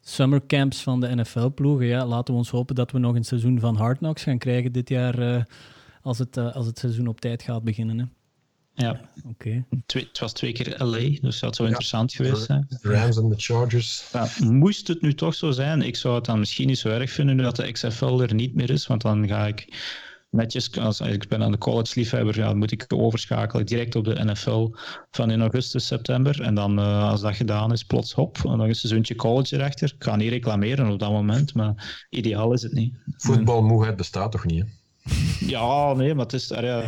Summercamps 0.00 0.82
van 0.82 1.00
de 1.00 1.14
NFL-ploegen, 1.14 1.86
ja, 1.86 2.06
laten 2.06 2.34
we 2.34 2.40
ons 2.40 2.50
hopen 2.50 2.74
dat 2.74 2.90
we 2.90 2.98
nog 2.98 3.14
een 3.14 3.24
seizoen 3.24 3.60
van 3.60 3.76
Hard 3.76 3.98
Knocks 3.98 4.22
gaan 4.22 4.38
krijgen 4.38 4.72
dit 4.72 4.88
jaar 4.88 5.46
als, 6.02 6.18
het, 6.18 6.36
als 6.36 6.66
het 6.66 6.78
seizoen 6.78 7.06
op 7.06 7.20
tijd 7.20 7.42
gaat 7.42 7.62
beginnen. 7.62 7.98
Hè. 7.98 8.04
Ja, 8.84 8.90
oké. 9.24 9.28
Okay. 9.28 9.64
Het 9.86 10.18
was 10.18 10.32
twee 10.32 10.52
keer 10.52 10.84
LA, 10.84 11.18
dus 11.20 11.40
dat 11.40 11.56
zou 11.56 11.68
interessant 11.68 12.12
geweest 12.12 12.42
zijn. 12.42 12.66
De 12.68 12.78
Rams 12.88 13.16
en 13.16 13.28
de 13.28 13.34
Chargers. 13.38 14.08
Ja, 14.12 14.28
moest 14.38 14.88
het 14.88 15.00
nu 15.00 15.14
toch 15.14 15.34
zo 15.34 15.50
zijn, 15.50 15.82
ik 15.82 15.96
zou 15.96 16.14
het 16.14 16.24
dan 16.24 16.38
misschien 16.38 16.66
niet 16.66 16.78
zo 16.78 16.88
erg 16.88 17.10
vinden 17.10 17.36
nu 17.36 17.42
dat 17.42 17.56
de 17.56 17.72
XFL 17.72 18.20
er 18.20 18.34
niet 18.34 18.54
meer 18.54 18.70
is, 18.70 18.86
want 18.86 19.02
dan 19.02 19.28
ga 19.28 19.46
ik 19.46 19.68
netjes, 20.34 20.78
als 20.78 21.00
ik 21.00 21.28
ben 21.28 21.42
aan 21.42 21.52
de 21.52 21.58
college-liefhebber, 21.58 22.38
ja, 22.38 22.54
moet 22.54 22.72
ik 22.72 22.84
overschakelen 22.88 23.66
direct 23.66 23.96
op 23.96 24.04
de 24.04 24.24
NFL 24.24 24.70
van 25.10 25.30
in 25.30 25.40
augustus, 25.40 25.86
september. 25.86 26.40
En 26.40 26.54
dan, 26.54 26.78
uh, 26.78 27.10
als 27.10 27.20
dat 27.20 27.36
gedaan 27.36 27.72
is, 27.72 27.84
plots 27.84 28.12
hop, 28.12 28.36
en 28.36 28.50
dan 28.50 28.60
een 28.60 28.74
seizoentje 28.74 29.14
college 29.14 29.56
erachter. 29.56 29.92
Ik 29.96 30.04
ga 30.04 30.16
niet 30.16 30.30
reclameren 30.30 30.92
op 30.92 30.98
dat 30.98 31.10
moment, 31.10 31.54
maar 31.54 32.06
ideaal 32.10 32.52
is 32.52 32.62
het 32.62 32.72
niet. 32.72 32.94
Voetbalmoeheid 33.16 33.96
bestaat 33.96 34.32
toch 34.32 34.46
niet, 34.46 34.64
hè? 34.64 34.68
Ja, 35.46 35.92
nee, 35.92 36.14
maar 36.14 36.24
het 36.24 36.32
is 36.32 36.48
ja, 36.48 36.84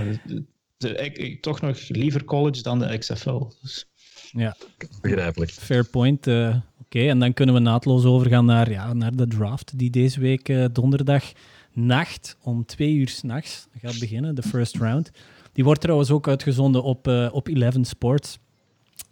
de, 0.77 0.95
ik, 0.95 1.19
ik, 1.19 1.43
toch 1.43 1.61
nog 1.61 1.89
liever 1.89 2.25
college 2.25 2.63
dan 2.63 2.79
de 2.79 2.99
XFL. 2.99 3.43
Dus. 3.63 3.87
Ja, 4.33 4.57
begrijpelijk. 5.01 5.51
Fair 5.51 5.85
point. 5.85 6.27
Uh, 6.27 6.49
Oké, 6.49 6.63
okay, 6.81 7.09
en 7.09 7.19
dan 7.19 7.33
kunnen 7.33 7.55
we 7.55 7.61
naadloos 7.61 8.05
overgaan 8.05 8.45
naar, 8.45 8.71
ja, 8.71 8.93
naar 8.93 9.17
de 9.17 9.27
draft 9.27 9.79
die 9.79 9.91
deze 9.91 10.21
week 10.21 10.49
uh, 10.49 10.65
donderdag 10.73 11.33
nacht 11.77 12.37
om 12.43 12.65
twee 12.65 12.95
uur 12.95 13.09
s'nachts 13.09 13.67
gaat 13.81 13.99
beginnen, 13.99 14.35
de 14.35 14.43
first 14.43 14.77
round. 14.77 15.11
Die 15.53 15.65
wordt 15.65 15.81
trouwens 15.81 16.11
ook 16.11 16.29
uitgezonden 16.29 16.83
op, 16.83 17.09
uh, 17.09 17.29
op 17.33 17.49
Eleven 17.49 17.85
Sports. 17.85 18.39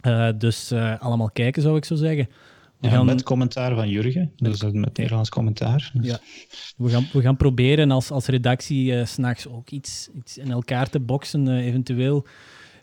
Uh, 0.03 0.29
dus 0.39 0.73
uh, 0.73 1.01
allemaal 1.01 1.31
kijken, 1.31 1.63
zou 1.63 1.77
ik 1.77 1.85
zo 1.85 1.95
zeggen. 1.95 2.29
We 2.79 2.87
ja, 2.87 2.91
gaan... 2.91 3.07
Met 3.07 3.23
commentaar 3.23 3.75
van 3.75 3.89
Jurgen, 3.89 4.33
dus 4.37 4.63
met 4.63 4.97
Nederlands 4.97 5.29
commentaar. 5.29 5.91
Dus. 5.95 6.07
Ja. 6.07 6.19
We, 6.77 6.89
gaan, 6.91 7.09
we 7.13 7.21
gaan 7.21 7.37
proberen 7.37 7.91
als, 7.91 8.11
als 8.11 8.27
redactie 8.27 8.93
uh, 8.93 9.05
s'nachts 9.05 9.49
ook 9.49 9.71
iets, 9.71 10.09
iets 10.15 10.39
in 10.39 10.51
elkaar 10.51 10.91
te 10.91 11.01
boksen, 11.01 11.49
eventueel 11.49 12.27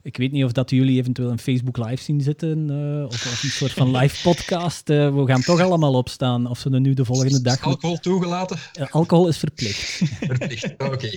ik 0.04 0.18
weet 0.18 0.32
niet 0.32 0.44
of 0.44 0.52
dat 0.52 0.70
jullie 0.70 1.00
eventueel 1.00 1.32
een 1.32 1.40
Facebook 1.40 1.78
Live 1.78 2.04
zien 2.04 2.22
zitten 2.22 2.70
uh, 2.70 3.06
of, 3.06 3.14
of, 3.14 3.44
een 3.44 3.50
soort 3.50 3.72
van 3.72 3.98
live 3.98 4.22
podcast. 4.22 4.90
Uh, 4.90 5.16
we 5.16 5.26
gaan 5.26 5.42
toch 5.42 5.62
allemaal 5.62 5.94
opstaan 5.94 6.46
of 6.48 6.60
ze 6.60 6.70
er 6.70 6.80
nu 6.80 6.94
de 6.94 7.06
volgende 7.06 7.42
dag... 7.42 7.62
alcohol 7.64 7.98
toegelaten? 7.98 8.58
Uh, 8.80 8.92
alcohol 8.92 9.28
is 9.28 9.38
verplicht. 9.38 9.80
verplicht, 10.20 10.74
oké. 10.78 11.12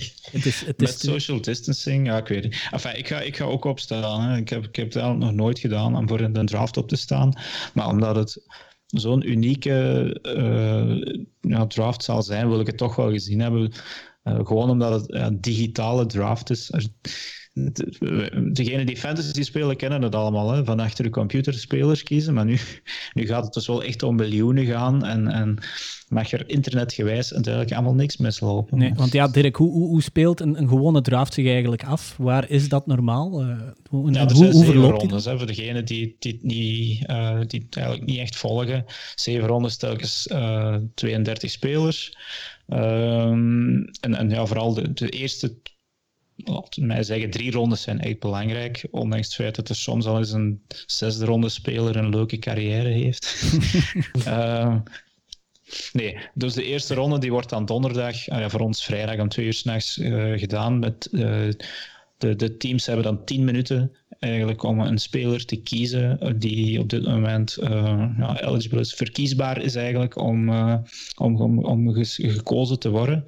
Met 0.77 0.99
social 0.99 1.41
distancing, 1.41 2.07
ja, 2.07 2.17
ik 2.17 2.27
weet 2.27 2.43
het. 2.43 2.67
Enfin, 2.71 2.97
ik, 2.97 3.07
ga, 3.07 3.21
ik 3.21 3.37
ga 3.37 3.43
ook 3.43 3.65
opstaan. 3.65 4.21
Hè. 4.21 4.37
Ik, 4.37 4.49
heb, 4.49 4.63
ik 4.63 4.75
heb 4.75 4.93
het 4.93 5.17
nog 5.17 5.31
nooit 5.31 5.59
gedaan 5.59 5.95
om 5.95 6.07
voor 6.07 6.21
in 6.21 6.33
de 6.33 6.43
draft 6.43 6.77
op 6.77 6.87
te 6.87 6.95
staan. 6.95 7.33
Maar 7.73 7.87
omdat 7.87 8.15
het 8.15 8.43
zo'n 8.85 9.29
unieke 9.29 10.19
ja, 11.41 11.67
draft 11.67 12.03
zal 12.03 12.23
zijn, 12.23 12.49
wil 12.49 12.59
ik 12.59 12.67
het 12.67 12.77
toch 12.77 12.95
wel 12.95 13.11
gezien 13.11 13.39
hebben. 13.39 13.71
gewoon 14.23 14.69
omdat 14.69 15.01
het 15.01 15.13
een 15.13 15.41
digitale 15.41 16.05
draft 16.05 16.49
is 16.49 16.71
degenen 18.53 18.85
die 18.85 18.97
fantasy 18.97 19.43
spelen 19.43 19.75
kennen 19.75 20.01
het 20.01 20.15
allemaal, 20.15 20.51
hè? 20.51 20.65
van 20.65 20.79
achter 20.79 21.03
de 21.03 21.09
computer 21.09 21.53
spelers 21.53 22.03
kiezen, 22.03 22.33
maar 22.33 22.45
nu, 22.45 22.57
nu 23.13 23.25
gaat 23.25 23.43
het 23.43 23.53
dus 23.53 23.67
wel 23.67 23.83
echt 23.83 24.03
om 24.03 24.15
miljoenen 24.15 24.65
gaan 24.65 25.05
en, 25.05 25.27
en 25.27 25.59
mag 26.07 26.31
er 26.31 26.49
internetgewijs 26.49 27.31
eigenlijk 27.31 27.73
allemaal 27.73 27.93
niks 27.93 28.17
mislopen. 28.17 28.77
Nee, 28.77 28.93
want 28.93 29.11
ja, 29.11 29.27
Dirk, 29.27 29.55
hoe, 29.55 29.71
hoe, 29.71 29.87
hoe 29.87 30.01
speelt 30.01 30.39
een, 30.39 30.57
een, 30.57 30.67
gewone 30.67 31.01
draft 31.01 31.33
zich 31.33 31.47
eigenlijk 31.47 31.83
af? 31.83 32.15
Waar 32.17 32.49
is 32.49 32.69
dat 32.69 32.87
normaal? 32.87 33.43
Uh, 33.43 33.57
hoe, 33.89 34.11
ja, 34.11 34.27
hoe, 34.27 34.51
hoe 34.51 34.65
verloopt 34.65 35.01
rondes, 35.01 35.25
hè, 35.25 35.37
voor 35.37 35.47
degenen 35.47 35.85
die, 35.85 36.15
die, 36.19 36.39
die, 36.41 37.05
uh, 37.09 37.39
die 37.47 37.63
het 37.65 37.77
eigenlijk 37.77 38.05
niet 38.05 38.19
echt 38.19 38.35
volgen. 38.35 38.85
Zeven 39.15 39.47
rondes 39.47 39.77
telkens 39.77 40.27
uh, 40.31 40.73
eh, 40.73 40.81
32 40.93 41.51
spelers. 41.51 42.17
Um, 42.67 43.85
en, 43.99 44.15
en 44.15 44.29
ja, 44.29 44.45
vooral 44.45 44.73
de, 44.73 44.93
de 44.93 45.09
eerste 45.09 45.57
laten 46.35 46.85
mij 46.85 47.03
zeggen, 47.03 47.29
drie 47.29 47.51
rondes 47.51 47.81
zijn 47.81 47.99
echt 47.99 48.19
belangrijk. 48.19 48.87
Ondanks 48.91 49.27
het 49.27 49.35
feit 49.35 49.55
dat 49.55 49.69
er 49.69 49.75
soms 49.75 50.05
al 50.05 50.17
eens 50.17 50.31
een 50.31 50.61
zesde 50.85 51.25
ronde 51.25 51.49
speler 51.49 51.95
een 51.95 52.09
leuke 52.09 52.39
carrière 52.39 52.89
heeft. 52.89 53.51
uh, 54.17 54.75
nee, 55.93 56.17
dus 56.33 56.53
de 56.53 56.63
eerste 56.63 56.93
ronde 56.93 57.19
die 57.19 57.31
wordt 57.31 57.49
dan 57.49 57.65
donderdag, 57.65 58.27
uh, 58.27 58.49
voor 58.49 58.59
ons 58.59 58.83
vrijdag 58.83 59.19
om 59.19 59.29
twee 59.29 59.45
uur 59.45 59.53
s'nachts 59.53 59.97
uh, 59.97 60.39
gedaan. 60.39 60.79
Met, 60.79 61.07
de, 62.17 62.35
de 62.35 62.57
teams 62.57 62.85
hebben 62.85 63.05
dan 63.05 63.25
tien 63.25 63.43
minuten 63.43 63.91
eigenlijk 64.19 64.63
om 64.63 64.79
een 64.79 64.97
speler 64.97 65.45
te 65.45 65.55
kiezen 65.55 66.35
die 66.39 66.79
op 66.79 66.89
dit 66.89 67.05
moment 67.05 67.57
ja, 68.17 68.41
eligible 68.41 68.79
is. 68.79 68.93
Verkiesbaar 68.93 69.61
is 69.61 69.75
eigenlijk 69.75 70.17
om, 70.17 70.49
om, 71.17 71.41
om, 71.41 71.65
om 71.65 71.93
gekozen 72.03 72.79
te 72.79 72.89
worden. 72.89 73.25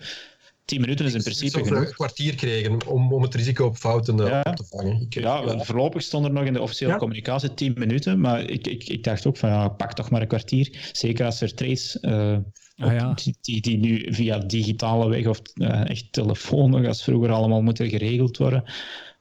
10 0.67 0.81
minuten 0.81 1.05
is 1.05 1.13
in 1.13 1.21
principe 1.21 1.63
genoeg. 1.63 1.87
een 1.87 1.93
kwartier 1.93 2.35
kregen 2.35 2.87
om, 2.87 3.13
om 3.13 3.21
het 3.21 3.35
risico 3.35 3.65
op 3.65 3.77
fouten 3.77 4.17
uh, 4.17 4.41
op 4.43 4.55
te 4.55 4.65
vangen. 4.69 5.01
Ik 5.01 5.13
ja, 5.13 5.59
voorlopig 5.63 6.01
stond 6.01 6.25
er 6.25 6.31
nog 6.31 6.43
in 6.43 6.53
de 6.53 6.61
officiële 6.61 6.97
communicatie 6.97 7.53
10 7.53 7.73
minuten, 7.77 8.19
maar 8.19 8.49
ik, 8.49 8.67
ik, 8.67 8.83
ik 8.83 9.03
dacht 9.03 9.25
ook 9.25 9.37
van 9.37 9.49
ja, 9.49 9.69
pak 9.69 9.93
toch 9.93 10.09
maar 10.09 10.21
een 10.21 10.27
kwartier. 10.27 10.89
Zeker 10.91 11.25
als 11.25 11.41
er 11.41 11.53
trades 11.53 11.97
uh, 12.01 12.37
ah, 12.77 12.93
ja. 12.93 13.15
die, 13.41 13.61
die 13.61 13.77
nu 13.77 14.13
via 14.13 14.37
digitale 14.37 15.09
weg 15.09 15.27
of 15.27 15.41
uh, 15.55 15.89
echt 15.89 16.11
telefoon 16.11 16.69
nog 16.69 16.85
als 16.85 17.03
vroeger 17.03 17.31
allemaal 17.31 17.61
moeten 17.61 17.89
geregeld 17.89 18.37
worden. 18.37 18.63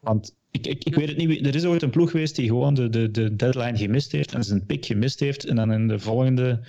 Want 0.01 0.35
ik, 0.51 0.67
ik, 0.67 0.85
ik, 0.85 0.95
weet 0.95 1.09
het 1.09 1.17
niet. 1.17 1.47
Er 1.47 1.55
is 1.55 1.65
ooit 1.65 1.83
een 1.83 1.91
ploeg 1.91 2.11
geweest 2.11 2.37
die 2.37 2.47
gewoon 2.47 2.75
de, 2.75 2.89
de, 2.89 3.11
de 3.11 3.37
deadline 3.37 3.79
gemist 3.79 4.13
heeft 4.13 4.35
en 4.35 4.45
zijn 4.45 4.67
pick 4.67 4.87
gemist 4.87 5.21
heeft. 5.21 5.45
En 5.45 5.57
dan 5.57 5.73
in 5.73 5.89
de 5.89 5.99
volgende 5.99 6.67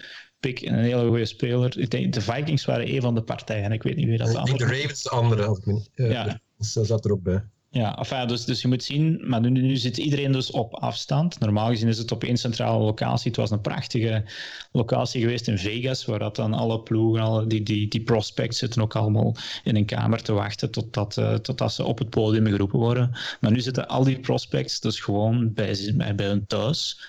pick 0.54 0.62
een 0.62 0.74
hele 0.74 1.08
goede 1.08 1.26
speler. 1.26 1.80
Ik 1.80 1.90
denk, 1.90 2.14
de 2.14 2.22
Vikings 2.22 2.66
waren 2.66 2.94
een 2.94 3.02
van 3.02 3.16
de 3.16 3.24
partijen. 3.24 3.72
Ik 3.72 3.84
weet 3.84 3.96
niet 3.96 4.08
wie 4.08 4.18
dat 4.18 4.34
was. 4.34 4.52
De 4.52 4.66
Ravens 4.66 5.02
de 5.02 5.10
andere, 5.10 5.46
als 5.46 5.58
ik 5.58 5.66
me 5.66 5.74
niet. 5.74 5.90
Ja. 5.94 6.42
Dus 6.58 6.74
dat 6.74 6.86
zat 6.86 7.06
erop 7.06 7.24
bij. 7.24 7.44
Ja, 7.70 8.26
dus, 8.26 8.46
dus 8.46 8.62
je 8.62 8.68
moet 8.68 8.84
zien, 8.84 9.22
maar 9.24 9.42
nu, 9.42 9.78
zit 9.78 9.98
iedereen 9.98 10.32
dus 10.32 10.52
op 10.52 10.74
afstand. 10.74 11.40
Normaal 11.40 11.68
gezien 11.70 11.88
is 11.88 11.98
het 11.98 12.12
op 12.12 12.24
één 12.24 12.38
centrale 12.38 12.84
locatie. 12.84 13.28
Het 13.28 13.40
was 13.40 13.52
een 13.52 13.62
prachtige 13.62 14.24
locatie 14.72 15.22
geweest 15.22 15.48
in 15.48 15.58
Vegas, 15.58 16.06
waar 16.06 16.20
dat 16.20 16.36
dan 16.36 16.54
alle 16.54 16.80
ploegen, 16.80 17.22
alle, 17.22 17.48
die, 17.48 17.64
die, 17.64 17.88
die 17.88 18.02
prospects 18.04 18.58
zitten 18.58 18.82
ook 18.82 18.96
allemaal 18.96 19.36
in 19.64 19.76
een 19.76 19.86
kamer 19.86 20.22
te 20.22 20.34
wachten 20.34 20.72
totdat, 20.72 21.18
uh, 21.18 21.34
totdat 21.34 21.74
ze 21.74 21.84
op 21.84 21.98
het 21.98 22.10
podium 22.10 22.46
geroepen 22.46 22.80
worden. 22.80 23.12
Maar 23.42 23.52
nu 23.52 23.60
zitten 23.60 23.88
al 23.88 24.04
die 24.04 24.20
prospects 24.20 24.80
dus 24.80 25.00
gewoon 25.00 25.54
bij, 25.54 25.94
bij, 25.96 26.16
bij 26.16 26.28
hun 26.28 26.48
thuis. 26.48 27.00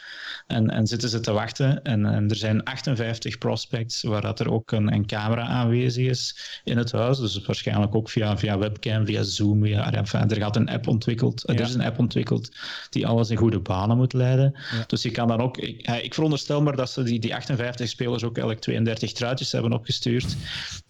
En, 0.49 0.71
en 0.71 0.87
zitten 0.87 1.09
ze 1.09 1.21
te 1.21 1.33
wachten. 1.33 1.83
En, 1.83 2.07
en 2.07 2.29
er 2.29 2.37
zijn 2.37 2.65
58 2.65 3.39
prospects 3.39 4.03
waar 4.03 4.21
dat 4.21 4.41
er 4.41 4.53
ook 4.53 4.73
een, 4.73 4.93
een, 4.93 5.07
camera 5.07 5.47
aanwezig 5.47 6.07
is 6.07 6.61
in 6.65 6.77
het 6.77 6.93
huis. 6.93 7.19
Dus 7.19 7.47
waarschijnlijk 7.47 7.95
ook 7.95 8.11
via, 8.11 8.39
via 8.39 8.59
webcam, 8.59 9.07
via 9.07 9.23
Zoom. 9.23 9.63
Via, 9.63 9.93
enfin, 9.93 10.31
er 10.31 10.39
gaat 10.49 10.57
een 10.57 10.69
app 10.75 10.89
ontwikkeld. 10.89 11.49
Er 11.49 11.61
is 11.61 11.75
een 11.75 11.83
app 11.83 11.99
ontwikkeld 11.99 12.51
die 12.91 13.07
alles 13.07 13.31
in 13.31 13.37
goede 13.37 13.59
banen 13.59 13.97
moet 13.97 14.13
leiden. 14.13 14.55
Dus 14.87 15.03
je 15.03 15.11
kan 15.11 15.29
dan 15.29 15.41
ook... 15.41 15.57
Ik, 15.57 15.89
ik 16.03 16.15
veronderstel 16.15 16.63
maar 16.63 16.77
dat 16.77 16.91
ze 16.91 17.03
die, 17.03 17.21
die 17.21 17.35
58 17.35 17.89
spelers 17.89 18.25
ook 18.25 18.39
elk 18.39 18.59
32 18.59 19.13
truitjes 19.13 19.53
hebben 19.53 19.73
opgestuurd. 19.73 20.37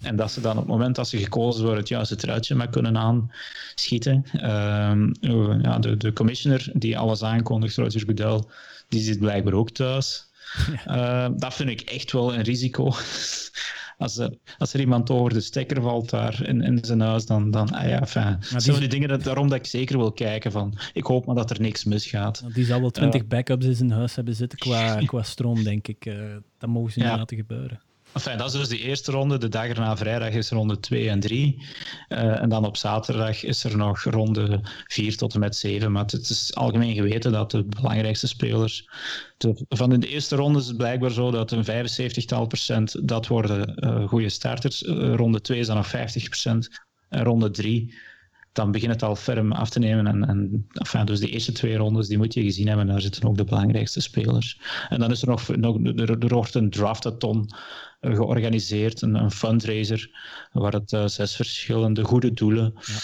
En 0.00 0.16
dat 0.16 0.32
ze 0.32 0.40
dan 0.40 0.52
op 0.52 0.58
het 0.58 0.66
moment 0.66 0.96
dat 0.96 1.08
ze 1.08 1.18
gekozen 1.18 1.62
worden 1.62 1.80
het 1.80 1.88
juiste 1.88 2.16
truitje 2.16 2.54
maar 2.54 2.70
kunnen 2.70 2.96
aanschieten. 2.96 4.24
Um, 4.32 5.14
ja, 5.62 5.78
de, 5.78 5.96
de 5.96 6.12
commissioner 6.12 6.70
die 6.72 6.98
alles 6.98 7.22
aankondigt, 7.22 7.76
Roger 7.76 8.00
Goodell 8.00 8.42
die 8.88 9.00
zit 9.00 9.18
blijkbaar 9.18 9.52
ook 9.54 9.70
thuis. 9.70 10.26
Uh, 10.86 11.28
dat 11.36 11.54
vind 11.54 11.70
ik 11.70 11.80
echt 11.80 12.12
wel 12.12 12.34
een 12.34 12.42
risico. 12.42 12.92
Als, 13.98 14.18
er, 14.18 14.38
als 14.58 14.72
er 14.72 14.80
iemand 14.80 15.10
over 15.10 15.32
de 15.32 15.40
stekker 15.40 15.82
valt 15.82 16.10
daar 16.10 16.46
in, 16.46 16.60
in 16.60 16.78
zijn 16.82 17.00
huis, 17.00 17.26
dan, 17.26 17.50
dan 17.50 17.70
ah 17.70 17.88
ja, 17.88 18.06
fijn. 18.06 18.38
Dat 18.52 18.62
zijn 18.62 18.78
die 18.78 18.88
dingen 18.88 19.08
dat, 19.08 19.24
daarom 19.24 19.48
dat 19.48 19.58
ik 19.58 19.66
zeker 19.66 19.98
wil 19.98 20.12
kijken 20.12 20.52
van, 20.52 20.78
ik 20.92 21.04
hoop 21.04 21.26
maar 21.26 21.34
dat 21.34 21.50
er 21.50 21.60
niks 21.60 21.84
misgaat. 21.84 22.44
Die 22.54 22.64
zal 22.64 22.80
wel 22.80 22.90
20 22.90 23.14
uh, 23.14 23.26
eh, 23.26 23.28
backups 23.28 23.66
in 23.66 23.74
zijn 23.74 23.90
huis 23.90 24.14
hebben 24.14 24.34
zitten 24.34 24.58
qua, 24.58 25.00
qua 25.04 25.22
stroom, 25.22 25.62
denk 25.62 25.88
ik. 25.88 26.06
Uh, 26.06 26.36
dat 26.58 26.70
mogen 26.70 26.92
ze 26.92 26.98
niet 26.98 27.08
laten 27.08 27.36
gebeuren. 27.36 27.80
Enfin, 28.18 28.38
dat 28.38 28.46
is 28.46 28.58
dus 28.58 28.68
de 28.68 28.78
eerste 28.78 29.10
ronde. 29.10 29.38
De 29.38 29.48
dag 29.48 29.66
erna 29.66 29.96
vrijdag 29.96 30.30
is 30.30 30.50
ronde 30.50 30.80
2 30.80 31.08
en 31.08 31.20
3. 31.20 31.66
Uh, 32.08 32.42
en 32.42 32.48
dan 32.48 32.64
op 32.64 32.76
zaterdag 32.76 33.42
is 33.42 33.64
er 33.64 33.76
nog 33.76 34.02
ronde 34.02 34.60
4 34.86 35.16
tot 35.16 35.34
en 35.34 35.40
met 35.40 35.56
7. 35.56 35.92
Maar 35.92 36.04
het 36.04 36.28
is 36.28 36.54
algemeen 36.54 36.94
geweten 36.94 37.32
dat 37.32 37.50
de 37.50 37.64
belangrijkste 37.64 38.26
spelers. 38.26 38.88
Van 39.68 40.00
de 40.00 40.08
eerste 40.08 40.36
ronde 40.36 40.58
is 40.58 40.66
het 40.66 40.76
blijkbaar 40.76 41.10
zo 41.10 41.30
dat 41.30 41.50
een 41.50 41.64
75-tal 41.64 42.46
procent 42.46 43.08
dat 43.08 43.26
worden 43.26 43.84
uh, 43.84 44.08
goede 44.08 44.28
starters. 44.28 44.82
Uh, 44.82 45.14
ronde 45.14 45.40
2 45.40 45.58
is 45.58 45.66
dan 45.66 45.76
nog 45.76 45.86
50 45.86 46.24
procent. 46.24 46.68
En 47.08 47.24
ronde 47.24 47.50
3 47.50 47.94
dan 48.52 48.70
begint 48.70 48.92
het 48.92 49.02
al 49.02 49.16
ferm 49.16 49.52
af 49.52 49.70
te 49.70 49.78
nemen. 49.78 50.06
En, 50.06 50.28
en 50.28 50.66
enfin, 50.72 51.04
dus 51.04 51.20
de 51.20 51.30
eerste 51.30 51.52
twee 51.52 51.76
rondes 51.76 52.08
die 52.08 52.18
moet 52.18 52.34
je 52.34 52.42
gezien 52.42 52.68
hebben. 52.68 52.86
Daar 52.86 53.00
zitten 53.00 53.24
ook 53.24 53.36
de 53.36 53.44
belangrijkste 53.44 54.00
spelers. 54.00 54.60
En 54.88 54.98
dan 54.98 55.10
is 55.10 55.22
er 55.22 55.28
nog, 55.28 55.56
nog 55.56 55.76
er, 55.84 56.18
er 56.18 56.34
wordt 56.34 56.54
een 56.54 56.70
draftathon 56.70 57.48
georganiseerd, 58.00 59.02
een, 59.02 59.14
een 59.14 59.30
fundraiser, 59.30 60.10
waar 60.52 60.72
het 60.72 60.92
uh, 60.92 61.06
zes 61.06 61.36
verschillende 61.36 62.04
goede 62.04 62.32
doelen. 62.32 62.74
Ja. 62.74 62.98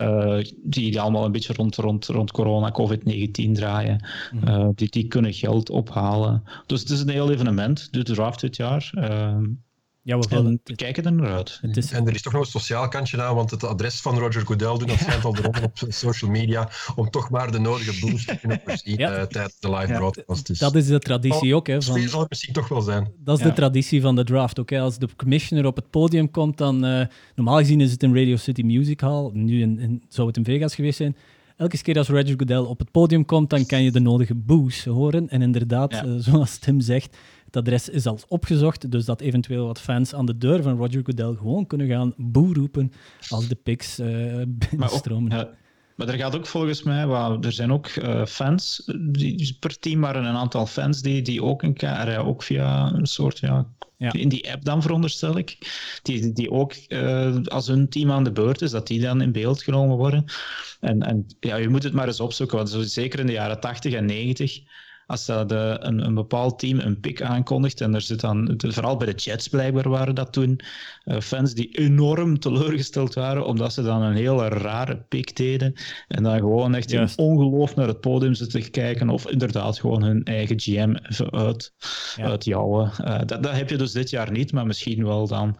Uh, 0.00 0.44
die, 0.62 1.00
allemaal 1.00 1.24
een 1.24 1.32
beetje 1.32 1.52
rond, 1.52 1.76
rond, 1.76 2.06
rond 2.06 2.30
corona, 2.30 2.72
COVID-19 2.72 3.52
draaien. 3.52 4.08
Mm 4.32 4.48
uh, 4.48 4.68
die, 4.74 4.88
die 4.88 5.08
kunnen 5.08 5.32
geld 5.32 5.70
ophalen. 5.70 6.42
Dus 6.66 6.80
het 6.80 6.90
is 6.90 7.00
een 7.00 7.08
heel 7.08 7.30
evenement, 7.30 7.92
de 7.92 8.02
draft 8.02 8.40
dit 8.40 8.56
jaar. 8.56 8.90
Ja, 10.02 10.18
we, 10.18 10.58
we 10.64 10.74
kijken 10.74 11.04
er 11.04 11.12
naar 11.12 11.32
uit. 11.32 11.60
Is... 11.62 11.92
En 11.92 12.06
er 12.06 12.14
is 12.14 12.22
toch 12.22 12.32
nog 12.32 12.42
een 12.42 12.50
sociaal 12.50 12.88
kantje 12.88 13.22
aan, 13.22 13.34
want 13.34 13.50
het 13.50 13.64
adres 13.64 14.00
van 14.00 14.18
Roger 14.18 14.46
Goodell 14.46 14.78
doet 14.78 14.86
nog 14.86 14.98
schijnt 14.98 15.24
al 15.24 15.36
eronder 15.36 15.64
op 15.64 15.78
social 15.88 16.30
media, 16.30 16.68
om 16.96 17.10
toch 17.10 17.30
maar 17.30 17.52
de 17.52 17.58
nodige 17.58 18.06
boost 18.06 18.26
te 18.26 18.36
kunnen 18.36 18.60
voorzien 18.64 18.98
ja. 18.98 19.18
uh, 19.18 19.22
tijdens 19.22 19.58
de 19.58 19.70
live 19.70 19.92
broadcast. 19.92 20.46
Dus. 20.46 20.58
Dat 20.58 20.74
is 20.74 20.86
de 20.86 20.98
traditie 20.98 21.54
ook. 21.54 21.66
Hè, 21.66 21.82
van... 21.82 22.08
zal 22.08 22.20
het 22.20 22.28
misschien 22.28 22.52
toch 22.52 22.68
wel 22.68 22.80
zijn. 22.80 23.12
Dat 23.18 23.38
is 23.38 23.44
de 23.44 23.52
traditie 23.52 24.00
van 24.00 24.16
de 24.16 24.24
draft 24.24 24.60
ook. 24.60 24.70
Hè. 24.70 24.80
Als 24.80 24.98
de 24.98 25.08
commissioner 25.16 25.66
op 25.66 25.76
het 25.76 25.90
podium 25.90 26.30
komt, 26.30 26.58
dan... 26.58 26.84
Uh, 26.84 27.06
normaal 27.34 27.58
gezien 27.58 27.80
is 27.80 27.90
het 27.90 28.02
in 28.02 28.14
Radio 28.14 28.36
City 28.36 28.62
Music 28.62 29.00
Hall. 29.00 29.30
Nu 29.32 29.60
in, 29.60 29.78
in, 29.78 30.02
zou 30.08 30.26
het 30.26 30.36
in 30.36 30.44
Vegas 30.44 30.74
geweest 30.74 30.96
zijn. 30.96 31.16
Elke 31.56 31.82
keer 31.82 31.98
als 31.98 32.08
Roger 32.08 32.34
Goodell 32.36 32.58
op 32.58 32.78
het 32.78 32.90
podium 32.90 33.24
komt, 33.24 33.50
dan 33.50 33.66
kan 33.66 33.82
je 33.82 33.90
de 33.90 34.00
nodige 34.00 34.34
boos 34.34 34.84
horen. 34.84 35.28
En 35.28 35.42
inderdaad, 35.42 35.92
uh, 35.92 36.14
zoals 36.18 36.58
Tim 36.58 36.80
zegt, 36.80 37.16
het 37.50 37.56
adres 37.56 37.88
is 37.88 38.06
al 38.06 38.18
opgezocht, 38.28 38.90
dus 38.90 39.04
dat 39.04 39.20
eventueel 39.20 39.66
wat 39.66 39.80
fans 39.80 40.14
aan 40.14 40.26
de 40.26 40.38
deur 40.38 40.62
van 40.62 40.76
Roger 40.76 41.00
Goodell 41.04 41.34
gewoon 41.34 41.66
kunnen 41.66 41.86
gaan 41.86 42.14
boe 42.16 42.54
roepen 42.54 42.92
als 43.28 43.48
de 43.48 43.54
pics 43.54 43.98
uh, 43.98 44.42
binnenstromen. 44.46 45.28
Maar, 45.30 45.40
ook, 45.40 45.54
maar 45.96 46.08
er 46.08 46.18
gaat 46.18 46.36
ook 46.36 46.46
volgens 46.46 46.82
mij, 46.82 47.06
well, 47.06 47.38
er 47.40 47.52
zijn 47.52 47.72
ook 47.72 47.88
uh, 47.88 48.26
fans, 48.26 48.82
die, 49.00 49.56
per 49.60 49.78
team 49.78 50.00
waren 50.00 50.24
een 50.24 50.36
aantal 50.36 50.66
fans 50.66 51.02
die, 51.02 51.22
die 51.22 51.42
ook, 51.42 51.62
een, 51.62 51.76
uh, 51.84 52.26
ook 52.26 52.42
via 52.42 52.92
een 52.92 53.06
soort 53.06 53.38
ja, 53.38 53.66
ja. 53.96 54.12
In 54.12 54.28
die 54.28 54.52
app 54.52 54.64
dan 54.64 54.82
veronderstel 54.82 55.38
ik. 55.38 55.58
Die, 56.02 56.32
die 56.32 56.50
ook, 56.50 56.74
uh, 56.88 57.36
als 57.44 57.66
hun 57.66 57.88
team 57.88 58.10
aan 58.10 58.24
de 58.24 58.32
beurt 58.32 58.62
is, 58.62 58.70
dat 58.70 58.86
die 58.86 59.00
dan 59.00 59.20
in 59.20 59.32
beeld 59.32 59.62
genomen 59.62 59.96
worden. 59.96 60.24
En, 60.80 61.02
en 61.02 61.26
ja, 61.40 61.56
je 61.56 61.68
moet 61.68 61.82
het 61.82 61.92
maar 61.92 62.06
eens 62.06 62.20
opzoeken, 62.20 62.56
want 62.56 62.90
zeker 62.90 63.20
in 63.20 63.26
de 63.26 63.32
jaren 63.32 63.60
80 63.60 63.92
en 63.92 64.04
90 64.04 64.62
als 65.10 65.26
dat 65.26 65.50
een, 65.52 66.04
een 66.04 66.14
bepaald 66.14 66.58
team 66.58 66.78
een 66.78 67.00
pick 67.00 67.22
aankondigt, 67.22 67.80
en 67.80 67.94
er 67.94 68.00
zit 68.00 68.20
dan, 68.20 68.54
vooral 68.56 68.96
bij 68.96 69.06
de 69.06 69.20
Jets 69.20 69.48
blijkbaar 69.48 69.88
waren 69.88 70.14
dat 70.14 70.32
toen, 70.32 70.60
uh, 71.04 71.20
fans 71.20 71.54
die 71.54 71.78
enorm 71.78 72.38
teleurgesteld 72.38 73.14
waren, 73.14 73.46
omdat 73.46 73.72
ze 73.72 73.82
dan 73.82 74.02
een 74.02 74.14
hele 74.14 74.48
rare 74.48 74.96
pick 75.08 75.36
deden, 75.36 75.74
en 76.08 76.22
dan 76.22 76.38
gewoon 76.38 76.74
echt 76.74 76.92
in 76.92 77.08
ongeloof 77.16 77.74
naar 77.74 77.88
het 77.88 78.00
podium 78.00 78.34
zitten 78.34 78.62
te 78.62 78.70
kijken, 78.70 79.08
of 79.08 79.28
inderdaad 79.28 79.78
gewoon 79.78 80.02
hun 80.02 80.24
eigen 80.24 80.60
GM 80.60 80.94
even 81.08 81.30
uit, 81.30 81.72
ja. 82.44 82.58
Uh, 83.04 83.18
dat, 83.26 83.42
dat 83.42 83.52
heb 83.52 83.70
je 83.70 83.76
dus 83.76 83.92
dit 83.92 84.10
jaar 84.10 84.30
niet, 84.30 84.52
maar 84.52 84.66
misschien 84.66 85.04
wel 85.04 85.26
dan 85.26 85.56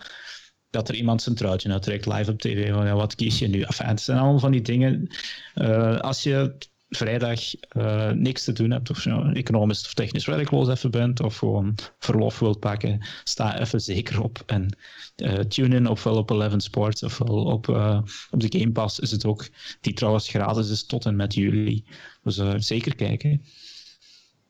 dat 0.70 0.88
er 0.88 0.94
iemand 0.94 1.22
zijn 1.22 1.34
truitje 1.34 1.72
uittrekt 1.72 2.06
live 2.06 2.30
op 2.30 2.40
tv. 2.40 2.72
Van, 2.72 2.86
ja, 2.86 2.94
wat 2.94 3.14
kies 3.14 3.38
je 3.38 3.48
nu? 3.48 3.60
Enfin, 3.60 3.86
het 3.86 4.00
zijn 4.00 4.18
allemaal 4.18 4.38
van 4.38 4.50
die 4.50 4.62
dingen. 4.62 5.08
Uh, 5.54 5.98
als 5.98 6.22
je 6.22 6.56
vrijdag 6.90 7.40
uh, 7.76 8.10
niks 8.10 8.44
te 8.44 8.52
doen 8.52 8.70
hebt, 8.70 8.90
of 8.90 9.04
je 9.04 9.30
economisch 9.32 9.84
of 9.84 9.94
technisch 9.94 10.26
werkloos 10.26 10.68
even 10.68 10.90
bent, 10.90 11.20
of 11.20 11.36
gewoon 11.36 11.74
verlof 11.98 12.38
wilt 12.38 12.60
pakken, 12.60 13.06
sta 13.24 13.60
even 13.60 13.80
zeker 13.80 14.22
op. 14.22 14.42
En 14.46 14.76
uh, 15.16 15.38
tune 15.38 15.76
in 15.76 15.86
ofwel 15.86 16.16
op 16.16 16.30
Eleven 16.30 16.60
Sports 16.60 17.02
ofwel 17.02 17.44
op, 17.44 17.68
uh, 17.68 18.02
op 18.30 18.40
de 18.40 18.58
Game 18.58 18.72
Pass 18.72 18.98
is 18.98 19.10
het 19.10 19.24
ook, 19.24 19.48
die 19.80 19.92
trouwens 19.92 20.28
gratis 20.28 20.70
is 20.70 20.86
tot 20.86 21.06
en 21.06 21.16
met 21.16 21.34
juli. 21.34 21.84
Dus 22.22 22.66
zeker 22.66 22.94
kijken. 22.94 23.42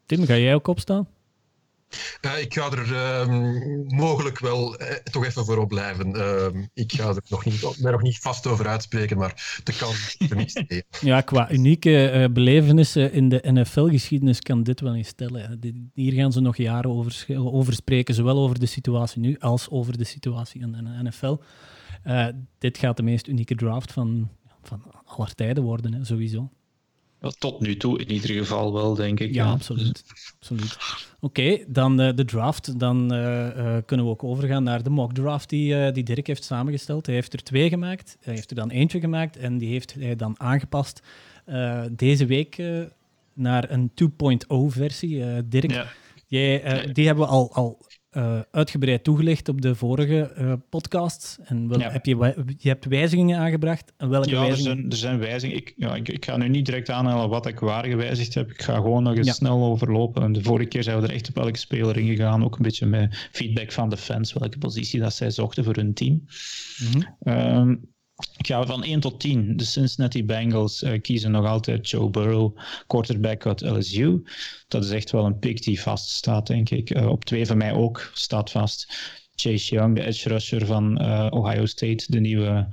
Tim, 0.07 0.25
ga 0.25 0.37
jij 0.37 0.55
ook 0.55 0.67
opstaan? 0.67 1.09
Uh, 2.21 2.41
ik 2.41 2.55
ga 2.55 2.71
er 2.71 2.93
uh, 2.93 3.27
mogelijk 3.87 4.39
wel 4.39 4.77
eh, 4.77 4.97
toch 4.97 5.25
even 5.25 5.45
voor 5.45 5.59
op 5.59 5.69
blijven. 5.69 6.17
Uh, 6.17 6.63
ik 6.75 6.93
ga 6.93 7.09
er 7.09 7.23
nog 7.29 7.45
niet, 7.45 7.79
mij 7.79 7.93
nog 7.93 8.03
niet 8.03 8.19
vast 8.19 8.47
over 8.47 8.67
uitspreken, 8.67 9.17
maar 9.17 9.61
de 9.65 9.77
kans 9.77 10.17
er 10.31 10.37
niet 10.37 10.85
Ja, 11.01 11.21
qua 11.21 11.53
unieke 11.53 12.09
eh, 12.09 12.29
belevenissen 12.33 13.13
in 13.13 13.29
de 13.29 13.41
NFL-geschiedenis 13.43 14.41
kan 14.41 14.63
dit 14.63 14.81
wel 14.81 14.95
eens 14.95 15.09
stellen. 15.09 15.61
Hier 15.95 16.13
gaan 16.13 16.33
ze 16.33 16.41
nog 16.41 16.57
jaren 16.57 16.91
over, 16.91 17.27
over 17.37 17.73
spreken, 17.73 18.15
zowel 18.15 18.39
over 18.39 18.59
de 18.59 18.67
situatie 18.67 19.21
nu 19.21 19.37
als 19.39 19.71
over 19.71 19.99
de 19.99 20.05
situatie 20.05 20.61
in 20.61 20.73
de 20.73 21.09
NFL. 21.09 21.37
Eh, 22.03 22.27
dit 22.59 22.79
gaat 22.79 22.97
de 22.97 23.03
meest 23.03 23.27
unieke 23.27 23.55
draft 23.55 23.93
van, 23.93 24.29
van 24.63 24.83
aller 25.05 25.35
tijden 25.35 25.63
worden, 25.63 25.95
hè, 25.95 26.05
sowieso. 26.05 26.51
Tot 27.39 27.61
nu 27.61 27.77
toe 27.77 27.99
in 27.99 28.11
ieder 28.11 28.31
geval 28.31 28.73
wel, 28.73 28.95
denk 28.95 29.21
ik. 29.21 29.35
Ja, 29.35 29.51
absoluut. 29.51 30.05
absoluut. 30.39 30.77
Oké, 31.21 31.65
dan 31.67 32.01
uh, 32.01 32.15
de 32.15 32.25
draft. 32.25 32.79
Dan 32.79 33.15
uh, 33.15 33.57
uh, 33.57 33.77
kunnen 33.87 34.07
we 34.07 34.13
ook 34.13 34.25
overgaan 34.25 34.63
naar 34.63 34.83
de 34.83 34.91
mock 34.91 35.13
draft 35.13 35.49
die, 35.49 35.93
die 35.93 36.05
Dirk 36.05 36.27
heeft 36.27 36.45
samengesteld. 36.45 37.07
Hij 37.07 37.15
heeft 37.15 37.33
er 37.33 37.43
twee 37.43 37.69
gemaakt. 37.69 38.17
Hij 38.21 38.35
heeft 38.35 38.51
er 38.51 38.57
dan 38.57 38.71
eentje 38.71 39.01
gemaakt 39.01 39.37
en 39.37 39.59
die 39.59 39.69
heeft 39.69 39.95
hij 39.95 40.17
dan 40.17 40.41
aangepast 40.41 41.03
deze 41.91 42.27
week 42.27 42.63
naar 43.35 43.71
een 43.71 43.91
2.0 43.91 44.07
versie. 44.67 45.49
Dirk, 45.49 45.71
ja. 45.71 45.87
jij, 46.27 46.87
die 46.93 47.07
hebben 47.07 47.25
we 47.25 47.31
al, 47.31 47.55
al 47.55 47.87
uh, 48.13 48.41
uitgebreid 48.51 49.05
toegelicht 49.05 49.49
op 49.49 49.61
de 49.61 49.75
vorige 49.75 50.33
uh, 50.39 50.53
podcast. 50.69 51.39
En 51.43 51.69
wel, 51.69 51.81
heb 51.81 52.07
je, 52.07 52.35
je 52.59 52.69
hebt 52.69 52.85
wijzigingen 52.85 53.39
aangebracht. 53.39 53.93
En 53.97 54.09
welke 54.09 54.31
ja, 54.31 54.41
wijzigingen? 54.41 54.77
Er, 54.77 54.79
zijn, 54.79 54.91
er 54.91 54.97
zijn 54.97 55.19
wijzigingen. 55.19 55.63
Ik, 55.63 55.75
ja, 55.77 55.95
ik, 55.95 56.09
ik, 56.09 56.25
ga 56.25 56.37
nu 56.37 56.49
niet 56.49 56.67
direct 56.67 56.91
aanhalen 56.91 57.29
wat 57.29 57.47
ik 57.47 57.61
waar 57.61 57.85
gewijzigd 57.85 58.35
heb. 58.35 58.51
Ik 58.51 58.63
ga 58.63 58.75
gewoon 58.75 59.03
nog 59.03 59.17
eens 59.17 59.27
ja. 59.27 59.33
snel 59.33 59.65
overlopen. 59.65 60.23
En 60.23 60.33
de 60.33 60.43
vorige 60.43 60.69
keer 60.69 60.83
zijn 60.83 61.01
we 61.01 61.07
er 61.07 61.15
echt 61.15 61.29
op 61.29 61.39
elke 61.39 61.59
speler 61.59 61.97
ingegaan. 61.97 62.45
Ook 62.45 62.57
een 62.57 62.63
beetje 62.63 62.87
met 62.87 63.29
feedback 63.33 63.73
van 63.73 63.89
de 63.89 63.97
fans, 63.97 64.33
welke 64.33 64.59
positie 64.59 65.01
dat 65.01 65.15
zij 65.15 65.31
zochten 65.31 65.65
voor 65.65 65.75
hun 65.75 65.95
team. 65.95 66.25
Mm 66.79 67.03
-hmm. 67.21 67.33
um, 67.33 67.89
ga 68.39 68.67
van 68.67 68.85
1 68.85 69.01
tot 69.01 69.21
10. 69.21 69.57
De 69.57 69.65
Cincinnati 69.65 70.25
Bengals 70.25 70.83
uh, 70.83 71.01
kiezen 71.01 71.31
nog 71.31 71.47
altijd 71.47 71.91
Joe 71.91 72.11
Burrow, 72.11 72.59
quarterback 72.87 73.47
uit 73.47 73.61
LSU. 73.61 74.23
Dat 74.69 74.85
is 74.85 74.91
echt 74.91 75.11
wel 75.11 75.27
een 75.27 75.39
pick 75.39 75.63
die 75.63 75.81
vaststaat, 75.81 76.47
denk 76.47 76.71
ik. 76.71 76.97
Uh, 76.97 77.09
op 77.09 77.25
2 77.25 77.47
van 77.47 77.57
mij 77.57 77.73
ook 77.73 78.11
staat 78.15 78.51
vast. 78.51 78.93
Chase 79.35 79.75
Young, 79.75 79.95
de 79.95 80.07
edge 80.07 80.29
rusher 80.29 80.67
van 80.67 81.03
uh, 81.03 81.27
Ohio 81.31 81.67
State, 81.67 82.05
de 82.09 82.21
nieuwe, 82.21 82.69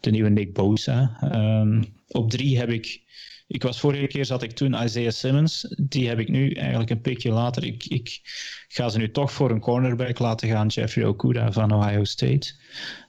de 0.00 0.10
nieuwe 0.10 0.30
Nick 0.30 0.52
Bosa. 0.52 1.18
Um, 1.60 1.84
op 2.08 2.30
3 2.30 2.58
heb 2.58 2.70
ik 2.70 3.03
ik 3.54 3.62
was 3.62 3.80
vorige 3.80 4.06
keer 4.06 4.24
zat 4.24 4.42
ik 4.42 4.52
toen 4.52 4.82
Isaiah 4.82 5.12
Simmons. 5.12 5.74
Die 5.76 6.08
heb 6.08 6.18
ik 6.18 6.28
nu 6.28 6.50
eigenlijk 6.50 6.90
een 6.90 7.00
pikje 7.00 7.30
later. 7.30 7.64
Ik, 7.64 7.84
ik 7.84 8.20
ga 8.68 8.88
ze 8.88 8.98
nu 8.98 9.10
toch 9.10 9.32
voor 9.32 9.50
een 9.50 9.60
cornerback 9.60 10.18
laten 10.18 10.48
gaan. 10.48 10.66
Jeffrey 10.66 11.04
Okuda 11.04 11.52
van 11.52 11.72
Ohio 11.72 12.04
State. 12.04 12.52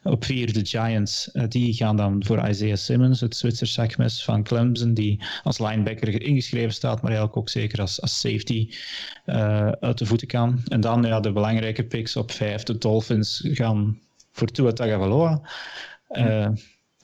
Op 0.03 0.25
vier 0.25 0.53
de 0.53 0.65
Giants. 0.65 1.29
Uh, 1.33 1.43
die 1.49 1.73
gaan 1.73 1.95
dan 1.95 2.23
voor 2.25 2.49
Isaiah 2.49 2.77
Simmons, 2.77 3.21
het 3.21 3.35
Zwitser 3.35 3.67
zakmes 3.67 4.23
van 4.23 4.43
Clemson. 4.43 4.93
Die 4.93 5.23
als 5.43 5.59
linebacker 5.59 6.21
ingeschreven 6.21 6.73
staat, 6.73 7.01
maar 7.01 7.11
eigenlijk 7.11 7.37
ook 7.37 7.49
zeker 7.49 7.79
als, 7.81 8.01
als 8.01 8.19
safety 8.19 8.69
uh, 9.25 9.69
uit 9.69 9.97
de 9.97 10.05
voeten 10.05 10.27
kan. 10.27 10.61
En 10.67 10.81
dan 10.81 11.03
ja, 11.03 11.19
de 11.19 11.31
belangrijke 11.31 11.83
picks 11.83 12.15
op 12.15 12.31
vijf. 12.31 12.63
De 12.63 12.77
Dolphins 12.77 13.41
gaan 13.51 13.99
voor 14.31 14.47
Tua 14.47 14.71
Tagovailoa. 14.71 15.49
Uh, 16.09 16.47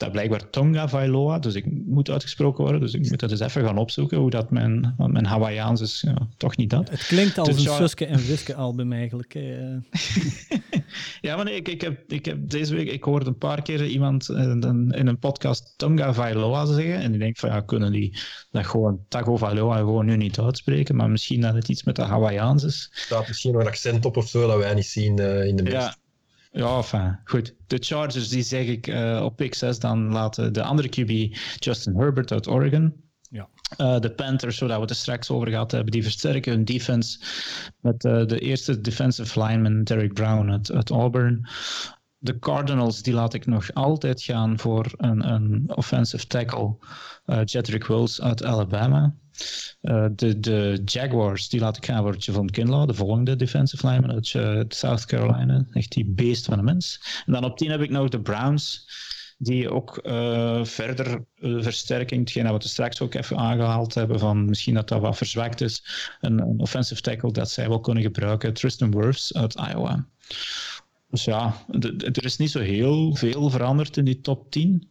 dat 0.02 0.12
blijkbaar 0.12 0.50
Tonga 0.50 0.88
Vailoa, 0.88 1.38
dus 1.38 1.54
ik 1.54 1.64
moet 1.86 2.10
uitgesproken 2.10 2.62
worden. 2.62 2.80
Dus 2.80 2.94
ik 2.94 3.08
moet 3.08 3.20
dat 3.20 3.30
eens 3.30 3.40
even 3.40 3.64
gaan 3.64 3.78
opzoeken, 3.78 4.18
hoe 4.18 4.30
dat 4.30 4.50
mijn, 4.50 4.94
mijn 4.96 5.26
Hawaiiaans 5.26 5.80
is. 5.80 6.00
Ja, 6.06 6.28
toch 6.36 6.56
niet 6.56 6.70
dat. 6.70 6.90
Het 6.90 7.06
klinkt 7.06 7.38
als 7.38 7.48
dus, 7.48 7.66
een 7.66 7.74
Suske 7.74 8.06
en 8.06 8.26
Wiske 8.26 8.54
album 8.54 8.92
eigenlijk. 8.92 9.32
ja, 11.20 11.36
maar 11.36 11.44
nee, 11.44 11.54
ik, 11.54 11.68
ik, 11.68 11.80
heb, 11.80 12.12
ik 12.12 12.24
heb 12.24 12.50
deze 12.50 12.74
week, 12.74 12.90
ik 12.90 13.04
hoorde 13.04 13.26
een 13.26 13.38
paar 13.38 13.62
keer 13.62 13.86
iemand 13.86 14.28
in, 14.28 14.90
in 14.90 15.06
een 15.06 15.18
podcast 15.18 15.74
Tonga 15.76 16.14
Vailoa 16.14 16.64
zeggen. 16.64 16.96
En 16.96 17.12
ik 17.14 17.20
denk 17.20 17.38
van, 17.38 17.50
ja, 17.50 17.60
kunnen 17.60 17.92
die 17.92 18.18
dat 18.50 18.66
gewoon 18.66 19.04
Tago 19.08 19.36
Vailoa 19.36 19.76
gewoon 19.76 20.06
nu 20.06 20.16
niet 20.16 20.38
uitspreken, 20.38 20.96
maar 20.96 21.10
misschien 21.10 21.40
dat 21.40 21.54
het 21.54 21.68
iets 21.68 21.82
met 21.82 21.96
de 21.96 22.02
Hawaiiaans 22.02 22.64
is. 22.64 22.88
Er 22.92 23.00
staat 23.00 23.28
misschien 23.28 23.52
nog 23.52 23.60
een 23.60 23.66
accent 23.66 24.04
op 24.04 24.16
of 24.16 24.28
zo, 24.28 24.46
dat 24.46 24.58
wij 24.58 24.74
niet 24.74 24.86
zien 24.86 25.20
uh, 25.20 25.46
in 25.46 25.56
de 25.56 25.62
meest. 25.62 25.76
Ja. 25.76 25.96
Ja, 26.52 26.76
enfin, 26.76 27.18
goed. 27.24 27.54
De 27.66 27.78
Chargers, 27.80 28.28
die 28.28 28.42
zeg 28.42 28.66
ik 28.66 28.86
uh, 28.86 29.20
op 29.24 29.36
pick 29.36 29.54
6, 29.54 29.78
dan 29.78 30.12
laten 30.12 30.52
de 30.52 30.62
andere 30.62 30.88
QB 30.88 31.36
Justin 31.56 31.96
Herbert 31.96 32.32
uit 32.32 32.48
Oregon. 32.48 32.94
Ja. 33.30 33.48
Uh, 33.78 34.00
de 34.00 34.14
Panthers, 34.14 34.56
zodat 34.56 34.76
we 34.76 34.82
het 34.82 34.90
er 34.90 34.96
straks 34.96 35.30
over 35.30 35.48
gehad 35.48 35.70
hebben, 35.70 35.92
die 35.92 36.02
versterken 36.02 36.52
hun 36.52 36.64
defense 36.64 37.18
met 37.80 38.04
uh, 38.04 38.26
de 38.26 38.38
eerste 38.38 38.80
defensive 38.80 39.42
lineman 39.42 39.84
Derek 39.84 40.12
Brown 40.12 40.50
uit, 40.50 40.72
uit 40.72 40.90
Auburn. 40.90 41.48
De 42.18 42.38
Cardinals, 42.38 43.02
die 43.02 43.14
laat 43.14 43.34
ik 43.34 43.46
nog 43.46 43.74
altijd 43.74 44.22
gaan 44.22 44.58
voor 44.58 44.86
een, 44.96 45.32
een 45.32 45.72
offensive 45.74 46.26
tackle, 46.26 46.76
uh, 47.26 47.40
Jedrick 47.44 47.86
Wills 47.86 48.20
uit 48.20 48.44
Alabama. 48.44 49.14
Uh, 49.82 50.06
de, 50.14 50.40
de 50.40 50.82
Jaguars, 50.84 51.48
die 51.48 51.60
laat 51.60 51.76
ik 51.76 51.84
gaan 51.84 52.02
voor 52.02 52.16
Javon 52.16 52.50
Kinlaw, 52.50 52.86
de 52.86 52.94
volgende 52.94 53.36
defensive 53.36 53.86
lineman 53.86 54.12
uit 54.12 54.32
uh, 54.32 54.62
South 54.68 55.04
Carolina. 55.06 55.66
Echt 55.72 55.92
die 55.92 56.04
beest 56.04 56.44
van 56.44 56.58
een 56.58 56.64
mens. 56.64 57.00
En 57.26 57.32
dan 57.32 57.44
op 57.44 57.56
10 57.56 57.70
heb 57.70 57.80
ik 57.80 57.90
nog 57.90 58.08
de 58.08 58.20
Browns, 58.20 58.88
die 59.38 59.70
ook 59.70 60.00
uh, 60.02 60.64
verder 60.64 61.24
versterking, 61.40 62.20
hetgeen 62.20 62.52
we 62.52 62.68
straks 62.68 63.00
ook 63.00 63.14
even 63.14 63.38
aangehaald 63.38 63.94
hebben, 63.94 64.18
van 64.18 64.44
misschien 64.44 64.74
dat 64.74 64.88
dat 64.88 65.00
wat 65.00 65.16
verzwakt 65.16 65.60
is, 65.60 65.84
een, 66.20 66.58
offensive 66.58 67.00
tackle 67.00 67.32
dat 67.32 67.50
zij 67.50 67.68
wel 67.68 67.80
kunnen 67.80 68.02
gebruiken. 68.02 68.54
Tristan 68.54 68.90
Wirfs 68.90 69.34
uit 69.34 69.54
Iowa. 69.54 70.06
Dus 71.10 71.24
ja, 71.24 71.64
er 72.12 72.24
is 72.24 72.36
niet 72.36 72.50
zo 72.50 72.60
heel 72.60 73.14
veel 73.14 73.50
veranderd 73.50 73.96
in 73.96 74.04
die 74.04 74.20
top 74.20 74.50
10. 74.50 74.90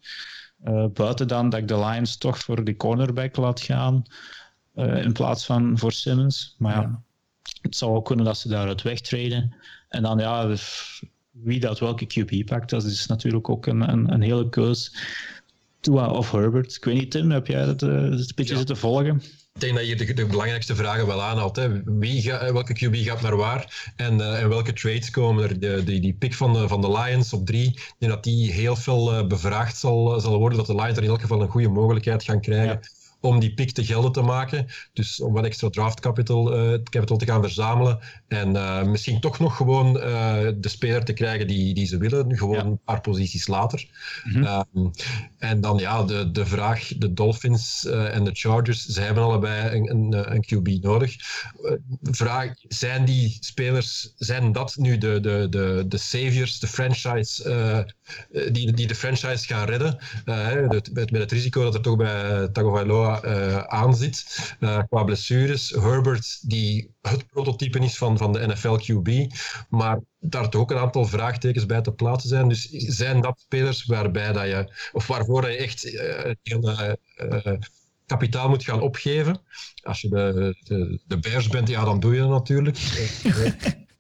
Uh, 0.63 0.85
buiten 0.93 1.27
dan 1.27 1.49
dat 1.49 1.59
ik 1.59 1.67
de 1.67 1.79
Lions 1.79 2.17
toch 2.17 2.39
voor 2.39 2.63
die 2.63 2.75
cornerback 2.75 3.35
laat 3.35 3.61
gaan 3.61 4.03
uh, 4.75 5.03
in 5.03 5.13
plaats 5.13 5.45
van 5.45 5.77
voor 5.77 5.91
Simmons. 5.91 6.55
Maar 6.57 6.75
ja, 6.75 6.81
ja, 6.81 7.01
het 7.61 7.75
zou 7.75 7.95
ook 7.95 8.05
kunnen 8.05 8.25
dat 8.25 8.37
ze 8.37 8.47
daaruit 8.47 8.81
wegtreden. 8.81 9.55
En 9.89 10.01
dan 10.03 10.19
ja, 10.19 10.55
wie 11.31 11.59
dat 11.59 11.79
welke 11.79 12.05
QB 12.05 12.45
pakt, 12.45 12.69
dat 12.69 12.83
is 12.83 13.05
natuurlijk 13.05 13.49
ook 13.49 13.65
een, 13.65 13.89
een, 13.91 14.13
een 14.13 14.21
hele 14.21 14.49
keus. 14.49 14.95
Tua 15.79 16.11
of 16.11 16.31
Herbert. 16.31 16.75
Ik 16.75 16.83
weet 16.83 16.95
niet, 16.95 17.11
Tim, 17.11 17.31
heb 17.31 17.47
jij 17.47 17.65
dat 17.65 17.81
uh, 17.81 17.89
een 17.89 18.31
beetje 18.35 18.53
ja. 18.53 18.57
zitten 18.57 18.77
volgen? 18.77 19.21
Ik 19.53 19.61
denk 19.61 19.75
dat 19.75 19.87
je 19.87 19.95
de, 19.95 20.13
de, 20.13 20.25
belangrijkste 20.25 20.75
vragen 20.75 21.07
wel 21.07 21.21
aanhaalt. 21.21 21.55
Hè. 21.55 21.83
Wie 21.83 22.21
ga, 22.21 22.53
welke 22.53 22.73
QB 22.73 22.95
gaat 22.95 23.21
naar 23.21 23.35
waar 23.35 23.91
en, 23.95 24.17
uh, 24.17 24.41
en 24.41 24.49
welke 24.49 24.73
trades 24.73 25.09
komen 25.09 25.43
er? 25.43 25.59
De, 25.59 25.83
die, 25.83 25.99
die 25.99 26.13
pick 26.13 26.33
van 26.33 26.53
de, 26.53 26.67
van 26.67 26.81
de 26.81 26.91
Lions 26.91 27.33
op 27.33 27.45
drie, 27.45 27.67
ik 27.67 27.93
denk 27.97 28.11
dat 28.11 28.23
die 28.23 28.51
heel 28.51 28.75
veel 28.75 29.13
uh, 29.13 29.27
bevraagd 29.27 29.77
zal, 29.77 30.19
zal 30.19 30.37
worden. 30.37 30.57
Dat 30.57 30.67
de 30.67 30.75
Lions 30.75 30.97
er 30.97 31.03
in 31.03 31.09
elk 31.09 31.21
geval 31.21 31.41
een 31.41 31.49
goede 31.49 31.69
mogelijkheid 31.69 32.23
gaan 32.23 32.41
krijgen. 32.41 32.79
Ja 32.81 32.99
om 33.21 33.39
die 33.39 33.53
pick 33.53 33.71
te 33.71 33.85
gelden 33.85 34.11
te 34.11 34.21
maken. 34.21 34.67
Dus 34.93 35.21
om 35.21 35.33
wat 35.33 35.45
extra 35.45 35.69
draft 35.69 35.99
capital, 35.99 36.73
uh, 36.73 36.79
capital 36.83 37.17
te 37.17 37.25
gaan 37.25 37.41
verzamelen. 37.41 37.99
En 38.27 38.55
uh, 38.55 38.83
misschien 38.83 39.19
toch 39.19 39.39
nog 39.39 39.55
gewoon 39.55 39.97
uh, 39.97 40.47
de 40.55 40.69
speler 40.69 41.03
te 41.03 41.13
krijgen 41.13 41.47
die, 41.47 41.73
die 41.73 41.85
ze 41.85 41.97
willen. 41.97 42.37
Gewoon 42.37 42.55
ja. 42.55 42.63
een 42.63 42.79
paar 42.85 43.01
posities 43.01 43.47
later. 43.47 43.89
Mm 44.23 44.43
-hmm. 44.43 44.65
um, 44.73 44.91
en 45.37 45.61
dan 45.61 45.77
ja, 45.77 46.03
de, 46.03 46.31
de 46.31 46.45
vraag, 46.45 46.91
de 46.97 47.13
Dolphins 47.13 47.85
en 47.85 48.23
de 48.23 48.31
Chargers, 48.33 48.85
ze 48.85 49.01
hebben 49.01 49.23
allebei 49.23 49.77
een, 49.77 49.89
een, 49.89 50.33
een 50.33 50.45
QB 50.45 50.83
nodig. 50.83 51.15
vraag, 52.01 52.53
zijn 52.67 53.05
die 53.05 53.37
spelers, 53.39 54.13
zijn 54.15 54.51
dat 54.51 54.75
nu 54.75 54.97
de, 54.97 55.19
de, 55.19 55.47
de, 55.49 55.85
de 55.87 55.97
saviors, 55.97 56.59
de 56.59 56.67
franchise, 56.67 57.85
die, 58.51 58.73
die 58.73 58.87
de 58.87 58.95
franchise 58.95 59.47
gaan 59.47 59.65
redden? 59.67 59.97
met, 60.69 61.11
met 61.11 61.21
het 61.21 61.31
risico 61.31 61.63
dat 61.63 61.73
er 61.73 61.81
toch 61.81 61.95
bij 61.95 62.47
Tagovailoa 62.47 63.10
uh, 63.25 63.57
aanzit. 63.57 64.25
Uh, 64.59 64.79
qua 64.89 65.03
blessures. 65.03 65.69
Herbert, 65.69 66.49
die 66.49 66.93
het 67.01 67.27
prototype 67.27 67.79
is 67.79 67.97
van, 67.97 68.17
van 68.17 68.33
de 68.33 68.47
NFL 68.47 68.77
QB, 68.77 69.33
maar 69.69 69.99
daar 70.19 70.49
toch 70.49 70.61
ook 70.61 70.71
een 70.71 70.77
aantal 70.77 71.05
vraagtekens 71.05 71.65
bij 71.65 71.81
te 71.81 71.93
plaatsen 71.93 72.29
zijn. 72.29 72.49
Dus 72.49 72.69
zijn 72.69 73.21
dat 73.21 73.39
spelers 73.39 73.85
waarbij 73.85 74.31
dat 74.31 74.45
je, 74.45 74.73
of 74.91 75.07
waarvoor 75.07 75.49
je 75.49 75.57
echt 75.57 75.85
uh, 75.85 77.63
kapitaal 78.05 78.49
moet 78.49 78.63
gaan 78.63 78.81
opgeven? 78.81 79.41
Als 79.83 80.01
je 80.01 80.09
de, 80.09 80.55
de, 80.63 80.99
de 81.05 81.19
Bears 81.19 81.47
bent, 81.47 81.67
ja, 81.67 81.83
dan 81.83 81.99
doe 81.99 82.13
je 82.13 82.19
dat 82.19 82.29
natuurlijk. 82.29 82.77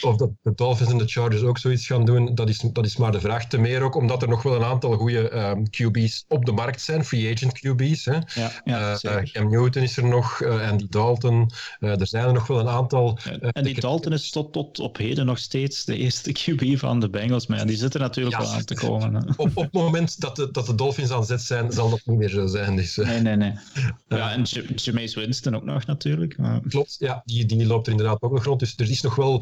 of 0.00 0.16
dat 0.16 0.30
de 0.42 0.52
Dolphins 0.54 0.90
en 0.90 0.98
de 0.98 1.06
Chargers 1.06 1.42
ook 1.42 1.58
zoiets 1.58 1.86
gaan 1.86 2.04
doen, 2.04 2.34
dat 2.34 2.48
is, 2.48 2.58
dat 2.58 2.86
is 2.86 2.96
maar 2.96 3.12
de 3.12 3.20
vraag. 3.20 3.46
Te 3.46 3.58
meer 3.58 3.82
ook 3.82 3.94
omdat 3.94 4.22
er 4.22 4.28
nog 4.28 4.42
wel 4.42 4.54
een 4.54 4.64
aantal 4.64 4.92
goede 4.96 5.36
um, 5.36 5.62
QB's 5.70 6.24
op 6.28 6.44
de 6.44 6.52
markt 6.52 6.80
zijn, 6.80 7.04
free 7.04 7.34
agent 7.34 7.58
QB's. 7.58 8.04
Hè. 8.04 8.12
Ja, 8.12 8.50
ja, 8.64 8.98
uh, 9.02 9.16
Cam 9.22 9.50
Newton 9.50 9.82
is 9.82 9.96
er 9.96 10.04
nog, 10.04 10.40
uh, 10.40 10.70
Andy 10.70 10.86
Dalton. 10.88 11.50
Uh, 11.80 12.00
er 12.00 12.06
zijn 12.06 12.26
er 12.26 12.32
nog 12.32 12.46
wel 12.46 12.58
een 12.58 12.68
aantal. 12.68 13.18
en 13.40 13.64
die 13.64 13.80
Dalton 13.80 14.12
is 14.12 14.30
tot, 14.30 14.52
tot 14.52 14.78
op 14.78 14.96
heden 14.96 15.26
nog 15.26 15.38
steeds 15.38 15.84
de 15.84 15.96
eerste 15.96 16.32
QB 16.38 16.78
van 16.78 17.00
de 17.00 17.10
Bengals, 17.10 17.46
maar 17.46 17.66
die 17.66 17.76
zit 17.76 17.94
er 17.94 18.00
natuurlijk 18.00 18.36
ja, 18.36 18.42
wel 18.42 18.52
aan 18.52 18.64
te 18.64 18.74
komen. 18.74 19.28
Op, 19.36 19.50
op 19.54 19.62
het 19.62 19.72
moment 19.72 20.20
dat 20.20 20.36
de, 20.36 20.50
dat 20.50 20.66
de 20.66 20.74
Dolphins 20.74 21.10
aan 21.10 21.24
zet 21.24 21.42
zijn, 21.42 21.72
zal 21.72 21.90
dat 21.90 22.00
niet 22.04 22.18
meer 22.18 22.28
zo 22.28 22.46
zijn. 22.46 22.76
Dus, 22.76 22.96
nee, 22.96 23.20
nee, 23.20 23.36
nee. 23.36 23.52
Ja, 24.08 24.32
en 24.32 24.42
Jameis 24.74 25.14
Winston 25.14 25.56
ook 25.56 25.64
nog 25.64 25.86
natuurlijk. 25.86 26.38
Maar... 26.38 26.60
Klopt, 26.68 26.96
ja, 26.98 27.22
die, 27.24 27.46
die 27.46 27.66
loopt 27.66 27.86
er 27.86 27.92
inderdaad 27.92 28.22
ook 28.22 28.32
nog 28.32 28.44
rond. 28.44 28.60
Dus 28.60 28.74
er 28.76 28.90
is 28.90 29.00
nog 29.00 29.14
wel 29.14 29.37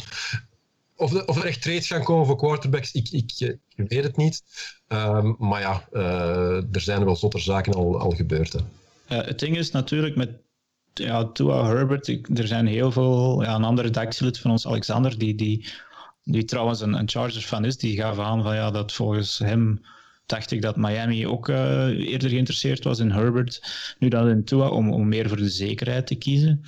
of, 0.97 1.27
of 1.27 1.37
er 1.37 1.45
echt 1.45 1.63
trades 1.63 1.87
gaan 1.87 2.05
komen 2.05 2.27
voor 2.27 2.37
quarterbacks, 2.37 2.93
ik, 2.93 3.09
ik, 3.11 3.33
ik 3.75 3.89
weet 3.89 4.05
het 4.05 4.17
niet. 4.17 4.43
Um, 4.89 5.37
maar 5.39 5.61
ja, 5.61 5.89
uh, 5.93 6.75
er 6.75 6.81
zijn 6.81 7.05
wel 7.05 7.17
zotter 7.17 7.41
zaken 7.41 7.75
al, 7.75 8.01
al 8.01 8.11
gebeurd. 8.11 8.53
Hè. 8.53 8.61
Het 9.17 9.39
ding 9.39 9.57
is 9.57 9.71
natuurlijk 9.71 10.17
met 10.17 10.31
Tua 11.33 11.67
Herbert, 11.67 12.09
er 12.39 12.47
zijn 12.47 12.67
heel 12.67 12.93
veel, 12.93 13.43
ja, 13.43 13.55
een 13.55 13.65
andere 13.65 13.87
redactielid 13.87 14.39
van 14.39 14.51
ons, 14.51 14.67
Alexander, 14.67 15.19
die, 15.19 15.35
die, 15.35 15.69
die 16.25 16.45
trouwens 16.45 16.81
een, 16.81 16.95
een 16.95 17.09
Chargers 17.09 17.45
fan 17.45 17.65
is, 17.65 17.77
die 17.77 17.97
gaf 17.97 18.19
aan 18.19 18.43
van 18.43 18.55
ja, 18.55 18.71
dat 18.71 18.93
volgens 18.93 19.39
hem 19.39 19.81
dacht 20.27 20.51
ik 20.51 20.63
dat 20.63 20.77
Miami 20.77 21.27
ook 21.27 21.49
uh, 21.49 21.87
eerder 21.87 22.31
geïnteresseerd 22.31 22.85
was 22.85 22.99
in 22.99 23.11
Herbert, 23.11 23.63
nu 23.99 24.09
dan 24.09 24.29
in 24.29 24.45
Tua, 24.45 24.69
om, 24.69 24.93
om 24.93 25.09
meer 25.09 25.29
voor 25.29 25.37
de 25.37 25.49
zekerheid 25.49 26.07
te 26.07 26.15
kiezen. 26.15 26.65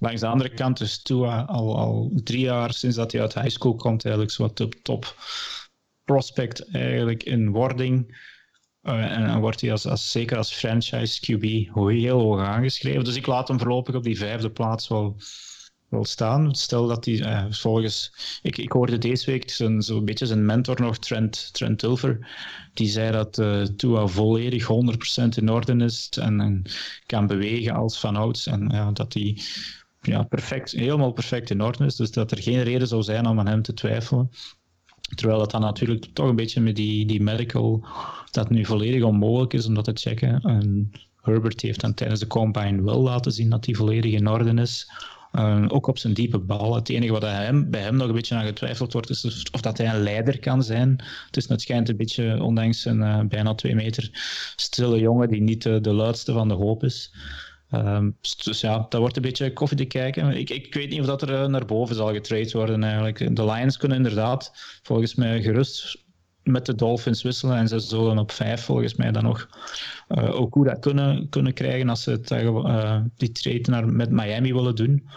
Langs 0.00 0.20
de 0.20 0.26
andere 0.26 0.48
kant 0.48 0.80
is 0.80 1.02
Tua 1.02 1.42
al, 1.42 1.78
al 1.78 2.10
drie 2.14 2.40
jaar 2.40 2.72
sinds 2.72 2.96
dat 2.96 3.12
hij 3.12 3.20
uit 3.20 3.34
high 3.34 3.48
school 3.48 3.74
komt, 3.74 4.04
eigenlijk 4.04 4.34
zo 4.34 4.52
top, 4.52 4.74
top 4.82 5.14
prospect 6.04 6.70
eigenlijk 6.70 7.22
in 7.22 7.50
wording. 7.50 8.28
Uh, 8.82 9.16
en 9.16 9.26
dan 9.26 9.40
wordt 9.40 9.60
hij 9.60 9.72
als, 9.72 9.86
als, 9.86 10.10
zeker 10.10 10.36
als 10.36 10.52
franchise 10.52 11.20
QB 11.20 11.42
heel 11.74 12.20
hoog 12.20 12.40
aangeschreven. 12.40 13.04
Dus 13.04 13.16
ik 13.16 13.26
laat 13.26 13.48
hem 13.48 13.58
voorlopig 13.58 13.94
op 13.94 14.02
die 14.02 14.18
vijfde 14.18 14.50
plaats 14.50 14.88
wel, 14.88 15.16
wel 15.88 16.04
staan. 16.04 16.54
Stel 16.54 16.86
dat 16.86 17.04
hij 17.04 17.14
uh, 17.14 17.44
volgens... 17.50 18.12
Ik, 18.42 18.58
ik 18.58 18.72
hoorde 18.72 18.98
deze 18.98 19.30
week 19.30 19.50
zo'n 19.50 19.82
zo 19.82 20.02
beetje 20.02 20.26
zijn 20.26 20.44
mentor 20.44 20.80
nog, 20.80 20.98
Trent, 20.98 21.52
Trent 21.52 21.78
Tilfer. 21.78 22.28
Die 22.74 22.88
zei 22.88 23.12
dat 23.12 23.38
uh, 23.38 23.62
Tua 23.62 24.06
volledig 24.06 24.68
100% 24.68 24.68
in 25.36 25.50
orde 25.50 25.84
is 25.84 26.08
en, 26.08 26.40
en, 26.40 26.62
kan 27.06 27.26
bewegen 27.26 27.74
als 27.74 28.00
van 28.00 28.16
ouds. 28.16 28.46
En 28.46 28.68
ja, 28.72 28.92
dat 28.92 29.14
hij 29.14 29.38
ja, 30.00 30.22
perfect, 30.22 30.70
helemaal 30.70 31.12
perfect 31.12 31.50
in 31.50 31.62
orde 31.62 31.84
is. 31.84 31.96
Dus 31.96 32.10
dat 32.10 32.30
er 32.30 32.42
geen 32.42 32.62
reden 32.62 32.88
zou 32.88 33.02
zijn 33.02 33.26
om 33.26 33.38
aan 33.38 33.46
hem 33.46 33.62
te 33.62 33.74
twijfelen. 33.74 34.30
Terwijl 35.14 35.38
dat 35.38 35.50
dan 35.50 35.60
natuurlijk 35.60 36.04
toch 36.12 36.28
een 36.28 36.36
beetje 36.36 36.60
met 36.60 36.76
die, 36.76 37.06
die 37.06 37.22
medical, 37.22 37.86
dat 38.30 38.50
nu 38.50 38.64
volledig 38.64 39.02
onmogelijk 39.02 39.52
is 39.52 39.66
om 39.66 39.74
dat 39.74 39.84
te 39.84 39.92
checken. 39.94 40.40
En 40.40 40.90
Herbert 41.20 41.60
heeft 41.60 41.80
dan 41.80 41.94
tijdens 41.94 42.20
de 42.20 42.26
combine 42.26 42.82
wel 42.82 43.00
laten 43.00 43.32
zien 43.32 43.50
dat 43.50 43.66
hij 43.66 43.74
volledig 43.74 44.12
in 44.12 44.28
orde 44.28 44.62
is. 44.62 44.90
Ook 45.68 45.86
op 45.86 45.98
zijn 45.98 46.14
diepe 46.14 46.38
bal. 46.38 46.74
Het 46.74 46.88
enige 46.88 47.12
wat 47.12 47.22
hem, 47.22 47.70
bij 47.70 47.80
hem 47.80 47.96
nog 47.96 48.08
een 48.08 48.14
beetje 48.14 48.34
aan 48.34 48.44
getwijfeld 48.44 48.92
wordt, 48.92 49.10
is 49.10 49.48
of 49.52 49.60
dat 49.60 49.78
hij 49.78 49.94
een 49.94 50.02
leider 50.02 50.38
kan 50.38 50.62
zijn. 50.62 51.04
Is 51.30 51.48
het 51.48 51.60
schijnt 51.60 51.88
een 51.88 51.96
beetje, 51.96 52.42
ondanks 52.42 52.84
een 52.84 53.00
uh, 53.00 53.20
bijna 53.20 53.54
twee 53.54 53.74
meter 53.74 54.10
stille 54.56 54.98
jongen, 54.98 55.28
die 55.28 55.40
niet 55.40 55.64
uh, 55.64 55.80
de 55.80 55.92
luidste 55.92 56.32
van 56.32 56.48
de 56.48 56.54
hoop 56.54 56.84
is. 56.84 57.14
Um, 57.74 58.16
dus 58.44 58.60
ja, 58.60 58.86
dat 58.88 59.00
wordt 59.00 59.16
een 59.16 59.22
beetje 59.22 59.52
koffie 59.52 59.76
te 59.76 59.84
kijken. 59.84 60.36
Ik, 60.36 60.50
ik 60.50 60.74
weet 60.74 60.90
niet 60.90 61.00
of 61.00 61.06
dat 61.06 61.22
er 61.22 61.34
eh, 61.42 61.46
naar 61.46 61.64
boven 61.64 61.94
zal 61.94 62.12
getraind 62.12 62.52
worden 62.52 62.82
eigenlijk. 62.82 63.36
De 63.36 63.44
Lions 63.44 63.76
kunnen 63.76 63.96
inderdaad 63.96 64.52
volgens 64.82 65.14
mij 65.14 65.42
gerust 65.42 66.04
met 66.42 66.66
de 66.66 66.74
Dolphins 66.74 67.22
wisselen 67.22 67.56
en 67.56 67.68
ze 67.68 67.78
zullen 67.78 68.18
op 68.18 68.32
vijf 68.32 68.64
volgens 68.64 68.94
mij 68.94 69.10
dan 69.12 69.22
nog 69.22 69.48
uh, 70.08 70.40
Okuda 70.40 70.74
kunnen, 70.74 71.28
kunnen 71.28 71.52
krijgen 71.52 71.88
als 71.88 72.02
ze 72.02 72.10
het, 72.10 72.30
uh, 72.30 73.00
die 73.16 73.32
trade 73.32 73.70
naar, 73.70 73.88
met 73.88 74.10
Miami 74.10 74.52
willen 74.52 74.76
doen. 74.76 75.08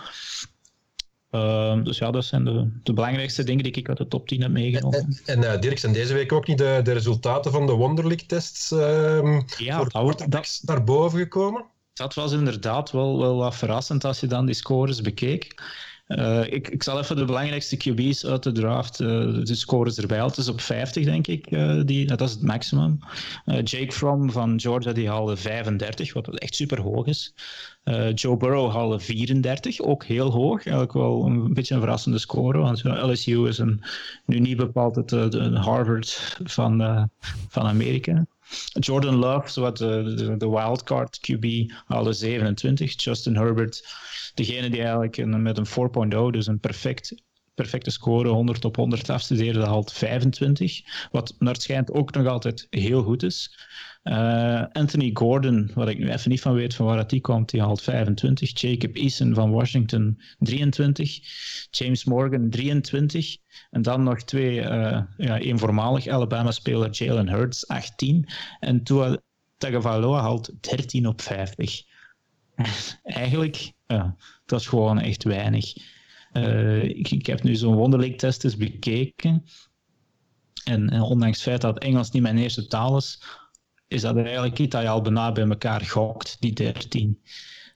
Uh, 1.31 1.83
dus 1.83 1.97
ja, 1.97 2.11
dat 2.11 2.25
zijn 2.25 2.43
de, 2.43 2.69
de, 2.83 2.93
belangrijkste 2.93 3.43
dingen 3.43 3.63
die 3.63 3.71
ik 3.71 3.89
uit 3.89 3.97
de 3.97 4.07
top 4.07 4.27
10 4.27 4.41
heb 4.41 4.51
meegenomen. 4.51 4.99
En, 4.99 5.43
en, 5.43 5.43
uh, 5.43 5.59
Dirk, 5.59 5.77
zijn 5.77 5.93
deze 5.93 6.13
week 6.13 6.31
ook 6.31 6.47
niet 6.47 6.57
de, 6.57 6.79
de 6.83 6.91
resultaten 6.91 7.51
van 7.51 7.65
de 7.65 7.71
Wonderlic-tests 7.71 8.71
uh, 8.71 9.39
ja, 9.57 9.77
voor 9.77 10.17
dat, 10.17 10.25
dat, 10.29 10.61
naar 10.63 10.83
boven 10.83 11.19
gekomen? 11.19 11.65
Dat 11.93 12.13
was 12.13 12.31
inderdaad 12.31 12.91
wel, 12.91 13.19
wel 13.19 13.35
wat 13.35 13.55
verrassend 13.55 14.05
als 14.05 14.19
je 14.19 14.27
dan 14.27 14.45
die 14.45 14.55
scores 14.55 15.01
bekeek. 15.01 15.61
Uh, 16.07 16.45
ik, 16.45 16.67
ik 16.67 16.83
zal 16.83 16.99
even 16.99 17.15
de 17.15 17.25
belangrijkste 17.25 17.77
QB's 17.77 18.25
uit 18.25 18.43
de 18.43 18.51
draft, 18.51 18.99
uh, 18.99 19.07
de 19.43 19.55
scores 19.55 19.97
erbij. 19.97 20.23
Het 20.23 20.37
is 20.37 20.47
op 20.47 20.61
50, 20.61 21.05
denk 21.05 21.27
ik. 21.27 21.51
Uh, 21.51 21.81
die, 21.85 22.05
dat 22.05 22.21
is 22.21 22.31
het 22.31 22.41
maximum. 22.41 22.99
Jake 23.45 23.91
Fromm 23.91 24.31
van 24.31 24.59
Georgia 24.59 24.91
die 24.91 25.09
haalde 25.09 25.37
35, 25.37 26.13
wat 26.13 26.37
echt 26.37 26.55
super 26.55 26.81
hoog 26.81 27.05
is. 27.05 27.33
Joe 28.13 28.37
Burrow 28.37 28.71
haalde 28.71 28.99
34, 28.99 29.79
ook 29.79 30.03
heel 30.05 30.31
hoog. 30.31 30.65
Eigenlijk 30.65 30.93
wel 30.93 31.25
een 31.25 31.53
beetje 31.53 31.73
een 31.73 31.79
verrassende 31.79 32.19
score, 32.19 32.57
want 32.57 32.83
LSU 32.83 33.47
is 33.47 33.57
een, 33.57 33.83
nu 34.25 34.39
niet 34.39 34.57
bepaald 34.57 34.95
het 34.95 35.11
Harvard 35.53 36.37
van, 36.43 37.09
van 37.49 37.65
Amerika. 37.65 38.25
Jordan 38.79 39.15
Love, 39.15 39.49
zowat 39.49 39.77
de, 39.77 40.13
de, 40.15 40.37
de 40.37 40.49
wildcard 40.49 41.19
QB, 41.19 41.71
haalde 41.85 42.13
27. 42.13 43.03
Justin 43.03 43.35
Herbert, 43.35 43.87
degene 44.33 44.69
die 44.69 44.79
eigenlijk 44.79 45.25
met 45.25 45.57
een 45.57 46.11
4.0, 46.13 46.31
dus 46.31 46.47
een 46.47 46.59
perfect 46.59 47.15
perfecte 47.55 47.91
score, 47.91 48.29
100 48.29 48.65
op 48.65 48.75
100 48.75 49.09
afstudeerde, 49.09 49.65
haalt 49.65 49.93
25. 49.93 50.81
Wat 51.11 51.35
naar 51.39 51.53
het 51.53 51.61
schijnt 51.61 51.91
ook 51.91 52.13
nog 52.13 52.27
altijd 52.27 52.67
heel 52.69 53.03
goed 53.03 53.23
is. 53.23 53.57
Uh, 54.03 54.63
Anthony 54.71 55.09
Gordon, 55.13 55.71
wat 55.73 55.87
ik 55.89 55.97
nu 55.97 56.11
even 56.11 56.29
niet 56.29 56.41
van 56.41 56.53
weet 56.53 56.75
van 56.75 56.85
waar 56.85 57.07
die 57.07 57.21
komt, 57.21 57.49
die 57.49 57.61
haalt 57.61 57.81
25. 57.81 58.59
Jacob 58.61 58.95
Eason 58.95 59.33
van 59.33 59.51
Washington 59.51 60.21
23. 60.39 61.19
James 61.69 62.03
Morgan 62.03 62.49
23. 62.49 63.37
En 63.69 63.81
dan 63.81 64.03
nog 64.03 64.23
twee, 64.23 64.55
uh, 64.59 65.01
ja, 65.17 65.39
één 65.39 65.59
voormalig 65.59 66.07
Alabama-speler, 66.07 66.89
Jalen 66.89 67.29
Hurts, 67.29 67.67
18. 67.67 68.27
En 68.59 68.83
Tua 68.83 69.17
Tagovailoa 69.57 70.21
haalt 70.21 70.51
13 70.59 71.07
op 71.07 71.21
50. 71.21 71.83
Eigenlijk, 73.03 73.71
ja, 73.87 74.15
dat 74.45 74.59
is 74.59 74.67
gewoon 74.67 74.99
echt 74.99 75.23
weinig. 75.23 75.73
Uh, 76.33 76.83
ik, 76.83 77.11
ik, 77.11 77.25
heb 77.25 77.43
nu 77.43 77.55
zo'n 77.55 77.75
Wonderlic-test 77.75 78.43
eens 78.43 78.57
bekeken. 78.57 79.43
En, 80.63 80.89
en, 80.89 81.01
ondanks 81.01 81.37
het 81.37 81.47
feit 81.47 81.61
dat 81.61 81.79
Engels 81.79 82.11
niet 82.11 82.21
mijn 82.21 82.37
eerste 82.37 82.67
taal 82.67 82.97
is, 82.97 83.23
is 83.93 84.01
dat 84.01 84.15
eigenlijk 84.15 84.59
iets 84.59 84.71
dat 84.71 84.81
je 84.81 84.87
al 84.87 85.01
bijna 85.01 85.31
bij 85.31 85.47
elkaar 85.47 85.81
gokt, 85.81 86.37
die 86.39 86.53
13. 86.53 87.21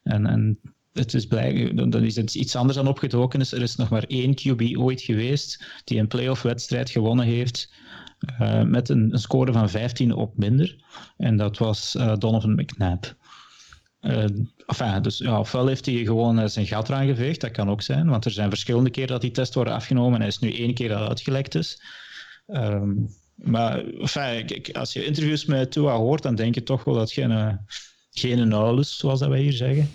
En, 0.03 0.25
en 0.25 0.59
het 0.93 1.13
is 1.13 1.25
blij, 1.25 1.71
dan 1.73 2.03
is 2.03 2.15
het 2.15 2.35
iets 2.35 2.55
anders 2.55 2.77
dan 2.77 2.87
opgedoken 2.87 3.39
is. 3.39 3.51
Er 3.51 3.61
is 3.61 3.75
nog 3.75 3.89
maar 3.89 4.03
één 4.03 4.33
QB 4.35 4.77
ooit 4.77 5.01
geweest 5.01 5.81
die 5.83 5.99
een 5.99 6.07
playoff-wedstrijd 6.07 6.89
gewonnen 6.89 7.25
heeft 7.25 7.73
uh, 8.41 8.63
met 8.63 8.89
een, 8.89 9.13
een, 9.13 9.19
score 9.19 9.51
van 9.51 9.69
15 9.69 10.13
op 10.13 10.37
minder. 10.37 10.83
En 11.17 11.37
dat 11.37 11.57
was 11.57 11.95
uh, 11.95 12.15
Donovan 12.17 12.55
McNabb. 12.55 13.15
Uh, 14.01 15.01
dus 15.01 15.17
ja, 15.17 15.39
ofwel 15.39 15.67
heeft 15.67 15.85
hij 15.85 15.95
gewoon 15.95 16.49
zijn 16.49 16.67
gat 16.67 16.89
eraan 16.89 17.07
geveegd, 17.07 17.41
dat 17.41 17.51
kan 17.51 17.69
ook 17.69 17.81
zijn, 17.81 18.09
want 18.09 18.25
er 18.25 18.31
zijn 18.31 18.49
verschillende 18.49 18.89
keren 18.89 19.09
dat 19.09 19.21
die 19.21 19.31
tests 19.31 19.55
worden 19.55 19.73
afgenomen 19.73 20.13
en 20.13 20.19
hij 20.19 20.27
is 20.27 20.39
nu 20.39 20.53
één 20.53 20.73
keer 20.73 20.89
dat 20.89 21.07
uitgelekt 21.07 21.55
is. 21.55 21.81
Um, 22.47 23.07
maar 23.43 23.83
enfin, 23.85 24.73
als 24.73 24.93
je 24.93 25.05
interviews 25.05 25.45
met 25.45 25.71
Tua 25.71 25.95
hoort, 25.95 26.23
dan 26.23 26.35
denk 26.35 26.55
je 26.55 26.63
toch 26.63 26.83
wel 26.83 26.93
dat 26.93 27.11
geen, 27.11 27.59
geen 28.11 28.53
uil 28.53 28.79
is, 28.79 28.97
zoals 28.97 29.19
dat 29.19 29.29
wij 29.29 29.39
hier 29.39 29.53
zeggen. 29.53 29.89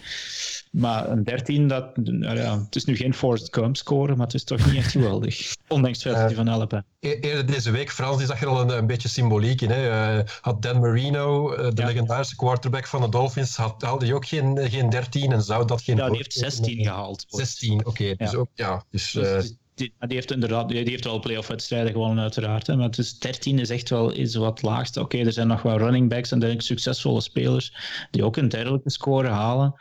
Maar 0.73 1.11
een 1.11 1.25
13, 1.25 1.69
dat, 1.69 1.97
nou 1.97 2.37
ja, 2.37 2.59
het 2.59 2.77
is 2.77 2.85
nu 2.85 2.97
geen 2.97 3.15
Forrest 3.15 3.55
Gump 3.55 3.77
score, 3.77 4.17
maar 4.17 4.27
het 4.27 4.35
is 4.35 4.45
toch 4.45 4.67
niet 4.67 4.77
echt 4.77 4.91
geweldig. 4.91 5.55
Ondanks 5.69 6.05
het 6.05 6.07
feit 6.07 6.17
dat 6.17 6.37
hij 6.37 6.45
van 6.45 6.47
helpen. 6.47 6.85
Eerder 7.01 7.47
deze 7.47 7.71
week, 7.71 7.91
Frans, 7.91 8.19
die 8.19 8.27
zag 8.27 8.43
er 8.43 8.49
al 8.49 8.61
een, 8.61 8.69
een 8.69 8.87
beetje 8.87 9.09
symboliek 9.09 9.61
in. 9.61 9.71
Hè. 9.71 10.17
Uh, 10.19 10.25
had 10.41 10.63
Dan 10.63 10.81
Marino, 10.81 11.53
uh, 11.53 11.59
de 11.59 11.73
ja. 11.75 11.87
legendarische 11.87 12.37
quarterback 12.37 12.87
van 12.87 13.01
de 13.01 13.09
Dolphins, 13.09 13.57
had, 13.57 13.83
haalde 13.83 14.05
hij 14.05 14.15
ook 14.15 14.27
geen, 14.27 14.59
geen 14.71 14.91
13 14.91 15.33
en 15.33 15.43
zou 15.43 15.67
dat 15.67 15.83
geen... 15.83 15.97
Ja, 15.97 16.09
die 16.09 16.17
heeft 16.17 16.33
16 16.33 16.83
gehaald. 16.83 17.25
16, 17.29 17.79
oké. 17.79 17.89
Okay. 17.89 18.15
Dus 18.15 18.31
ja. 18.31 18.39
ook, 18.39 18.49
ja. 18.55 18.85
Dus, 18.91 19.11
dus 19.11 19.45
uh, 19.45 19.57
die, 19.83 19.95
die, 19.99 20.17
heeft 20.17 20.31
inderdaad 20.31 20.69
die, 20.69 20.79
heeft 20.79 21.05
wel 21.05 21.21
playoff-wedstrijden 21.21 21.93
gewonnen, 21.93 22.23
uiteraard. 22.23 22.67
Hè, 22.67 22.77
maar 22.77 22.91
dus 22.91 23.19
13 23.19 23.59
is 23.59 23.71
echt 23.71 23.91
wel 23.91 24.17
iets 24.17 24.35
wat 24.35 24.63
laagste. 24.63 25.01
Oké, 25.01 25.19
er 25.19 25.33
zijn 25.33 25.47
nog 25.47 25.63
wel 25.63 25.79
running 25.79 26.09
backs 26.09 26.33
en 26.33 26.61
succesvolle 26.61 27.21
spelers 27.21 27.77
die 28.11 28.25
ook 28.25 28.37
een 28.37 28.49
dergelijke 28.49 28.91
score 28.91 29.29
halen. 29.29 29.75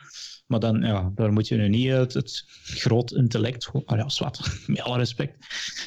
Maar 0.48 0.60
dan, 0.60 0.82
ja, 0.82 1.12
daar 1.16 1.34
moet 1.34 1.48
je 1.48 1.56
nu 1.56 1.70
niet 1.70 1.90
het, 1.90 2.14
het 2.14 2.44
groot 2.64 3.12
intellect, 3.12 3.70
oh 3.72 3.98
ja, 3.98 4.10
zwart, 4.10 4.40
met 4.68 4.82
alle 4.82 4.98
respect, 4.98 5.36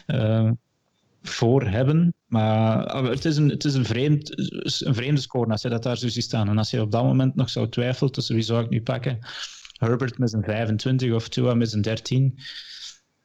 uh, 0.07 0.51
voor 1.23 1.62
hebben. 1.62 2.15
Maar 2.27 2.87
het 3.05 3.25
is 3.25 3.37
een, 3.37 3.49
het 3.49 3.65
is 3.65 3.75
een, 3.75 3.85
vreemd, 3.85 4.31
een 4.85 4.95
vreemde 4.95 5.21
score 5.21 5.51
als 5.51 5.62
je 5.62 5.69
dat 5.69 5.83
daar 5.83 5.99
zo 5.99 6.09
ziet 6.09 6.25
staan. 6.25 6.49
En 6.49 6.59
als 6.59 6.71
je 6.71 6.81
op 6.81 6.91
dat 6.91 7.05
moment 7.05 7.35
nog 7.35 7.51
zou 7.51 7.69
twijfelen 7.69 8.12
tussen 8.12 8.35
wie 8.35 8.45
zou 8.45 8.65
ik 8.65 8.71
nu 8.71 8.83
pakken, 8.83 9.19
Herbert 9.79 10.19
met 10.19 10.31
zijn 10.31 10.45
25 10.45 11.12
of 11.12 11.29
Tua 11.29 11.55
met 11.55 11.71
zijn 11.71 11.83
13, 11.83 12.39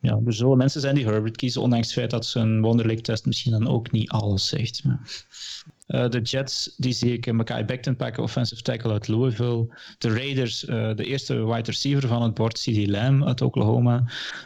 ja, 0.01 0.19
er 0.25 0.33
zullen 0.33 0.57
mensen 0.57 0.81
zijn 0.81 0.95
die 0.95 1.05
Herbert 1.05 1.37
kiezen, 1.37 1.61
ondanks 1.61 1.87
het 1.87 1.95
feit 1.95 2.09
dat 2.09 2.25
zijn 2.25 2.61
wonderlijk 2.61 3.01
test 3.01 3.25
misschien 3.25 3.51
dan 3.51 3.67
ook 3.67 3.91
niet 3.91 4.09
alles 4.09 4.47
zegt. 4.47 4.83
Uh, 5.87 6.09
de 6.09 6.21
Jets, 6.21 6.73
die 6.77 6.93
zie 6.93 7.13
ik 7.13 7.31
Mackay 7.31 7.65
Becton 7.65 7.95
pakken, 7.95 8.23
offensive 8.23 8.61
tackle 8.61 8.91
uit 8.91 9.07
Louisville. 9.07 9.67
De 9.97 10.09
Raiders, 10.09 10.63
uh, 10.63 10.95
de 10.95 11.05
eerste 11.05 11.45
wide 11.45 11.71
receiver 11.71 12.07
van 12.07 12.21
het 12.21 12.33
bord, 12.33 12.61
C.D. 12.61 12.87
Lamb 12.87 13.23
uit 13.23 13.41
Oklahoma. 13.41 14.03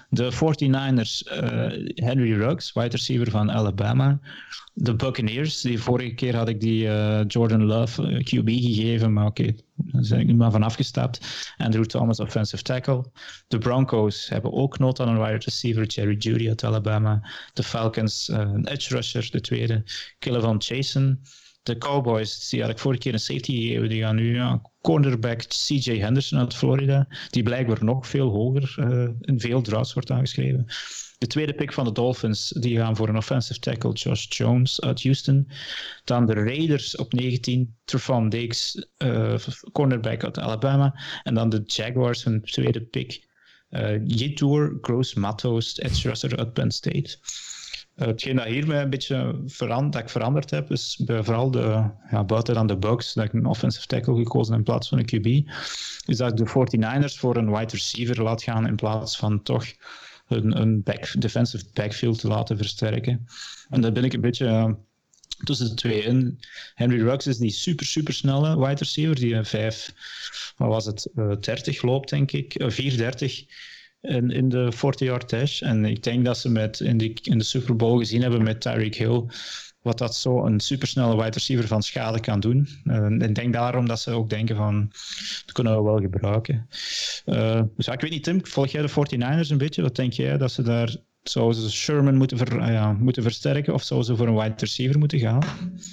De 0.10 0.32
49ers, 0.32 1.34
uh, 1.34 1.94
Henry 1.96 2.34
Ruggs, 2.34 2.74
wide 2.74 2.90
receiver 2.90 3.32
van 3.32 3.52
Alabama. 3.52 4.20
De 4.74 4.96
Buccaneers, 4.96 5.62
die 5.62 5.80
vorige 5.80 6.14
keer 6.14 6.36
had 6.36 6.50
ik 6.50 6.60
die 6.60 6.84
Jordan 7.28 7.64
Love 7.64 8.02
QB 8.24 8.50
gegeven, 8.50 9.14
maar 9.14 9.26
oké, 9.26 9.56
daar 9.76 10.06
ben 10.10 10.20
ik 10.20 10.26
nu 10.26 10.36
maar 10.36 10.52
van 10.52 10.64
afgestapt. 10.64 11.46
Andrew 11.58 11.86
Thomas, 11.86 12.20
offensive 12.20 12.64
tackle. 12.64 13.06
De 13.48 13.58
Broncos 13.58 14.30
hebben 14.30 14.54
ook 14.54 14.80
nood 14.80 15.00
aan 15.00 15.08
een 15.08 15.22
wide 15.22 15.44
receiver, 15.44 15.86
Jerry 15.86 16.16
Judy 16.18 16.48
uit 16.48 16.64
Alabama. 16.64 17.30
De 17.54 17.64
Falcons, 17.64 18.28
een 18.28 18.68
edge 18.68 18.96
rusher, 18.96 19.32
de 19.32 19.42
tweede, 19.42 19.84
Killevan 20.20 20.62
Chasen 20.62 21.22
de 21.64 21.78
Cowboys, 21.78 22.50
die 22.50 22.62
had 22.62 22.70
ik 22.70 22.80
vorige 22.80 23.02
keer 23.02 23.14
een 23.14 23.20
safety 23.20 23.52
gegeven, 23.52 23.90
die 23.90 24.02
gaan 24.02 24.16
nu 24.16 24.36
ja, 24.36 24.62
cornerback 24.82 25.40
CJ 25.48 25.98
Henderson 26.00 26.40
uit 26.40 26.56
Florida, 26.56 27.08
die 27.30 27.44
blijkbaar 27.44 27.84
nog 27.84 28.08
veel 28.08 28.30
hoger 28.30 28.76
uh, 28.80 29.10
in 29.20 29.40
veel 29.40 29.62
drafts 29.62 29.94
wordt 29.94 30.12
aangeschreven. 30.12 30.66
De 31.24 31.30
tweede 31.30 31.54
pick 31.54 31.74
van 31.74 31.86
de 31.86 31.92
Dolphins, 31.92 32.50
die 32.50 32.78
gaan 32.78 32.96
voor 32.96 33.10
een 33.10 33.18
offensive 33.18 33.60
tackle 33.60 33.92
Josh 33.92 34.26
Jones 34.30 34.82
uit 34.82 35.04
Houston. 35.04 35.48
Dan 36.04 36.26
de 36.26 36.34
Raiders 36.34 36.96
op 36.96 37.14
19, 37.14 37.76
Trevon 37.86 38.30
Diggs, 38.30 38.88
uh, 38.98 39.36
cornerback 39.72 40.24
uit 40.24 40.40
Alabama. 40.40 41.00
En 41.24 41.34
dan 41.34 41.50
de 41.50 41.62
Jaguars, 41.66 42.24
hun 42.24 42.42
tweede 42.42 42.82
pick, 42.82 43.28
uh, 43.70 44.78
Gross 44.82 45.14
Matos, 45.14 45.80
edge 45.80 46.08
rusher 46.08 46.38
uit 46.38 46.54
Penn 46.54 46.72
State. 46.72 47.18
Uh, 47.96 48.08
hetgeen 48.08 48.36
dat 48.36 48.46
hier 48.46 48.68
mij 48.68 48.82
een 48.82 48.90
beetje 48.90 49.42
verand, 49.46 49.94
dat 49.94 50.02
ik 50.02 50.10
veranderd 50.10 50.50
heb, 50.50 50.72
is 50.72 51.02
bij 51.06 51.24
vooral 51.24 51.52
de, 51.52 51.90
ja, 52.10 52.24
buiten 52.24 52.54
dan 52.54 52.68
de 52.68 52.78
Bucks, 52.78 53.14
dat 53.14 53.26
ik 53.26 53.34
een 53.34 53.46
offensive 53.46 53.88
tackle 53.88 54.16
gekozen 54.16 54.56
in 54.56 54.64
plaats 54.64 54.90
van 54.90 54.98
een 54.98 55.06
QB, 55.06 55.50
is 56.06 56.18
dat 56.18 56.32
ik 56.32 56.38
de 56.38 56.78
49ers 56.78 57.20
voor 57.20 57.38
een 57.38 57.52
wide 57.52 57.72
receiver 57.72 58.24
laat 58.24 58.44
gaan 58.44 58.68
in 58.68 58.76
plaats 58.76 59.18
van 59.18 59.44
toch 59.44 59.66
een, 60.36 60.84
back, 60.84 61.22
defensive 61.22 61.66
backfield 61.74 62.20
te 62.20 62.28
laten 62.28 62.58
versterken. 62.58 63.26
En 63.70 63.82
daar 63.82 63.92
ben 63.92 64.04
ik 64.04 64.14
een 64.14 64.22
beetje 64.22 64.46
uh, 64.46 64.72
tussen 65.44 65.70
de 65.70 65.74
twee 65.74 66.04
in. 66.04 66.40
Henry 66.76 67.02
Ruggs 67.02 67.28
is 67.28 67.38
die 67.38 67.52
super, 67.52 67.86
super 67.86 68.14
snelle 68.14 68.60
wide 68.60 68.80
receiver, 68.80 69.16
die 69.16 69.34
een 69.34 69.46
5, 69.46 69.94
wat 70.58 70.68
was 70.68 70.86
het, 70.86 71.10
uh, 71.16 71.36
30 71.40 71.82
loopt, 71.82 72.10
denk 72.10 72.32
ik, 72.32 72.54
430 72.58 73.46
in, 74.02 74.32
in 74.32 74.50
de 74.50 74.72
40-yard 74.76 75.30
dash. 75.30 75.62
En 75.62 75.86
ik 75.86 76.04
denk 76.04 76.26
dat 76.26 76.38
ze 76.38 76.50
met, 76.50 76.80
in, 76.80 76.98
die, 76.98 77.20
in 77.22 77.38
de 77.38 77.44
Super 77.44 77.76
Bowl 77.76 77.98
gezien 77.98 78.22
hebben 78.22 78.44
met 78.44 78.62
Tyreek 78.62 78.96
Hill 78.96 79.26
wat 79.84 79.98
dat 79.98 80.16
zo 80.16 80.46
een 80.46 80.60
supersnelle 80.60 81.16
wide 81.16 81.30
receiver 81.30 81.68
van 81.68 81.82
schade 81.82 82.20
kan 82.20 82.40
doen. 82.40 82.68
Uh, 82.84 83.10
ik 83.10 83.36
denk 83.36 83.54
daarom 83.54 83.88
dat 83.88 84.00
ze 84.00 84.12
ook 84.12 84.30
denken 84.30 84.56
van, 84.56 84.88
dat 85.46 85.52
kunnen 85.52 85.76
we 85.76 85.84
wel 85.84 86.00
gebruiken. 86.00 86.68
Uh, 87.26 87.62
dus 87.76 87.88
ik 87.88 88.02
weet 88.02 88.12
niet 88.12 88.24
Tim, 88.24 88.46
volg 88.46 88.68
jij 88.68 88.82
de 88.82 88.90
49ers 88.90 89.50
een 89.50 89.58
beetje? 89.58 89.82
Wat 89.82 89.96
denk 89.96 90.14
jij 90.14 90.38
dat 90.38 90.52
ze 90.52 90.62
daar 90.62 90.96
Zouden 91.24 91.62
ze 91.62 91.72
Sherman 91.72 92.16
moeten, 92.16 92.38
ver, 92.38 92.60
ah 92.60 92.68
ja, 92.68 92.92
moeten 92.92 93.24
versterken 93.24 93.74
of 93.74 93.84
zouden 93.84 94.10
ze 94.10 94.16
voor 94.16 94.28
een 94.28 94.36
wide 94.36 94.54
receiver 94.58 95.00
moeten 95.00 95.20
gaan? 95.20 95.40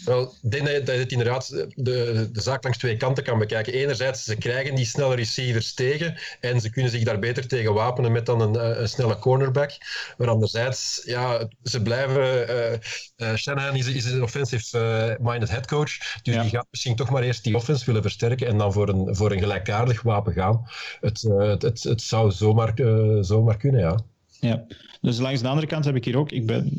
Wel, 0.05 0.35
ik 0.43 0.51
denk 0.51 0.65
dat 0.67 0.75
je, 0.75 0.83
dat 0.83 0.95
je 0.95 1.01
het 1.01 1.13
inderdaad 1.13 1.49
de, 1.75 2.29
de 2.33 2.41
zaak 2.41 2.63
langs 2.63 2.79
twee 2.79 2.97
kanten 2.97 3.25
kan 3.25 3.39
bekijken. 3.39 3.73
Enerzijds, 3.73 4.25
ze 4.25 4.37
krijgen 4.37 4.75
die 4.75 4.85
snelle 4.85 5.15
receivers 5.15 5.75
tegen 5.75 6.19
en 6.41 6.61
ze 6.61 6.71
kunnen 6.71 6.91
zich 6.91 7.03
daar 7.03 7.19
beter 7.19 7.49
tegen 7.49 7.75
wapenen 7.75 8.13
met 8.13 8.27
dan 8.27 8.41
een, 8.41 8.81
een 8.81 8.89
snelle 8.89 9.19
cornerback. 9.19 9.71
Maar 10.17 10.29
anderzijds, 10.29 11.03
ja, 11.05 11.49
ze 11.63 11.83
blijven... 11.83 12.51
Uh, 12.51 12.73
uh, 13.17 13.35
Shanahan 13.37 13.77
is, 13.77 13.87
is 13.87 14.05
een 14.05 14.23
offensive-minded 14.23 15.49
uh, 15.49 15.55
headcoach, 15.55 16.21
dus 16.23 16.35
ja. 16.35 16.43
die 16.43 16.51
gaat 16.51 16.67
misschien 16.71 16.97
toch 16.97 17.11
maar 17.11 17.23
eerst 17.23 17.45
die 17.45 17.57
offense 17.57 17.85
willen 17.85 18.03
versterken 18.03 18.47
en 18.47 18.59
dan 18.59 18.73
voor 18.73 18.89
een, 18.89 19.17
voor 19.17 19.33
een 19.33 19.39
gelijkaardig 19.39 20.03
wapen 20.03 20.33
gaan. 20.33 20.65
Het, 21.01 21.21
het, 21.23 21.63
het, 21.63 21.83
het 21.83 22.03
zou 22.03 22.31
zomaar, 22.31 22.73
zomaar 23.21 23.57
kunnen, 23.57 23.81
ja. 23.81 23.99
Ja, 24.41 24.67
dus 25.01 25.19
langs 25.19 25.41
de 25.41 25.49
andere 25.49 25.67
kant 25.67 25.85
heb 25.85 25.97
ik 25.97 26.05
hier 26.05 26.17
ook, 26.17 26.33
ik 26.33 26.47
ben 26.47 26.71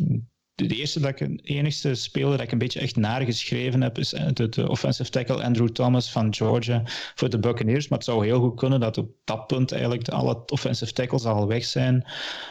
de 0.68 0.76
eerste 0.76 1.00
dat 1.00 1.10
ik, 1.10 1.18
de 1.18 1.44
enigste 1.44 1.96
speler 1.96 2.32
dat 2.32 2.42
ik 2.42 2.52
een 2.52 2.58
beetje 2.58 2.80
echt 2.80 2.96
nageschreven 2.96 3.82
heb, 3.82 3.98
is 3.98 4.10
de, 4.34 4.50
de, 4.50 4.70
offensive 4.70 5.10
tackle 5.10 5.44
Andrew 5.44 5.70
Thomas 5.70 6.12
van 6.12 6.34
Georgia 6.34 6.82
voor 7.16 7.30
de 7.30 7.40
Buccaneers. 7.40 7.88
Maar 7.88 7.98
het 7.98 8.08
zou 8.08 8.26
heel 8.26 8.40
goed 8.40 8.56
kunnen 8.56 8.80
dat 8.80 8.98
op 8.98 9.10
dat 9.24 9.48
punt 9.48 9.72
eigenlijk 9.72 10.10
alle 10.10 10.44
offensive 10.46 10.94
tackles 10.94 11.26
al 11.26 11.48
weg 11.48 11.66
zijn. 11.66 12.06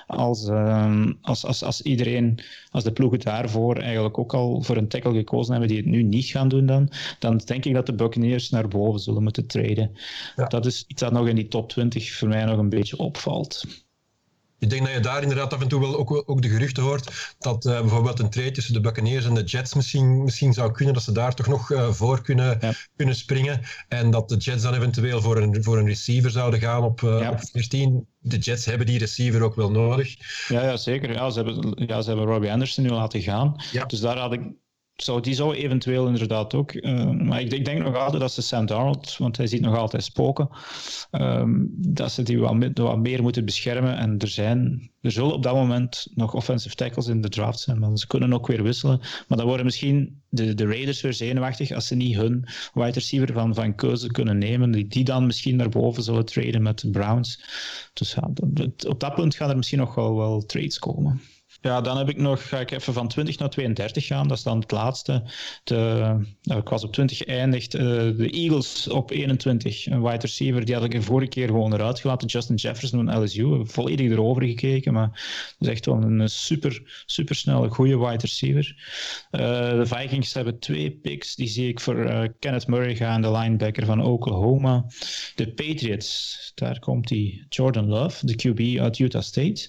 Als, 0.06 0.48
um, 0.48 1.18
als, 1.20 1.44
als, 1.44 1.62
als 1.62 1.82
iedereen, 1.82 2.38
als 2.70 2.84
de 2.84 2.92
ploegen 2.92 3.20
daarvoor 3.20 3.76
eigenlijk 3.76 4.18
ook 4.18 4.34
al 4.34 4.62
voor 4.62 4.76
een 4.76 4.88
tackle 4.88 5.14
gekozen 5.14 5.52
hebben 5.52 5.68
die 5.68 5.78
het 5.78 5.86
nu 5.86 6.02
niet 6.02 6.26
gaan 6.26 6.48
doen 6.48 6.66
dan, 6.66 6.92
dan 7.18 7.36
denk 7.36 7.64
ik 7.64 7.74
dat 7.74 7.86
de 7.86 7.94
Buccaneers 7.94 8.50
naar 8.50 8.68
boven 8.68 9.00
zullen 9.00 9.22
moeten 9.22 9.46
treden. 9.46 9.92
Ja. 10.36 10.46
Dat 10.46 10.66
is 10.66 10.84
iets 10.86 11.00
dat 11.00 11.12
nog 11.12 11.28
in 11.28 11.36
die 11.36 11.48
top 11.48 11.68
20 11.68 12.12
voor 12.12 12.28
mij 12.28 12.44
nog 12.44 12.58
een 12.58 12.68
beetje 12.68 12.96
opvalt. 12.96 13.64
Ik 14.60 14.70
denk 14.70 14.84
dat 14.84 14.92
je 14.94 15.00
daar 15.00 15.22
inderdaad 15.22 15.52
af 15.52 15.60
en 15.60 15.68
toe 15.68 15.80
wel 15.80 15.96
ook, 15.96 16.22
ook 16.26 16.42
de 16.42 16.48
geruchten 16.48 16.82
hoort 16.82 17.34
dat 17.38 17.64
uh, 17.64 17.80
bijvoorbeeld 17.80 18.18
een 18.18 18.30
trade 18.30 18.50
tussen 18.50 18.72
de 18.72 18.80
Buccaneers 18.80 19.24
en 19.24 19.34
de 19.34 19.42
Jets 19.42 19.74
misschien, 19.74 20.24
misschien 20.24 20.52
zou 20.52 20.72
kunnen, 20.72 20.94
dat 20.94 21.02
ze 21.02 21.12
daar 21.12 21.34
toch 21.34 21.46
nog 21.46 21.70
uh, 21.70 21.90
voor 21.90 22.22
kunnen, 22.22 22.58
ja. 22.60 22.72
kunnen 22.96 23.14
springen. 23.14 23.60
En 23.88 24.10
dat 24.10 24.28
de 24.28 24.36
Jets 24.36 24.62
dan 24.62 24.74
eventueel 24.74 25.20
voor 25.20 25.36
een, 25.36 25.62
voor 25.62 25.78
een 25.78 25.86
receiver 25.86 26.30
zouden 26.30 26.60
gaan 26.60 26.82
op, 26.82 27.00
uh, 27.00 27.20
ja. 27.20 27.30
op 27.30 27.38
14. 27.52 28.06
De 28.18 28.38
Jets 28.38 28.64
hebben 28.64 28.86
die 28.86 28.98
receiver 28.98 29.42
ook 29.42 29.54
wel 29.54 29.70
nodig. 29.70 30.16
Ja, 30.48 30.62
ja 30.62 30.76
zeker. 30.76 31.12
Ja, 31.12 31.30
ze, 31.30 31.42
hebben, 31.42 31.86
ja, 31.86 32.00
ze 32.02 32.08
hebben 32.08 32.26
Robbie 32.26 32.52
Anderson 32.52 32.84
nu 32.84 32.90
laten 32.90 33.22
gaan. 33.22 33.54
Ja. 33.72 33.84
Dus 33.84 34.00
daar 34.00 34.18
had 34.18 34.32
ik 34.32 34.40
zou, 35.02 35.20
die 35.20 35.34
zou 35.34 35.54
eventueel 35.54 36.06
inderdaad 36.06 36.54
ook. 36.54 36.74
Uh, 36.74 37.10
maar 37.10 37.40
ik, 37.40 37.52
ik, 37.52 37.64
denk 37.64 37.82
nog 37.82 37.96
altijd 37.96 38.20
dat 38.20 38.32
ze 38.32 38.42
Sam 38.42 38.66
Darnold, 38.66 39.16
want 39.16 39.36
hij 39.36 39.46
ziet 39.46 39.60
nog 39.60 39.76
altijd 39.76 40.04
spoken, 40.04 40.48
um, 41.10 41.68
dat 41.76 42.12
ze 42.12 42.22
die 42.22 42.38
wat, 42.38 42.56
wat, 42.74 42.98
meer 42.98 43.22
moeten 43.22 43.44
beschermen. 43.44 43.96
En 43.96 44.18
er, 44.18 44.28
zijn, 44.28 44.90
er 45.00 45.10
zullen 45.10 45.34
op 45.34 45.42
dat 45.42 45.54
moment 45.54 46.06
nog 46.14 46.34
offensive 46.34 46.74
tackles 46.74 47.06
in 47.06 47.20
de 47.20 47.28
draft 47.28 47.60
zijn, 47.60 47.78
maar 47.78 47.98
ze 47.98 48.06
kunnen 48.06 48.32
ook 48.32 48.46
weer 48.46 48.62
wisselen. 48.62 48.98
Maar 49.28 49.38
dan 49.38 49.46
worden 49.46 49.64
misschien 49.64 50.22
de, 50.28 50.54
de 50.54 50.66
Raiders 50.66 51.00
weer 51.00 51.14
zenuwachtig 51.14 51.72
als 51.72 51.86
ze 51.86 51.94
niet 51.94 52.16
hun 52.16 52.48
wide 52.74 52.90
receiver 52.90 53.32
van, 53.32 53.54
van 53.54 53.74
keuze 53.74 54.06
kunnen 54.06 54.38
nemen, 54.38 54.70
die, 54.70 54.86
die 54.86 55.04
dan 55.04 55.26
misschien 55.26 55.56
naar 55.56 55.68
boven 55.68 56.02
zullen 56.02 56.24
traden 56.24 56.62
met 56.62 56.78
de 56.78 56.90
Browns. 56.90 57.44
Dus 57.92 58.16
op 58.86 59.00
dat 59.00 59.14
punt 59.14 59.34
gaan 59.34 59.50
er 59.50 59.56
misschien 59.56 59.78
nog 59.78 59.94
wel, 59.94 60.16
wel 60.16 60.46
trades 60.46 60.78
komen. 60.78 61.20
Ja, 61.62 61.80
dan 61.80 61.96
heb 61.96 62.08
ik 62.08 62.16
nog, 62.16 62.48
ga 62.48 62.60
ik 62.60 62.70
even 62.70 62.92
van 62.92 63.08
20 63.08 63.38
naar 63.38 63.50
32 63.50 64.06
gaan. 64.06 64.28
Dat 64.28 64.36
is 64.36 64.42
dan 64.42 64.60
het 64.60 64.70
laatste. 64.70 65.22
De, 65.64 65.76
nou, 66.42 66.60
ik 66.60 66.68
was 66.68 66.84
op 66.84 66.92
20 66.92 67.16
geëindigd. 67.18 67.74
Uh, 67.74 67.80
de 68.16 68.30
Eagles 68.30 68.88
op 68.88 69.10
21. 69.10 69.86
Een 69.86 70.02
wide 70.02 70.18
receiver, 70.18 70.64
die 70.64 70.74
had 70.74 70.84
ik 70.84 70.90
de 70.90 71.02
vorige 71.02 71.28
keer 71.28 71.46
gewoon 71.46 71.74
eruit 71.74 72.00
gelaten. 72.00 72.28
Justin 72.28 72.54
Jefferson 72.54 73.04
van 73.04 73.22
LSU. 73.22 73.60
Volledig 73.64 74.10
erover 74.10 74.42
gekeken. 74.42 74.92
Maar 74.92 75.08
dat 75.58 75.68
is 75.68 75.74
echt 75.74 75.86
wel 75.86 76.02
een 76.02 76.28
super, 76.28 77.02
super 77.06 77.34
snelle, 77.34 77.68
goede 77.68 77.98
wide 77.98 78.20
receiver. 78.20 78.74
Uh, 79.30 79.40
de 79.70 79.86
Vikings 79.86 80.34
hebben 80.34 80.58
twee 80.58 80.90
picks. 80.90 81.34
Die 81.34 81.48
zie 81.48 81.68
ik 81.68 81.80
voor 81.80 81.96
uh, 81.96 82.22
Kenneth 82.38 82.66
Murray 82.66 82.96
gaan, 82.96 83.22
de 83.22 83.30
linebacker 83.30 83.86
van 83.86 84.04
Oklahoma. 84.04 84.86
De 85.34 85.52
Patriots, 85.52 86.52
daar 86.54 86.78
komt 86.78 87.08
die 87.08 87.46
Jordan 87.48 87.86
Love, 87.86 88.26
de 88.26 88.34
QB 88.34 88.80
uit 88.80 88.98
Utah 88.98 89.22
State. 89.22 89.68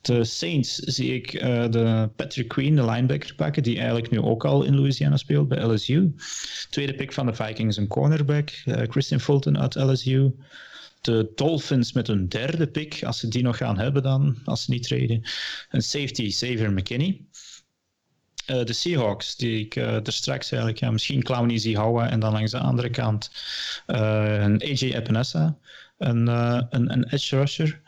De 0.00 0.24
Saints 0.24 0.74
zie 0.74 1.14
ik 1.14 1.19
ik 1.26 1.42
uh, 1.42 1.70
de 1.70 2.10
Patrick 2.16 2.48
Queen, 2.48 2.74
de 2.74 2.84
linebacker, 2.84 3.34
pakken, 3.34 3.62
die 3.62 3.76
eigenlijk 3.76 4.10
nu 4.10 4.20
ook 4.20 4.44
al 4.44 4.62
in 4.62 4.76
Louisiana 4.76 5.16
speelt 5.16 5.48
bij 5.48 5.62
LSU. 5.62 6.14
Tweede 6.70 6.94
pick 6.94 7.12
van 7.12 7.26
de 7.26 7.34
Vikings, 7.34 7.76
een 7.76 7.86
cornerback, 7.86 8.50
uh, 8.64 8.76
Christian 8.88 9.20
Fulton 9.20 9.58
uit 9.58 9.74
LSU. 9.74 10.34
De 11.00 11.32
Dolphins 11.34 11.92
met 11.92 12.08
een 12.08 12.28
derde 12.28 12.66
pick, 12.66 13.04
als 13.04 13.18
ze 13.18 13.28
die 13.28 13.42
nog 13.42 13.56
gaan 13.56 13.78
hebben 13.78 14.02
dan, 14.02 14.36
als 14.44 14.64
ze 14.64 14.70
niet 14.70 14.82
treden. 14.82 15.22
Een 15.70 15.82
safety, 15.82 16.28
Xavier 16.28 16.72
McKinney. 16.72 17.20
Uh, 18.46 18.64
de 18.64 18.72
Seahawks, 18.72 19.36
die 19.36 19.64
ik 19.64 19.76
uh, 19.76 20.06
er 20.06 20.12
straks 20.12 20.50
eigenlijk 20.50 20.80
ja, 20.82 20.90
misschien 20.90 21.22
Clowney 21.22 21.58
zie 21.58 21.76
houden. 21.76 22.10
En 22.10 22.20
dan 22.20 22.32
langs 22.32 22.50
de 22.50 22.58
andere 22.58 22.90
kant 22.90 23.30
een 23.86 24.62
AJ 24.62 24.92
Epinesa, 24.92 25.58
een, 25.98 26.26
een, 26.26 26.92
een 26.92 27.04
edge 27.04 27.36
rusher. 27.36 27.80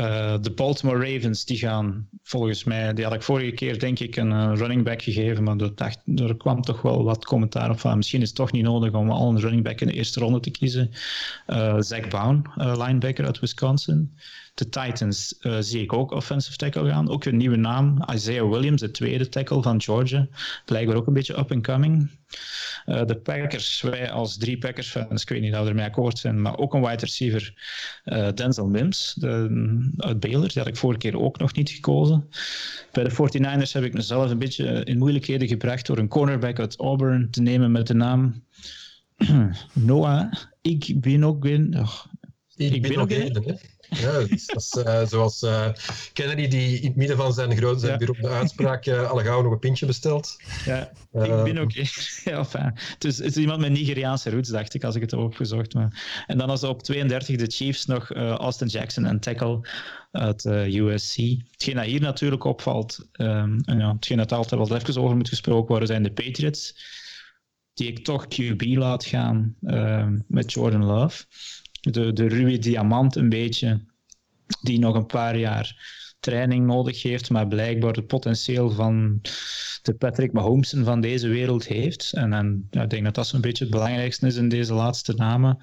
Uh, 0.00 0.34
de 0.40 0.50
Baltimore 0.50 1.12
Ravens, 1.12 1.44
die 1.44 1.58
gaan 1.58 2.08
volgens 2.22 2.64
mij, 2.64 2.94
die 2.94 3.04
had 3.04 3.14
ik 3.14 3.22
vorige 3.22 3.50
keer 3.50 3.78
denk 3.78 3.98
ik 3.98 4.16
een 4.16 4.30
uh, 4.30 4.52
running 4.54 4.84
back 4.84 5.02
gegeven, 5.02 5.42
maar 5.44 5.56
er, 6.16 6.36
kwam 6.36 6.62
toch 6.62 6.82
wel 6.82 7.04
wat 7.04 7.24
commentaar 7.24 7.70
op 7.70 7.80
van 7.80 7.96
misschien 7.96 8.20
is 8.20 8.26
het 8.26 8.36
toch 8.36 8.52
niet 8.52 8.62
nodig 8.62 8.92
om 8.92 9.10
al 9.10 9.28
een 9.28 9.40
running 9.40 9.62
back 9.62 9.80
in 9.80 9.86
de 9.86 9.92
eerste 9.92 10.20
ronde 10.20 10.40
te 10.40 10.50
kiezen. 10.50 10.90
Uh, 11.46 11.76
Zach 11.80 12.08
Bowen, 12.08 12.42
linebacker 12.54 13.24
uit 13.24 13.38
Wisconsin. 13.38 14.14
De 14.54 14.68
Titans 14.68 15.34
uh, 15.40 15.56
zie 15.60 15.82
ik 15.82 15.92
ook 15.92 16.10
offensive 16.10 16.56
tackle 16.56 16.88
gaan. 16.88 17.08
Ook 17.08 17.24
een 17.24 17.36
nieuwe 17.36 17.56
naam, 17.56 18.04
Isaiah 18.14 18.50
Williams, 18.50 18.80
de 18.80 18.90
tweede 18.90 19.28
tackle 19.28 19.62
van 19.62 19.82
Georgia. 19.82 20.28
Blijkbaar 20.64 20.96
ook 20.96 21.06
een 21.06 21.12
beetje 21.12 21.38
up 21.38 21.52
and 21.52 21.62
coming. 21.62 22.10
Uh, 22.86 23.04
de 23.04 23.16
Packers, 23.16 23.80
wij 23.80 24.10
als 24.10 24.36
drie 24.36 24.58
Packers-fans, 24.58 25.22
ik 25.22 25.28
weet 25.28 25.40
niet 25.40 25.54
of 25.54 25.62
we 25.62 25.68
ermee 25.68 25.84
akkoord 25.84 26.18
zijn, 26.18 26.42
maar 26.42 26.58
ook 26.58 26.74
een 26.74 26.80
wide 26.80 27.04
receiver, 27.04 27.54
uh, 28.04 28.28
Denzel 28.34 28.68
Mims 28.68 29.14
de, 29.14 29.92
uit 29.96 30.20
Baylor. 30.20 30.48
Die 30.48 30.58
had 30.58 30.66
ik 30.66 30.76
vorige 30.76 30.98
keer 30.98 31.20
ook 31.20 31.38
nog 31.38 31.54
niet 31.54 31.70
gekozen. 31.70 32.28
Bij 32.92 33.04
de 33.04 33.10
49ers 33.10 33.72
heb 33.72 33.84
ik 33.84 33.92
mezelf 33.92 34.30
een 34.30 34.38
beetje 34.38 34.84
in 34.84 34.98
moeilijkheden 34.98 35.48
gebracht 35.48 35.86
door 35.86 35.98
een 35.98 36.08
cornerback 36.08 36.58
uit 36.58 36.76
Auburn 36.76 37.30
te 37.30 37.42
nemen 37.42 37.72
met 37.72 37.86
de 37.86 37.94
naam 37.94 38.44
Noah 39.72 40.32
Ik 40.60 41.00
ben 41.00 41.24
ook 41.24 41.44
in. 41.44 41.78
Oh, 41.78 42.04
ik, 42.56 42.82
ben 42.82 42.96
ook 42.96 43.10
in. 43.10 43.58
Ja, 44.00 44.12
dat 44.12 44.30
is 44.30 44.76
uh, 44.86 45.06
zoals 45.06 45.42
uh, 45.42 45.68
Kennedy 46.12 46.48
die 46.48 46.78
in 46.78 46.86
het 46.86 46.96
midden 46.96 47.16
van 47.16 47.32
zijn 47.32 47.56
grote 47.56 47.78
zijn 47.78 48.00
ja. 48.00 48.06
de 48.06 48.28
uitspraak 48.28 48.86
uh, 48.86 49.10
alle 49.10 49.22
gauw 49.22 49.42
nog 49.42 49.52
een 49.52 49.58
pintje 49.58 49.86
bestelt. 49.86 50.36
Ja, 50.64 50.90
ik 51.12 51.44
ben 51.44 51.58
ook... 51.58 51.72
ja, 52.24 52.46
het, 52.52 53.04
is, 53.04 53.18
het 53.18 53.26
is 53.26 53.36
iemand 53.36 53.60
met 53.60 53.70
Nigeriaanse 53.70 54.30
roots, 54.30 54.48
dacht 54.48 54.74
ik, 54.74 54.84
als 54.84 54.94
ik 54.94 55.00
het 55.00 55.10
heb 55.10 55.20
opgezocht. 55.20 55.74
Maar... 55.74 56.24
En 56.26 56.38
dan 56.38 56.50
als 56.50 56.62
op 56.62 56.82
32 56.82 57.36
de 57.36 57.50
Chiefs 57.50 57.86
nog 57.86 58.12
Austin 58.12 58.66
Jackson 58.66 59.04
en 59.04 59.20
tackle 59.20 59.68
uit 60.12 60.44
USC. 60.44 61.16
Hetgeen 61.50 61.74
dat 61.74 61.84
hier 61.84 62.00
natuurlijk 62.00 62.44
opvalt, 62.44 63.08
um, 63.12 63.60
en 63.64 63.78
ja, 63.78 63.92
hetgeen 63.92 64.16
dat 64.16 64.32
altijd 64.32 64.68
wel 64.68 64.78
even 64.78 65.02
over 65.02 65.16
moet 65.16 65.28
gesproken 65.28 65.68
worden, 65.68 65.88
zijn 65.88 66.02
de 66.02 66.12
Patriots. 66.12 66.92
Die 67.74 67.88
ik 67.88 68.04
toch 68.04 68.26
QB 68.26 68.62
laat 68.76 69.04
gaan 69.04 69.54
ehm, 69.62 70.18
met 70.26 70.52
Jordan 70.52 70.84
Love 70.84 71.24
de, 71.92 72.12
de 72.12 72.28
ruwe 72.28 72.58
diamant 72.58 73.16
een 73.16 73.28
beetje, 73.28 73.84
die 74.62 74.78
nog 74.78 74.94
een 74.94 75.06
paar 75.06 75.38
jaar 75.38 75.92
training 76.20 76.66
nodig 76.66 77.02
heeft, 77.02 77.30
maar 77.30 77.48
blijkbaar 77.48 77.92
het 77.92 78.06
potentieel 78.06 78.70
van 78.70 79.20
de 79.82 79.94
Patrick 79.98 80.32
Mahomesen 80.32 80.84
van 80.84 81.00
deze 81.00 81.28
wereld 81.28 81.66
heeft. 81.66 82.12
En, 82.12 82.32
en 82.32 82.66
ja, 82.70 82.82
ik 82.82 82.90
denk 82.90 83.04
dat 83.04 83.14
dat 83.14 83.26
zo'n 83.26 83.40
beetje 83.40 83.64
het 83.64 83.72
belangrijkste 83.72 84.26
is 84.26 84.36
in 84.36 84.48
deze 84.48 84.74
laatste 84.74 85.14
namen. 85.14 85.58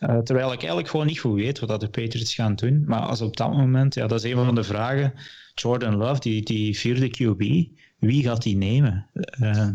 Uh, 0.00 0.18
terwijl 0.18 0.52
ik 0.52 0.58
eigenlijk 0.58 0.88
gewoon 0.88 1.06
niet 1.06 1.18
goed 1.18 1.34
weet 1.34 1.58
wat 1.58 1.68
dat 1.68 1.80
de 1.80 1.88
Patriots 1.88 2.34
gaan 2.34 2.54
doen. 2.54 2.84
Maar 2.86 3.00
als 3.00 3.20
op 3.20 3.36
dat 3.36 3.52
moment, 3.52 3.94
ja, 3.94 4.06
dat 4.06 4.24
is 4.24 4.30
een 4.30 4.44
van 4.44 4.54
de 4.54 4.64
vragen. 4.64 5.14
Jordan 5.54 5.96
Love, 5.96 6.20
die, 6.20 6.42
die 6.42 6.78
vierde 6.78 7.08
QB, 7.08 7.40
wie 7.98 8.22
gaat 8.22 8.42
die 8.42 8.56
nemen? 8.56 9.06
Uh, 9.40 9.68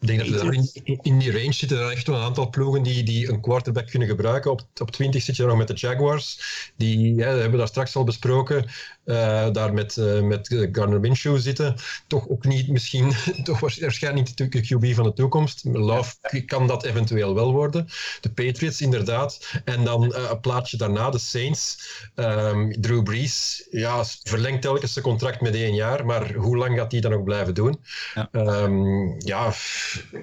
ik 0.00 0.06
denk 0.06 0.30
dat 0.30 0.42
er 0.42 0.54
in, 0.54 0.98
in, 1.02 1.18
die 1.18 1.32
range 1.32 1.52
zitten 1.52 1.78
er 1.78 1.90
echt 1.90 2.06
wel 2.06 2.16
een 2.16 2.22
aantal 2.22 2.50
ploegen 2.50 2.82
die, 2.82 3.02
die 3.02 3.30
een 3.30 3.40
quarterback 3.40 3.86
kunnen 3.86 4.08
gebruiken. 4.08 4.50
Op, 4.50 4.62
op 4.80 4.90
20 4.90 5.22
zit 5.22 5.36
je 5.36 5.46
nog 5.46 5.56
met 5.56 5.68
de 5.68 5.74
Jaguars. 5.74 6.40
Die 6.76 7.14
ja, 7.14 7.26
hebben 7.26 7.50
we 7.50 7.56
daar 7.56 7.68
straks 7.68 7.96
al 7.96 8.04
besproken. 8.04 8.66
Uh, 9.06 9.50
daar 9.52 9.74
met, 9.74 9.96
uh, 9.96 10.20
met 10.20 10.68
Garner 10.72 11.00
Minshew 11.00 11.38
zitten. 11.38 11.74
Toch 12.06 12.28
ook 12.28 12.44
niet 12.44 12.68
misschien, 12.68 13.12
toch 13.44 13.60
waarschijnlijk 13.60 14.38
niet 14.38 14.52
de 14.52 14.60
QB 14.60 14.94
van 14.94 15.04
de 15.04 15.12
toekomst. 15.12 15.64
Love 15.64 16.14
kan 16.46 16.66
dat 16.66 16.84
eventueel 16.84 17.34
wel 17.34 17.52
worden. 17.52 17.88
De 18.20 18.30
Patriots 18.30 18.80
inderdaad. 18.80 19.60
En 19.64 19.84
dan 19.84 20.04
uh, 20.04 20.30
een 20.30 20.40
plaatje 20.40 20.76
daarna, 20.76 21.10
de 21.10 21.18
Saints. 21.18 21.78
Um, 22.14 22.80
Drew 22.80 23.02
Brees 23.02 23.66
ja, 23.70 24.04
verlengt 24.22 24.62
telkens 24.62 24.92
zijn 24.92 25.04
contract 25.04 25.40
met 25.40 25.54
één 25.54 25.74
jaar. 25.74 26.06
Maar 26.06 26.34
hoe 26.34 26.56
lang 26.56 26.78
gaat 26.78 26.92
hij 26.92 27.00
dan 27.00 27.10
nog 27.10 27.24
blijven 27.24 27.54
doen? 27.54 27.80
Ja, 28.14 28.28
um, 28.32 29.14
ja 29.18 29.52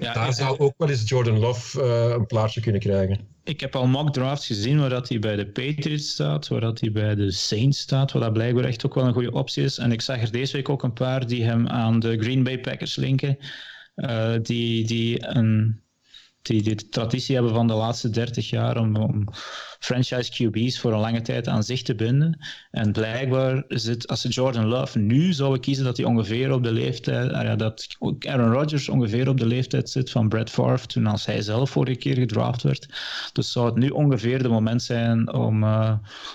ja, 0.00 0.12
daar 0.12 0.34
zou 0.34 0.58
ook 0.58 0.74
wel 0.76 0.88
eens 0.88 1.08
Jordan 1.08 1.38
Love 1.38 1.82
een 1.82 2.26
plaatsje 2.26 2.60
kunnen 2.60 2.80
krijgen. 2.80 3.33
Ik 3.44 3.60
heb 3.60 3.76
al 3.76 3.86
mock 3.86 4.12
drafts 4.12 4.46
gezien 4.46 4.78
waar 4.78 4.88
dat 4.88 5.08
hij 5.08 5.18
bij 5.18 5.36
de 5.36 5.46
Patriots 5.46 6.10
staat, 6.10 6.48
waar 6.48 6.60
dat 6.60 6.80
hij 6.80 6.92
bij 6.92 7.14
de 7.14 7.30
Saints 7.30 7.78
staat, 7.78 8.12
wat 8.12 8.22
dat 8.22 8.32
blijkbaar 8.32 8.64
echt 8.64 8.86
ook 8.86 8.94
wel 8.94 9.04
een 9.04 9.12
goede 9.12 9.32
optie 9.32 9.64
is. 9.64 9.78
En 9.78 9.92
ik 9.92 10.00
zag 10.00 10.22
er 10.22 10.32
deze 10.32 10.56
week 10.56 10.68
ook 10.68 10.82
een 10.82 10.92
paar 10.92 11.26
die 11.26 11.44
hem 11.44 11.68
aan 11.68 12.00
de 12.00 12.18
Green 12.18 12.42
Bay 12.42 12.60
Packers 12.60 12.96
linken, 12.96 13.38
uh, 13.96 14.34
die, 14.42 14.86
die 14.86 15.28
een 15.28 15.83
die, 16.44 16.62
de 16.62 16.88
traditie 16.88 17.34
hebben 17.34 17.54
van 17.54 17.66
de 17.66 17.74
laatste 17.74 18.10
30 18.10 18.50
jaar 18.50 18.76
om, 18.76 18.96
om, 18.96 19.28
franchise 19.84 20.30
QB's 20.32 20.78
voor 20.80 20.92
een 20.92 21.00
lange 21.00 21.22
tijd 21.22 21.48
aan 21.48 21.62
zich 21.62 21.82
te 21.82 21.94
binden. 21.94 22.38
En 22.70 22.92
blijkbaar 22.92 23.64
zit, 23.68 24.08
als 24.08 24.20
ze 24.20 24.28
Jordan 24.28 24.66
Love 24.66 24.98
nu 24.98 25.32
zouden 25.32 25.60
kiezen, 25.60 25.84
dat 25.84 25.96
hij 25.96 26.06
ongeveer 26.06 26.52
op 26.52 26.62
de 26.62 26.72
leeftijd, 26.72 27.32
ah 27.32 27.42
ja, 27.42 27.56
dat 27.56 27.86
Aaron 28.18 28.52
Rodgers 28.52 28.88
ongeveer 28.88 29.28
op 29.28 29.38
de 29.38 29.46
leeftijd 29.46 29.90
zit 29.90 30.10
van 30.10 30.28
Brett 30.28 30.50
Favre, 30.50 30.86
toen 30.86 31.06
als 31.06 31.26
hij 31.26 31.42
zelf 31.42 31.70
vorige 31.70 31.98
keer 31.98 32.16
gedraft 32.16 32.62
werd. 32.62 32.88
Dus 33.32 33.52
zou 33.52 33.66
het 33.66 33.76
nu 33.76 33.88
ongeveer 33.88 34.42
de 34.42 34.48
moment 34.48 34.82
zijn 34.82 35.32
om, 35.32 35.62
uh, 35.62 35.92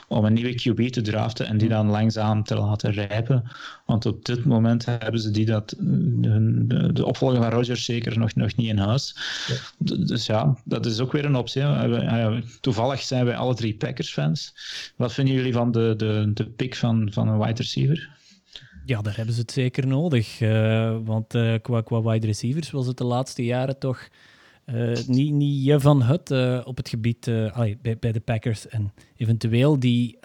om 0.07 0.26
een 0.26 0.34
nieuwe 0.34 0.53
QB 0.53 0.89
te 0.89 1.01
draften 1.01 1.47
en 1.47 1.57
die 1.57 1.70
dan 1.70 1.89
langzaam 1.89 2.43
te 2.43 2.55
laten 2.55 2.91
rijpen. 2.91 3.43
Want 3.86 4.05
op 4.05 4.26
dit 4.26 4.45
moment 4.45 4.86
hebben 4.86 5.20
ze 5.20 5.32
die 5.32 5.45
dat, 5.45 5.76
de, 5.78 6.89
de 6.93 7.05
opvolger 7.05 7.41
van 7.41 7.51
Rodgers 7.51 7.86
zeker 7.86 8.20
nog, 8.20 8.36
nog 8.36 8.55
niet 8.55 8.68
in 8.68 8.78
huis. 8.78 9.16
Ja. 9.47 9.97
Dus 10.06 10.26
ja, 10.26 10.58
dat 10.66 10.86
is 10.86 11.00
ook 11.00 11.12
weer 11.12 11.26
een 11.26 11.36
optie. 11.36 11.64
Toevallig 12.62 13.02
zijn 13.02 13.26
wij 13.26 13.36
alle 13.36 13.56
drie 13.56 13.76
Packers-fans. 13.76 14.54
Wat 14.95 15.14
vinden 15.14 15.34
jullie 15.34 15.54
van 15.54 15.72
de, 15.72 15.93
de, 15.97 16.32
de 16.34 16.45
pick 16.50 16.76
van, 16.76 17.08
van 17.12 17.28
een 17.28 17.39
wide 17.39 17.62
receiver? 17.62 18.10
Ja, 18.86 19.02
daar 19.02 19.16
hebben 19.16 19.34
ze 19.34 19.41
het 19.41 19.52
zeker 19.52 19.88
nodig. 19.88 20.41
Uh, 20.41 20.97
want 21.04 21.28
qua, 21.62 21.82
qua 21.82 22.02
wide 22.02 22.26
receivers 22.26 22.72
was 22.72 22.88
het 22.88 22.97
de 22.97 23.04
laatste 23.04 23.45
jaren 23.45 23.80
toch 23.80 24.08
niet, 25.08 25.32
niet 25.32 25.66
je 25.66 25.80
van 25.80 26.02
het 26.02 26.32
op 26.66 26.78
het 26.78 26.89
gebied 26.89 27.28
allee, 27.52 27.78
bij, 27.82 27.97
bij 28.00 28.12
de 28.12 28.20
Packers. 28.20 28.68
En 28.68 28.93
eventueel 29.18 29.80
die, 29.80 30.18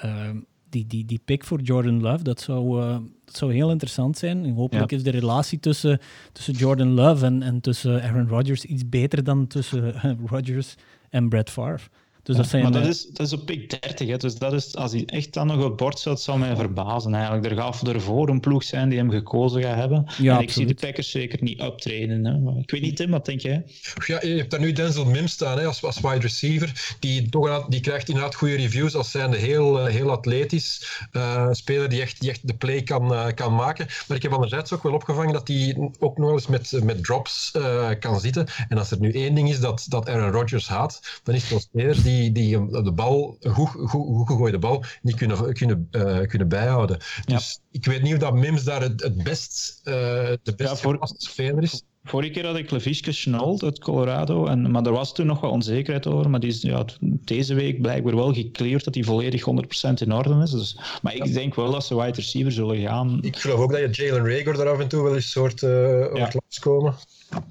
die, 0.74 0.86
die, 0.86 1.04
die 1.04 1.20
pick 1.24 1.44
voor 1.44 1.60
Jordan 1.60 2.00
Love, 2.00 2.24
dat 2.24 2.40
zou, 2.40 2.80
dat 3.24 3.36
zou 3.36 3.52
heel 3.52 3.70
interessant 3.70 4.18
zijn. 4.18 4.44
En 4.44 4.54
hopelijk 4.54 4.90
ja. 4.90 4.96
is 4.96 5.02
de 5.02 5.10
relatie 5.10 5.60
tussen, 5.60 6.00
tussen 6.32 6.54
Jordan 6.54 6.88
Love 6.88 7.24
en, 7.24 7.42
en 7.42 7.60
tussen 7.60 8.02
Aaron 8.02 8.28
Rodgers 8.28 8.64
iets 8.64 8.88
beter 8.88 9.24
dan 9.24 9.46
tussen 9.46 9.94
Rodgers 10.26 10.74
en 11.10 11.28
Brett 11.28 11.50
Favre. 11.50 11.88
Dus 12.24 12.36
dat 12.36 12.46
zijn, 12.46 12.62
maar 12.62 12.72
dat 12.72 12.86
is, 12.86 13.06
dat 13.06 13.26
is 13.26 13.32
op 13.32 13.46
pick 13.46 13.80
30. 13.80 14.08
Hè. 14.08 14.16
Dus 14.16 14.38
dat 14.38 14.52
is, 14.52 14.76
als 14.76 14.92
hij 14.92 15.02
echt 15.06 15.32
dan 15.32 15.46
nog 15.46 15.64
op 15.64 15.78
bord 15.78 15.98
staat, 15.98 16.20
zou 16.20 16.38
mij 16.38 16.56
verbazen 16.56 17.14
eigenlijk. 17.14 17.44
Er 17.44 17.56
gaat 17.56 17.88
ervoor 17.88 18.28
een 18.28 18.40
ploeg 18.40 18.64
zijn 18.64 18.88
die 18.88 18.98
hem 18.98 19.10
gekozen 19.10 19.62
gaat 19.62 19.76
hebben. 19.76 20.06
Ja, 20.18 20.36
en 20.36 20.42
ik 20.42 20.50
zie 20.50 20.66
de 20.66 20.74
Packers 20.74 21.10
zeker 21.10 21.42
niet 21.42 21.60
optreden. 21.60 22.24
Hè. 22.24 22.60
ik 22.60 22.70
weet 22.70 22.80
niet, 22.80 22.96
Tim, 22.96 23.10
wat 23.10 23.24
denk 23.24 23.40
jij? 23.40 23.64
Ja, 24.06 24.20
je 24.22 24.34
hebt 24.36 24.50
daar 24.50 24.60
nu 24.60 24.72
Denzel 24.72 25.04
Mims 25.04 25.32
staan 25.32 25.58
hè, 25.58 25.66
als, 25.66 25.84
als 25.84 26.00
wide 26.00 26.18
receiver. 26.18 26.96
Die, 27.00 27.28
toch, 27.28 27.66
die 27.68 27.80
krijgt 27.80 28.08
inderdaad 28.08 28.34
goede 28.34 28.56
reviews 28.56 28.94
als 28.94 29.10
zijnde 29.10 29.36
heel, 29.36 29.80
eh, 29.80 29.92
heel 29.92 30.10
atletisch. 30.10 31.00
Uh, 31.12 31.48
speler 31.50 31.88
die 31.88 32.00
echt, 32.00 32.20
die 32.20 32.30
echt 32.30 32.48
de 32.48 32.54
play 32.54 32.82
kan, 32.82 33.12
uh, 33.12 33.26
kan 33.34 33.54
maken. 33.54 33.86
Maar 34.08 34.16
ik 34.16 34.22
heb 34.22 34.32
anderzijds 34.32 34.72
ook 34.72 34.82
wel 34.82 34.92
opgevangen 34.92 35.32
dat 35.32 35.48
hij 35.48 35.90
ook 35.98 36.18
nog 36.18 36.30
eens 36.30 36.46
met, 36.46 36.80
met 36.82 37.04
drops 37.04 37.52
uh, 37.56 37.88
kan 38.00 38.20
zitten. 38.20 38.46
En 38.68 38.78
als 38.78 38.90
er 38.90 39.00
nu 39.00 39.12
één 39.12 39.34
ding 39.34 39.48
is 39.48 39.60
dat, 39.60 39.86
dat 39.88 40.08
Aaron 40.08 40.30
Rodgers 40.30 40.68
haat, 40.68 41.20
dan 41.22 41.34
is 41.34 41.40
het 41.40 41.50
wel 41.50 41.60
spelers 41.60 42.02
die 42.02 42.13
die, 42.14 42.32
die 42.32 42.82
de 42.82 42.92
bal, 42.92 43.36
goed, 43.40 43.68
goed, 43.68 43.88
goed 43.88 44.26
gegooide 44.26 44.58
bal, 44.58 44.84
niet 45.02 45.16
kunnen, 45.16 45.52
kunnen, 45.52 45.88
uh, 45.90 46.20
kunnen 46.20 46.48
bijhouden. 46.48 46.98
Dus 47.24 47.60
ik 47.70 47.84
weet 47.84 48.02
niet 48.02 48.12
of 48.12 48.18
dat 48.18 48.34
Mims 48.34 48.64
daar 48.64 48.80
het, 48.80 49.02
het 49.02 49.22
best, 49.22 49.80
uh, 49.84 49.94
de 50.42 50.54
beste 50.56 50.64
ja, 50.64 50.76
voor... 50.76 50.98
speler 51.02 51.62
is. 51.62 51.82
Vorige 52.06 52.30
keer 52.30 52.46
had 52.46 52.56
ik 52.56 52.70
Levis 52.70 53.00
gesnald 53.00 53.62
uit 53.62 53.78
Colorado, 53.78 54.46
en, 54.46 54.70
maar 54.70 54.86
er 54.86 54.92
was 54.92 55.14
toen 55.14 55.26
nog 55.26 55.40
wat 55.40 55.50
onzekerheid 55.50 56.06
over. 56.06 56.30
Maar 56.30 56.40
die 56.40 56.50
is 56.50 56.62
ja, 56.62 56.84
deze 57.00 57.54
week 57.54 57.80
blijkbaar 57.80 58.16
wel 58.16 58.34
gecleared 58.34 58.84
dat 58.84 58.94
hij 58.94 59.04
volledig 59.04 59.44
100% 59.90 59.92
in 59.94 60.12
orde 60.12 60.42
is. 60.42 60.50
Dus, 60.50 60.78
maar 61.02 61.14
ik 61.14 61.32
denk 61.32 61.54
wel 61.54 61.70
dat 61.70 61.84
ze 61.84 61.96
wide 61.96 62.12
receiver 62.12 62.52
zullen 62.52 62.80
gaan. 62.80 63.18
Ik 63.22 63.36
geloof 63.36 63.58
ook 63.58 63.72
dat 63.72 63.96
je 63.96 64.04
Jalen 64.04 64.28
Rager 64.28 64.56
daar 64.56 64.68
af 64.68 64.78
en 64.78 64.88
toe 64.88 65.02
wel 65.02 65.14
eens 65.14 65.30
soort 65.30 65.62
uh, 65.62 66.14
ja. 66.14 66.30
komen. 66.60 66.94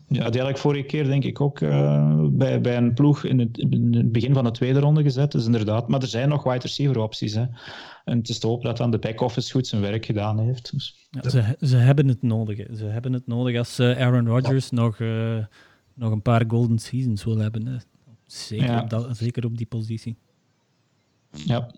Ja, 0.08 0.30
die 0.30 0.42
had 0.42 0.50
ik 0.50 0.58
vorige 0.58 0.84
keer 0.84 1.06
denk 1.06 1.24
ik 1.24 1.42
ook 1.42 1.60
uh, 1.60 2.26
bij, 2.32 2.62
bij 2.62 2.78
een 2.78 2.94
ploeg 2.94 3.24
in 3.24 3.40
het, 3.40 3.58
in 3.58 3.94
het, 3.96 4.12
begin 4.12 4.34
van 4.34 4.44
de 4.44 4.52
tweede 4.52 4.80
ronde 4.80 5.02
gezet. 5.04 5.32
Dus 5.32 5.46
inderdaad, 5.46 5.88
maar 5.88 6.02
er 6.02 6.08
zijn 6.08 6.30
nog 6.30 6.44
wide 6.44 6.60
receiver 6.60 7.00
opties. 7.00 7.34
Hè. 7.34 7.46
En 8.06 8.18
het 8.18 8.30
is 8.30 8.40
te 8.40 8.48
hopen 8.48 8.66
dat 8.66 8.78
dan 8.78 8.92
de 8.92 9.00
back-office 9.00 9.52
goed 9.52 9.68
zijn 9.68 9.82
werk 9.82 10.06
gedaan 10.06 10.40
heeft. 10.40 10.72
Dus. 10.72 11.08
Ja, 11.10 11.30
ze, 11.30 11.56
ze 11.60 11.76
hebben 11.76 12.08
het 12.08 12.22
nodig. 12.22 12.58
Ze 12.78 12.86
hebben 12.86 13.14
het 13.14 13.28
nodig 13.28 13.58
als 13.58 13.80
uh, 13.80 14.02
Aaron 14.02 14.28
Rodgers 14.28 14.70
nog, 14.70 15.00
uh, 15.00 15.46
nog 15.94 16.12
een 16.12 16.22
paar 16.22 16.44
golden 16.48 16.80
seasons 16.80 17.24
wil 17.24 17.38
hebben. 17.38 17.82
Zeker, 18.26 18.66
ja. 18.66 18.82
op 18.82 18.90
dat, 18.90 19.18
zeker 19.18 19.46
op 19.46 19.58
die 19.58 19.66
positie. 19.66 20.16
Ja. 21.32 21.72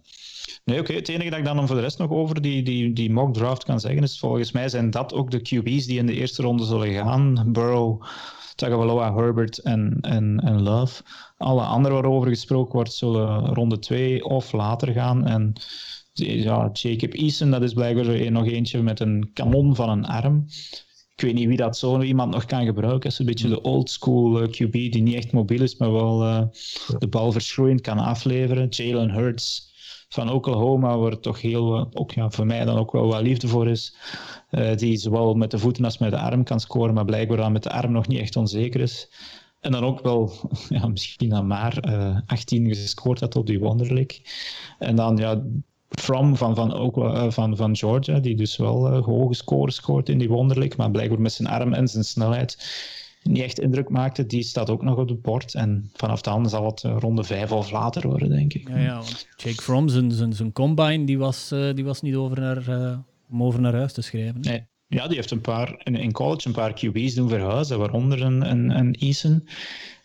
Nee, 0.66 0.80
oké. 0.80 0.94
Het 0.94 1.10
enige 1.10 1.30
dat 1.30 1.40
ik 1.40 1.46
dan 1.46 1.68
voor 1.68 1.76
de 1.76 1.82
rest 1.82 1.98
nog 1.98 2.10
over 2.12 2.42
die, 2.42 2.64
die, 2.64 2.94
die 2.94 3.12
mock 3.12 3.34
draft 3.34 3.64
kan 3.64 3.80
zeggen, 3.80 4.04
is 4.04 4.20
volgens 4.20 4.52
mij 4.52 4.70
zijn 4.70 4.90
dat 4.90 5.14
ook 5.14 5.32
de 5.32 5.40
QB's 5.40 5.86
die 5.86 5.98
in 5.98 6.06
de 6.06 6.14
eerste 6.14 6.42
ronde 6.42 6.66
zullen 6.66 6.94
gaan. 6.94 7.52
Burrow, 7.52 8.02
Tagovailoa, 8.56 9.14
Herbert 9.14 9.58
en, 9.58 9.98
en, 10.02 10.40
en 10.40 10.62
Love. 10.62 11.04
Alle 11.38 11.62
anderen 11.62 12.02
waarover 12.02 12.30
gesproken 12.30 12.74
wordt, 12.74 12.94
zullen 12.94 13.54
ronde 13.54 13.80
2 13.80 14.24
of 14.24 14.52
later 14.52 14.94
gaan. 14.94 15.26
En 15.26 15.54
ja, 16.14 16.70
Jacob 16.74 17.14
Eason, 17.14 17.52
dat 17.52 17.62
is 17.62 17.74
blijkbaar 17.74 18.32
nog 18.32 18.46
eentje 18.46 18.82
met 18.82 19.00
een 19.00 19.30
kanon 19.34 19.76
van 19.76 19.90
een 19.90 20.06
arm. 20.06 20.46
Ik 21.16 21.22
weet 21.22 21.34
niet 21.34 21.48
wie 21.48 21.58
dat 21.58 21.78
zo 21.78 22.02
iemand 22.02 22.32
nog 22.32 22.46
kan 22.46 22.66
gebruiken. 22.66 23.00
Dat 23.00 23.12
is 23.12 23.20
een 23.20 23.26
beetje 23.26 23.50
de 23.50 23.62
old 23.62 23.90
school 23.90 24.42
uh, 24.42 24.48
QB 24.48 24.72
die 24.72 25.02
niet 25.02 25.16
echt 25.16 25.32
mobiel 25.32 25.62
is, 25.62 25.78
maar 25.78 25.92
wel 25.92 26.24
uh, 26.24 26.42
de 27.00 27.08
bal 27.08 27.32
verschroeiend 27.32 27.82
kan 27.82 27.98
afleveren. 27.98 28.68
Jalen 28.70 29.12
Hurts 29.12 29.74
van 30.16 30.32
Oklahoma, 30.32 30.98
waar 30.98 31.20
toch 31.20 31.42
heel, 31.42 31.90
ook 31.94 32.12
ja, 32.12 32.30
voor 32.30 32.46
mij 32.46 32.66
dan 32.66 32.78
ook 32.78 32.92
wel 32.92 33.08
wat 33.08 33.22
liefde 33.22 33.48
voor 33.48 33.68
is. 33.68 33.96
Uh, 34.52 34.76
die 34.76 34.98
zowel 34.98 35.34
met 35.34 35.52
de 35.52 35.58
voeten 35.58 35.86
als 35.86 35.98
met 35.98 36.12
de 36.12 36.20
arm 36.20 36.44
kan 36.44 36.60
scoren, 36.60 36.94
maar 36.94 37.06
blijkbaar 37.06 37.38
dan 37.38 37.52
met 37.52 37.64
de 37.64 37.72
arm 37.72 37.92
nog 37.92 38.08
niet 38.08 38.20
echt 38.20 38.36
onzeker 38.36 38.82
is. 38.82 39.10
En 39.60 39.72
dan 39.72 39.84
ook 39.84 40.02
wel, 40.02 40.32
ja, 40.70 40.88
misschien 40.88 41.30
dan 41.30 41.48
maar, 41.48 41.88
uh, 41.88 42.18
18 42.26 42.68
gescoord 42.68 43.20
had 43.20 43.36
op 43.36 43.46
die 43.46 43.60
Wonderlic. 43.60 44.22
En 44.80 44.96
dan, 44.96 45.18
ja, 45.18 45.44
From 45.90 46.36
van, 46.36 46.56
van, 46.56 46.92
uh, 46.98 47.32
van, 47.32 47.56
van 47.58 47.76
Georgia, 47.76 48.20
die 48.20 48.36
dus 48.36 48.58
wel 48.58 48.94
uh, 48.94 49.04
hoge 49.04 49.34
scores 49.34 49.76
scoort 49.76 50.10
in 50.10 50.18
die 50.18 50.30
Wonderlic, 50.30 50.78
maar 50.78 50.92
blijkbaar 50.92 51.22
met 51.22 51.34
zijn 51.34 51.48
arm 51.48 51.74
en 51.74 51.88
zijn 51.88 52.04
snelheid 52.04 52.58
niet 53.30 53.44
echt 53.44 53.60
indruk 53.60 53.90
maakte, 53.90 54.26
die 54.26 54.44
staat 54.44 54.70
ook 54.70 54.84
nog 54.84 54.98
op 54.98 55.10
het 55.10 55.22
bord. 55.22 55.54
En 55.54 55.90
vanaf 55.94 56.22
dan 56.22 56.50
zal 56.50 56.66
het 56.66 56.84
uh, 56.84 56.96
ronde 57.00 57.24
vijf 57.24 57.52
of 57.52 57.72
later 57.72 58.08
worden, 58.08 58.30
denk 58.30 58.54
ik. 58.54 58.70
Ja, 58.70 58.78
ja 58.78 58.94
want 58.94 59.28
Jake 59.36 59.62
Fromm, 59.62 59.88
zijn, 59.88 60.12
zijn, 60.12 60.34
zijn 60.34 60.52
combine, 60.52 61.06
die 61.06 61.18
was, 61.18 61.50
die 61.50 61.86
was 61.86 62.02
niet 62.02 62.16
over 62.16 62.40
naar, 62.40 63.00
om 63.30 63.44
over 63.44 63.62
naar 63.62 63.76
huis 63.76 63.94
te 63.94 64.02
schrijven. 64.02 64.42
Nee. 64.42 64.66
Ja, 64.88 65.08
die 65.08 65.16
heeft 65.16 65.32
een 65.32 65.42
paar, 65.42 65.82
in, 65.84 65.96
in 65.96 66.12
college 66.12 66.48
een 66.48 66.54
paar 66.54 66.74
QB's 66.74 67.14
doen 67.14 67.30
verhuizen, 67.30 67.80
waaronder 67.80 68.22
een, 68.22 68.50
een, 68.50 68.70
een 68.70 68.94
Eason. 68.94 69.48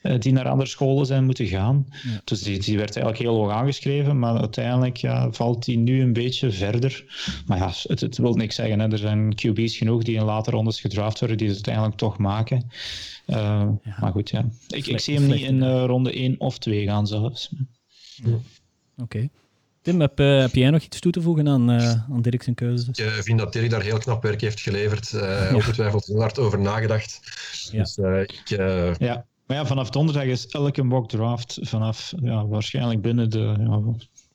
Eh, 0.01 0.19
die 0.19 0.33
naar 0.33 0.49
andere 0.49 0.69
scholen 0.69 1.07
zijn 1.07 1.25
moeten 1.25 1.47
gaan. 1.47 1.87
Ja. 1.91 2.21
Dus 2.25 2.43
die, 2.43 2.59
die 2.59 2.77
werd 2.77 2.97
eigenlijk 2.97 3.25
heel 3.25 3.35
hoog 3.35 3.51
aangeschreven, 3.51 4.19
maar 4.19 4.39
uiteindelijk 4.39 4.97
ja, 4.97 5.33
valt 5.33 5.65
die 5.65 5.79
nu 5.79 6.03
een 6.03 6.13
beetje 6.13 6.51
verder. 6.51 7.05
Maar 7.47 7.59
ja, 7.59 7.73
het, 7.83 8.01
het 8.01 8.19
wil 8.19 8.35
niks 8.35 8.55
zeggen. 8.55 8.81
Hè. 8.81 8.89
Er 8.89 8.99
zijn 8.99 9.35
QB's 9.35 9.77
genoeg 9.77 10.03
die 10.03 10.17
in 10.17 10.25
later 10.25 10.53
rondes 10.53 10.81
gedraft 10.81 11.19
worden, 11.19 11.37
die 11.37 11.47
het 11.47 11.57
uiteindelijk 11.57 11.97
toch 11.97 12.19
maken. 12.19 12.71
Uh, 13.27 13.37
ja. 13.85 13.97
Maar 14.01 14.13
goed, 14.13 14.31
ja. 14.31 14.45
Ik, 14.69 14.87
ik 14.87 15.01
zie 15.01 15.15
hem 15.15 15.27
niet 15.27 15.41
in 15.41 15.57
uh, 15.57 15.85
ronde 15.85 16.13
1 16.13 16.35
of 16.39 16.59
2 16.59 16.85
gaan 16.87 17.07
zelfs. 17.07 17.51
Oké. 18.25 18.41
Okay. 18.97 19.31
Tim, 19.83 20.01
heb, 20.01 20.21
uh, 20.21 20.41
heb, 20.41 20.55
jij 20.55 20.71
nog 20.71 20.83
iets 20.83 21.01
toe 21.01 21.13
te 21.13 21.23
voegen 21.23 21.49
aan, 21.49 21.71
uh, 21.71 21.93
aan 22.11 22.23
Dirk 22.23 22.43
zijn 22.43 22.55
keuze? 22.55 22.89
Ik 22.91 22.99
uh, 22.99 23.13
vind 23.13 23.39
dat 23.39 23.53
Dirk 23.53 23.71
daar 23.71 23.83
heel 23.83 23.99
knap 23.99 24.23
werk 24.23 24.41
heeft 24.41 24.61
geleverd. 24.61 25.13
Uh, 25.13 25.53
ongetwijfeld 25.55 26.07
heel 26.07 26.21
hard 26.21 26.39
over 26.39 26.61
nagedacht. 26.61 27.21
Ja. 27.73 27.83
Dus 27.83 27.97
ik... 27.97 28.43
Ja. 28.99 29.27
Maar 29.51 29.59
ja, 29.59 29.67
vanaf 29.67 29.91
donderdag 29.91 30.25
is 30.25 30.47
elke 30.47 30.83
mock 30.83 31.09
draft 31.09 31.59
vanaf 31.61 32.13
ja, 32.23 32.47
waarschijnlijk 32.47 33.03
binnen 33.03 33.31
de 33.31 33.55
ja, 33.59 33.83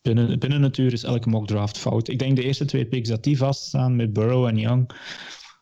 binnen, 0.01 0.39
binnen 0.39 0.61
het 0.61 0.77
uur 0.77 0.93
is 0.93 1.03
elke 1.03 1.29
mock 1.29 1.47
draft 1.47 1.77
fout. 1.77 2.07
Ik 2.07 2.19
denk 2.19 2.35
de 2.35 2.43
eerste 2.43 2.65
twee 2.65 2.85
picks 2.85 3.09
dat 3.09 3.23
die 3.23 3.37
vaststaan 3.37 3.95
met 3.95 4.13
Burrow 4.13 4.45
en 4.45 4.57
Young. 4.57 4.89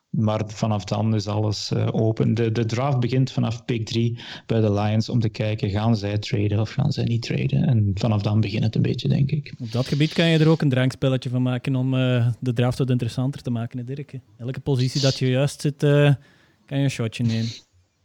Maar 0.09 0.41
vanaf 0.47 0.83
dan 0.83 1.15
is 1.15 1.27
alles 1.27 1.71
uh, 1.71 1.87
open. 1.91 2.33
De, 2.33 2.51
de 2.51 2.65
draft 2.65 2.99
begint 2.99 3.31
vanaf 3.31 3.65
pick 3.65 3.85
3 3.85 4.19
bij 4.45 4.61
de 4.61 4.73
Lions 4.73 5.09
om 5.09 5.19
te 5.19 5.29
kijken, 5.29 5.69
gaan 5.69 5.95
zij 5.95 6.17
traden 6.17 6.59
of 6.59 6.71
gaan 6.71 6.91
zij 6.91 7.03
niet 7.03 7.21
traden? 7.21 7.63
En 7.63 7.91
vanaf 7.93 8.21
dan 8.21 8.39
begint 8.41 8.63
het 8.63 8.75
een 8.75 8.81
beetje, 8.81 9.07
denk 9.07 9.31
ik. 9.31 9.53
Op 9.59 9.71
dat 9.71 9.87
gebied 9.87 10.13
kan 10.13 10.27
je 10.27 10.39
er 10.39 10.47
ook 10.47 10.61
een 10.61 10.69
drankspelletje 10.69 11.29
van 11.29 11.41
maken 11.41 11.75
om 11.75 11.93
uh, 11.93 12.27
de 12.39 12.53
draft 12.53 12.77
wat 12.77 12.89
interessanter 12.89 13.41
te 13.41 13.49
maken, 13.49 13.85
Dirk. 13.85 14.19
Elke 14.37 14.59
positie 14.59 15.01
dat 15.01 15.17
je 15.17 15.29
juist 15.29 15.61
zit, 15.61 15.83
uh, 15.83 16.13
kan 16.65 16.77
je 16.77 16.83
een 16.83 16.89
shotje 16.89 17.23
nemen. 17.23 17.49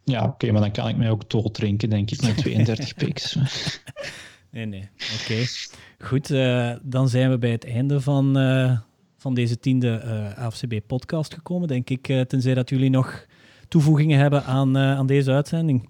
Ja, 0.08 0.22
oké, 0.22 0.28
okay, 0.28 0.50
maar 0.50 0.60
dan 0.60 0.70
kan 0.70 0.88
ik 0.88 0.96
mij 0.96 1.10
ook 1.10 1.30
dood 1.30 1.54
drinken, 1.54 1.90
denk 1.90 2.10
ik, 2.10 2.22
met 2.22 2.36
32 2.44 2.94
picks. 2.94 3.38
nee, 4.50 4.66
nee. 4.66 4.88
Oké. 5.20 5.32
Okay. 5.32 5.46
Goed, 5.98 6.30
uh, 6.30 6.72
dan 6.82 7.08
zijn 7.08 7.30
we 7.30 7.38
bij 7.38 7.50
het 7.50 7.64
einde 7.64 8.00
van, 8.00 8.38
uh, 8.38 8.78
van 9.16 9.34
deze 9.34 9.58
tiende 9.58 10.02
uh, 10.04 10.44
AFCB-podcast 10.44 11.34
gekomen, 11.34 11.68
denk 11.68 11.90
ik. 11.90 12.26
tenzij 12.28 12.54
dat 12.54 12.68
jullie 12.68 12.90
nog 12.90 13.26
toevoegingen 13.68 14.18
hebben 14.18 14.44
aan, 14.44 14.78
aan 14.78 15.06
deze 15.06 15.32
uitzending. 15.32 15.88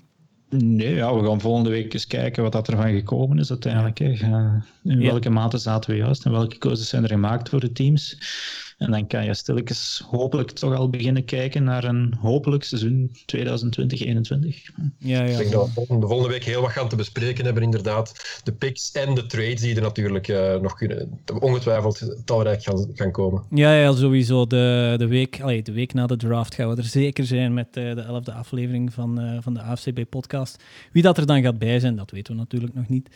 Nee, 0.48 0.94
ja, 0.94 1.14
we 1.14 1.26
gaan 1.26 1.40
volgende 1.40 1.70
week 1.70 1.92
eens 1.92 2.06
kijken 2.06 2.42
wat 2.42 2.52
dat 2.52 2.68
ervan 2.68 2.92
gekomen 2.92 3.38
is 3.38 3.50
uiteindelijk. 3.50 3.98
Hè. 3.98 4.06
In 4.82 5.00
welke 5.00 5.28
ja. 5.28 5.34
mate 5.34 5.58
zaten 5.58 5.90
we 5.90 5.96
juist 5.96 6.24
en 6.24 6.30
welke 6.30 6.58
keuzes 6.58 6.88
zijn 6.88 7.02
er 7.02 7.08
gemaakt 7.08 7.48
voor 7.48 7.60
de 7.60 7.72
teams. 7.72 8.16
En 8.78 8.90
dan 8.90 9.06
kan 9.06 9.24
je 9.24 9.34
stilletjes 9.34 10.04
hopelijk 10.10 10.50
toch 10.50 10.74
al 10.74 10.90
beginnen 10.90 11.24
kijken 11.24 11.64
naar 11.64 11.84
een 11.84 12.14
hopelijk 12.20 12.64
seizoen 12.64 13.10
2020-2021. 13.12 13.16
Ja, 14.98 15.22
ja. 15.22 15.22
Ik 15.22 15.36
denk 15.36 15.50
dat 15.50 15.70
we 15.74 15.98
de 16.00 16.06
volgende 16.06 16.28
week 16.28 16.44
heel 16.44 16.60
wat 16.60 16.70
gaan 16.70 16.88
te 16.88 16.96
bespreken 16.96 17.44
hebben, 17.44 17.62
inderdaad. 17.62 18.40
De 18.44 18.52
picks 18.52 18.92
en 18.92 19.14
de 19.14 19.26
trades 19.26 19.60
die 19.60 19.74
er 19.74 19.82
natuurlijk 19.82 20.28
uh, 20.28 20.56
nog 20.56 20.74
kunnen, 20.74 21.20
ongetwijfeld 21.40 22.22
talrijk 22.24 22.62
gaan, 22.62 22.90
gaan 22.94 23.10
komen. 23.10 23.42
Ja, 23.50 23.72
ja 23.74 23.92
sowieso. 23.92 24.46
De, 24.46 24.94
de, 24.98 25.06
week, 25.06 25.40
allee, 25.40 25.62
de 25.62 25.72
week 25.72 25.94
na 25.94 26.06
de 26.06 26.16
draft 26.16 26.54
gaan 26.54 26.68
we 26.68 26.76
er 26.76 26.84
zeker 26.84 27.24
zijn 27.24 27.54
met 27.54 27.76
uh, 27.76 27.94
de 27.94 28.00
elfde 28.00 28.32
aflevering 28.32 28.92
van, 28.92 29.20
uh, 29.20 29.38
van 29.40 29.54
de 29.54 29.60
AFCB-podcast. 29.60 30.62
Wie 30.92 31.02
dat 31.02 31.18
er 31.18 31.26
dan 31.26 31.42
gaat 31.42 31.58
bij 31.58 31.80
zijn, 31.80 31.96
dat 31.96 32.10
weten 32.10 32.32
we 32.32 32.38
natuurlijk 32.38 32.74
nog 32.74 32.88
niet. 32.88 33.08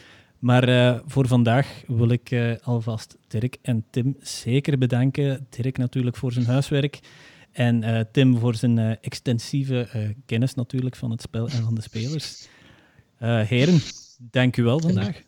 Maar 0.43 0.69
uh, 0.69 0.99
voor 1.07 1.27
vandaag 1.27 1.83
wil 1.87 2.09
ik 2.09 2.31
uh, 2.31 2.55
alvast 2.63 3.17
Dirk 3.29 3.57
en 3.63 3.85
Tim 3.91 4.17
zeker 4.21 4.79
bedanken. 4.79 5.47
Dirk 5.51 5.79
natuurlijk 5.79 6.17
voor 6.17 6.33
zijn 6.33 6.47
huiswerk. 6.47 6.99
En 7.53 7.83
uh, 7.83 8.01
Tim 8.13 8.39
voor 8.39 8.55
zijn 8.55 9.01
extensieve 9.01 10.15
kennis 10.27 10.55
natuurlijk 10.55 10.97
van 10.97 11.11
het 11.11 11.23
spel 11.23 11.49
en 11.49 11.63
van 11.63 11.75
de 11.75 11.81
spelers. 11.81 12.49
heren, 13.19 13.81
dank 14.19 14.57
u 14.57 14.63
wel 14.63 14.81
vandaag. 14.81 15.23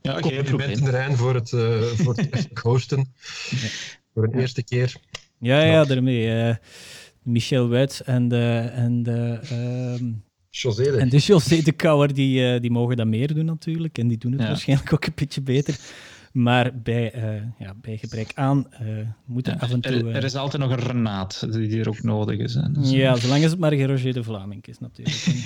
Ja, 0.00 0.20
geen 0.20 0.44
probleem. 0.44 0.86
Rijn 0.86 1.16
voor 1.16 1.34
het, 1.34 1.48
voor 1.96 2.16
het 2.16 2.50
hosten. 2.62 3.12
Ja. 3.50 3.68
Voor 4.14 4.24
een 4.24 4.38
eerste 4.38 4.62
keer. 4.62 4.96
Ja, 5.38 5.62
ja, 5.62 5.84
daarmee. 5.84 6.56
Michel 7.22 7.68
Wuits 7.68 8.02
en 8.02 8.28
de... 8.28 8.70
En 8.72 9.02
de 9.02 9.38
ehm, 9.42 10.12
José 10.56 10.82
En 10.82 11.08
de 11.08 11.18
José 11.18 11.62
de 11.62 11.72
Kouwer, 11.72 12.14
die, 12.14 12.54
uh, 12.54 12.60
die 12.60 12.70
mogen 12.70 12.96
dat 12.96 13.06
meer 13.06 13.34
doen 13.34 13.44
natuurlijk. 13.44 13.98
En 13.98 14.08
die 14.08 14.18
doen 14.18 14.32
het 14.32 14.40
ja. 14.40 14.46
waarschijnlijk 14.46 14.92
ook 14.92 15.04
een 15.04 15.12
beetje 15.14 15.42
beter. 15.42 15.78
Maar 16.32 16.70
bij, 16.82 17.14
uh, 17.16 17.42
ja, 17.58 17.74
bij 17.80 17.96
gebrek 17.96 18.32
aan 18.34 18.66
uh, 18.82 18.88
moeten 19.24 19.52
ja, 19.52 19.58
af 19.58 19.72
en 19.72 19.80
toe... 19.80 19.92
Er, 19.92 20.14
er, 20.14 20.24
is 20.24 20.34
altijd 20.34 20.62
nog 20.62 20.72
een 20.72 20.86
Renaat 20.86 21.46
die 21.52 21.80
er 21.80 21.88
ook 21.88 22.02
nodig 22.02 22.38
is. 22.38 22.54
Hè. 22.54 22.72
Dus, 22.72 22.90
ja, 22.90 23.16
zolang 23.16 23.42
het 23.42 23.58
maar 23.58 23.72
geen 23.72 23.86
Roger 23.86 24.12
de 24.12 24.22
Vlaming 24.22 24.66
is 24.66 24.78
natuurlijk. 24.78 25.26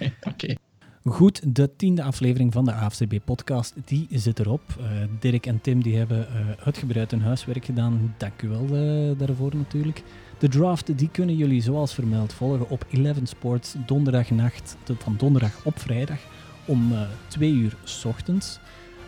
Oké. 0.00 0.28
Okay. 0.28 0.56
Goed, 1.04 1.54
de 1.54 1.76
tiende 1.76 2.02
aflevering 2.02 2.52
van 2.52 2.64
de 2.64 2.72
AFCB-podcast, 2.72 3.74
die 3.84 4.06
zit 4.10 4.38
erop. 4.38 4.62
Uh, 4.80 4.86
Dirk 5.20 5.46
en 5.46 5.60
Tim 5.60 5.82
die 5.82 5.96
hebben 5.96 6.26
uitgebreid 6.64 7.10
hun 7.10 7.20
huiswerk 7.20 7.64
gedaan. 7.64 8.14
Dank 8.16 8.42
u 8.42 8.48
wel 8.48 8.66
daarvoor 9.16 9.56
natuurlijk. 9.56 10.02
De 10.38 10.48
draft 10.48 10.98
die 10.98 11.08
kunnen 11.12 11.36
jullie 11.36 11.62
zoals 11.62 11.94
vermeld 11.94 12.32
volgen 12.32 12.70
op 12.70 12.86
11 12.90 13.16
Sports 13.22 13.74
donderdagnacht, 13.86 14.76
van 14.98 15.14
donderdag 15.16 15.64
op 15.64 15.78
vrijdag 15.78 16.18
om 16.64 16.92
uh, 16.92 17.00
2 17.28 17.52
uur 17.52 17.76
s 17.84 18.04
ochtends. 18.04 18.58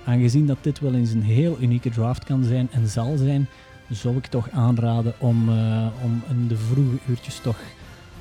Aangezien 0.04 0.46
dat 0.46 0.58
dit 0.60 0.80
wel 0.80 0.94
eens 0.94 1.10
een 1.10 1.22
heel 1.22 1.56
unieke 1.60 1.90
draft 1.90 2.24
kan 2.24 2.44
zijn 2.44 2.68
en 2.70 2.88
zal 2.88 3.16
zijn, 3.16 3.48
zou 3.90 4.16
ik 4.16 4.26
toch 4.26 4.50
aanraden 4.50 5.14
om, 5.18 5.48
uh, 5.48 5.86
om 6.04 6.22
in 6.28 6.48
de 6.48 6.56
vroege 6.56 6.98
uurtjes 7.08 7.38
toch, 7.38 7.58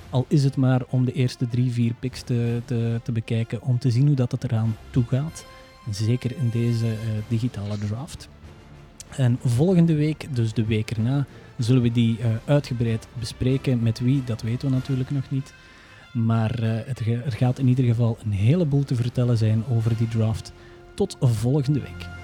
al 0.10 0.26
is 0.28 0.44
het 0.44 0.56
maar 0.56 0.82
om 0.90 1.06
de 1.06 1.12
eerste 1.12 1.48
drie, 1.48 1.72
vier 1.72 1.94
picks 2.00 2.22
te, 2.22 2.62
te, 3.04 3.12
bekijken, 3.12 3.62
om 3.62 3.80
te 3.80 3.92
zien 3.92 4.08
hoe 4.08 4.16
dat 4.16 4.32
het 4.32 4.44
eraan 4.44 4.76
toe 4.90 5.04
gaat. 5.04 5.46
Zeker 5.92 6.32
in 6.38 6.50
deze 6.50 6.86
uh, 6.86 6.94
digitale 7.28 7.78
draft. 7.78 8.30
En 9.10 9.40
volgende 9.44 9.96
week, 9.96 10.28
dus 10.36 10.54
de 10.54 10.66
week 10.66 10.92
erna, 10.92 11.26
zullen 11.60 11.82
we 11.82 11.92
die 11.92 12.20
uh, 12.20 12.26
uitgebreid 12.46 13.08
bespreken. 13.20 13.84
Met 13.84 14.00
wie, 14.00 14.24
dat 14.24 14.42
weten 14.42 14.68
we 14.68 14.76
natuurlijk 14.76 15.10
nog 15.10 15.30
niet. 15.30 15.54
Maar 16.14 16.64
uh, 16.64 16.70
het, 16.86 17.00
er 17.00 17.32
gaat 17.32 17.60
in 17.60 17.68
ieder 17.68 17.86
geval 17.86 18.18
een 18.24 18.32
heleboel 18.32 18.84
te 18.84 18.96
vertellen 18.96 19.38
zijn 19.38 19.64
over 19.70 19.98
die 19.98 20.08
draft. 20.08 20.54
Tot 20.94 21.18
volgende 21.20 21.80
week. 21.80 22.19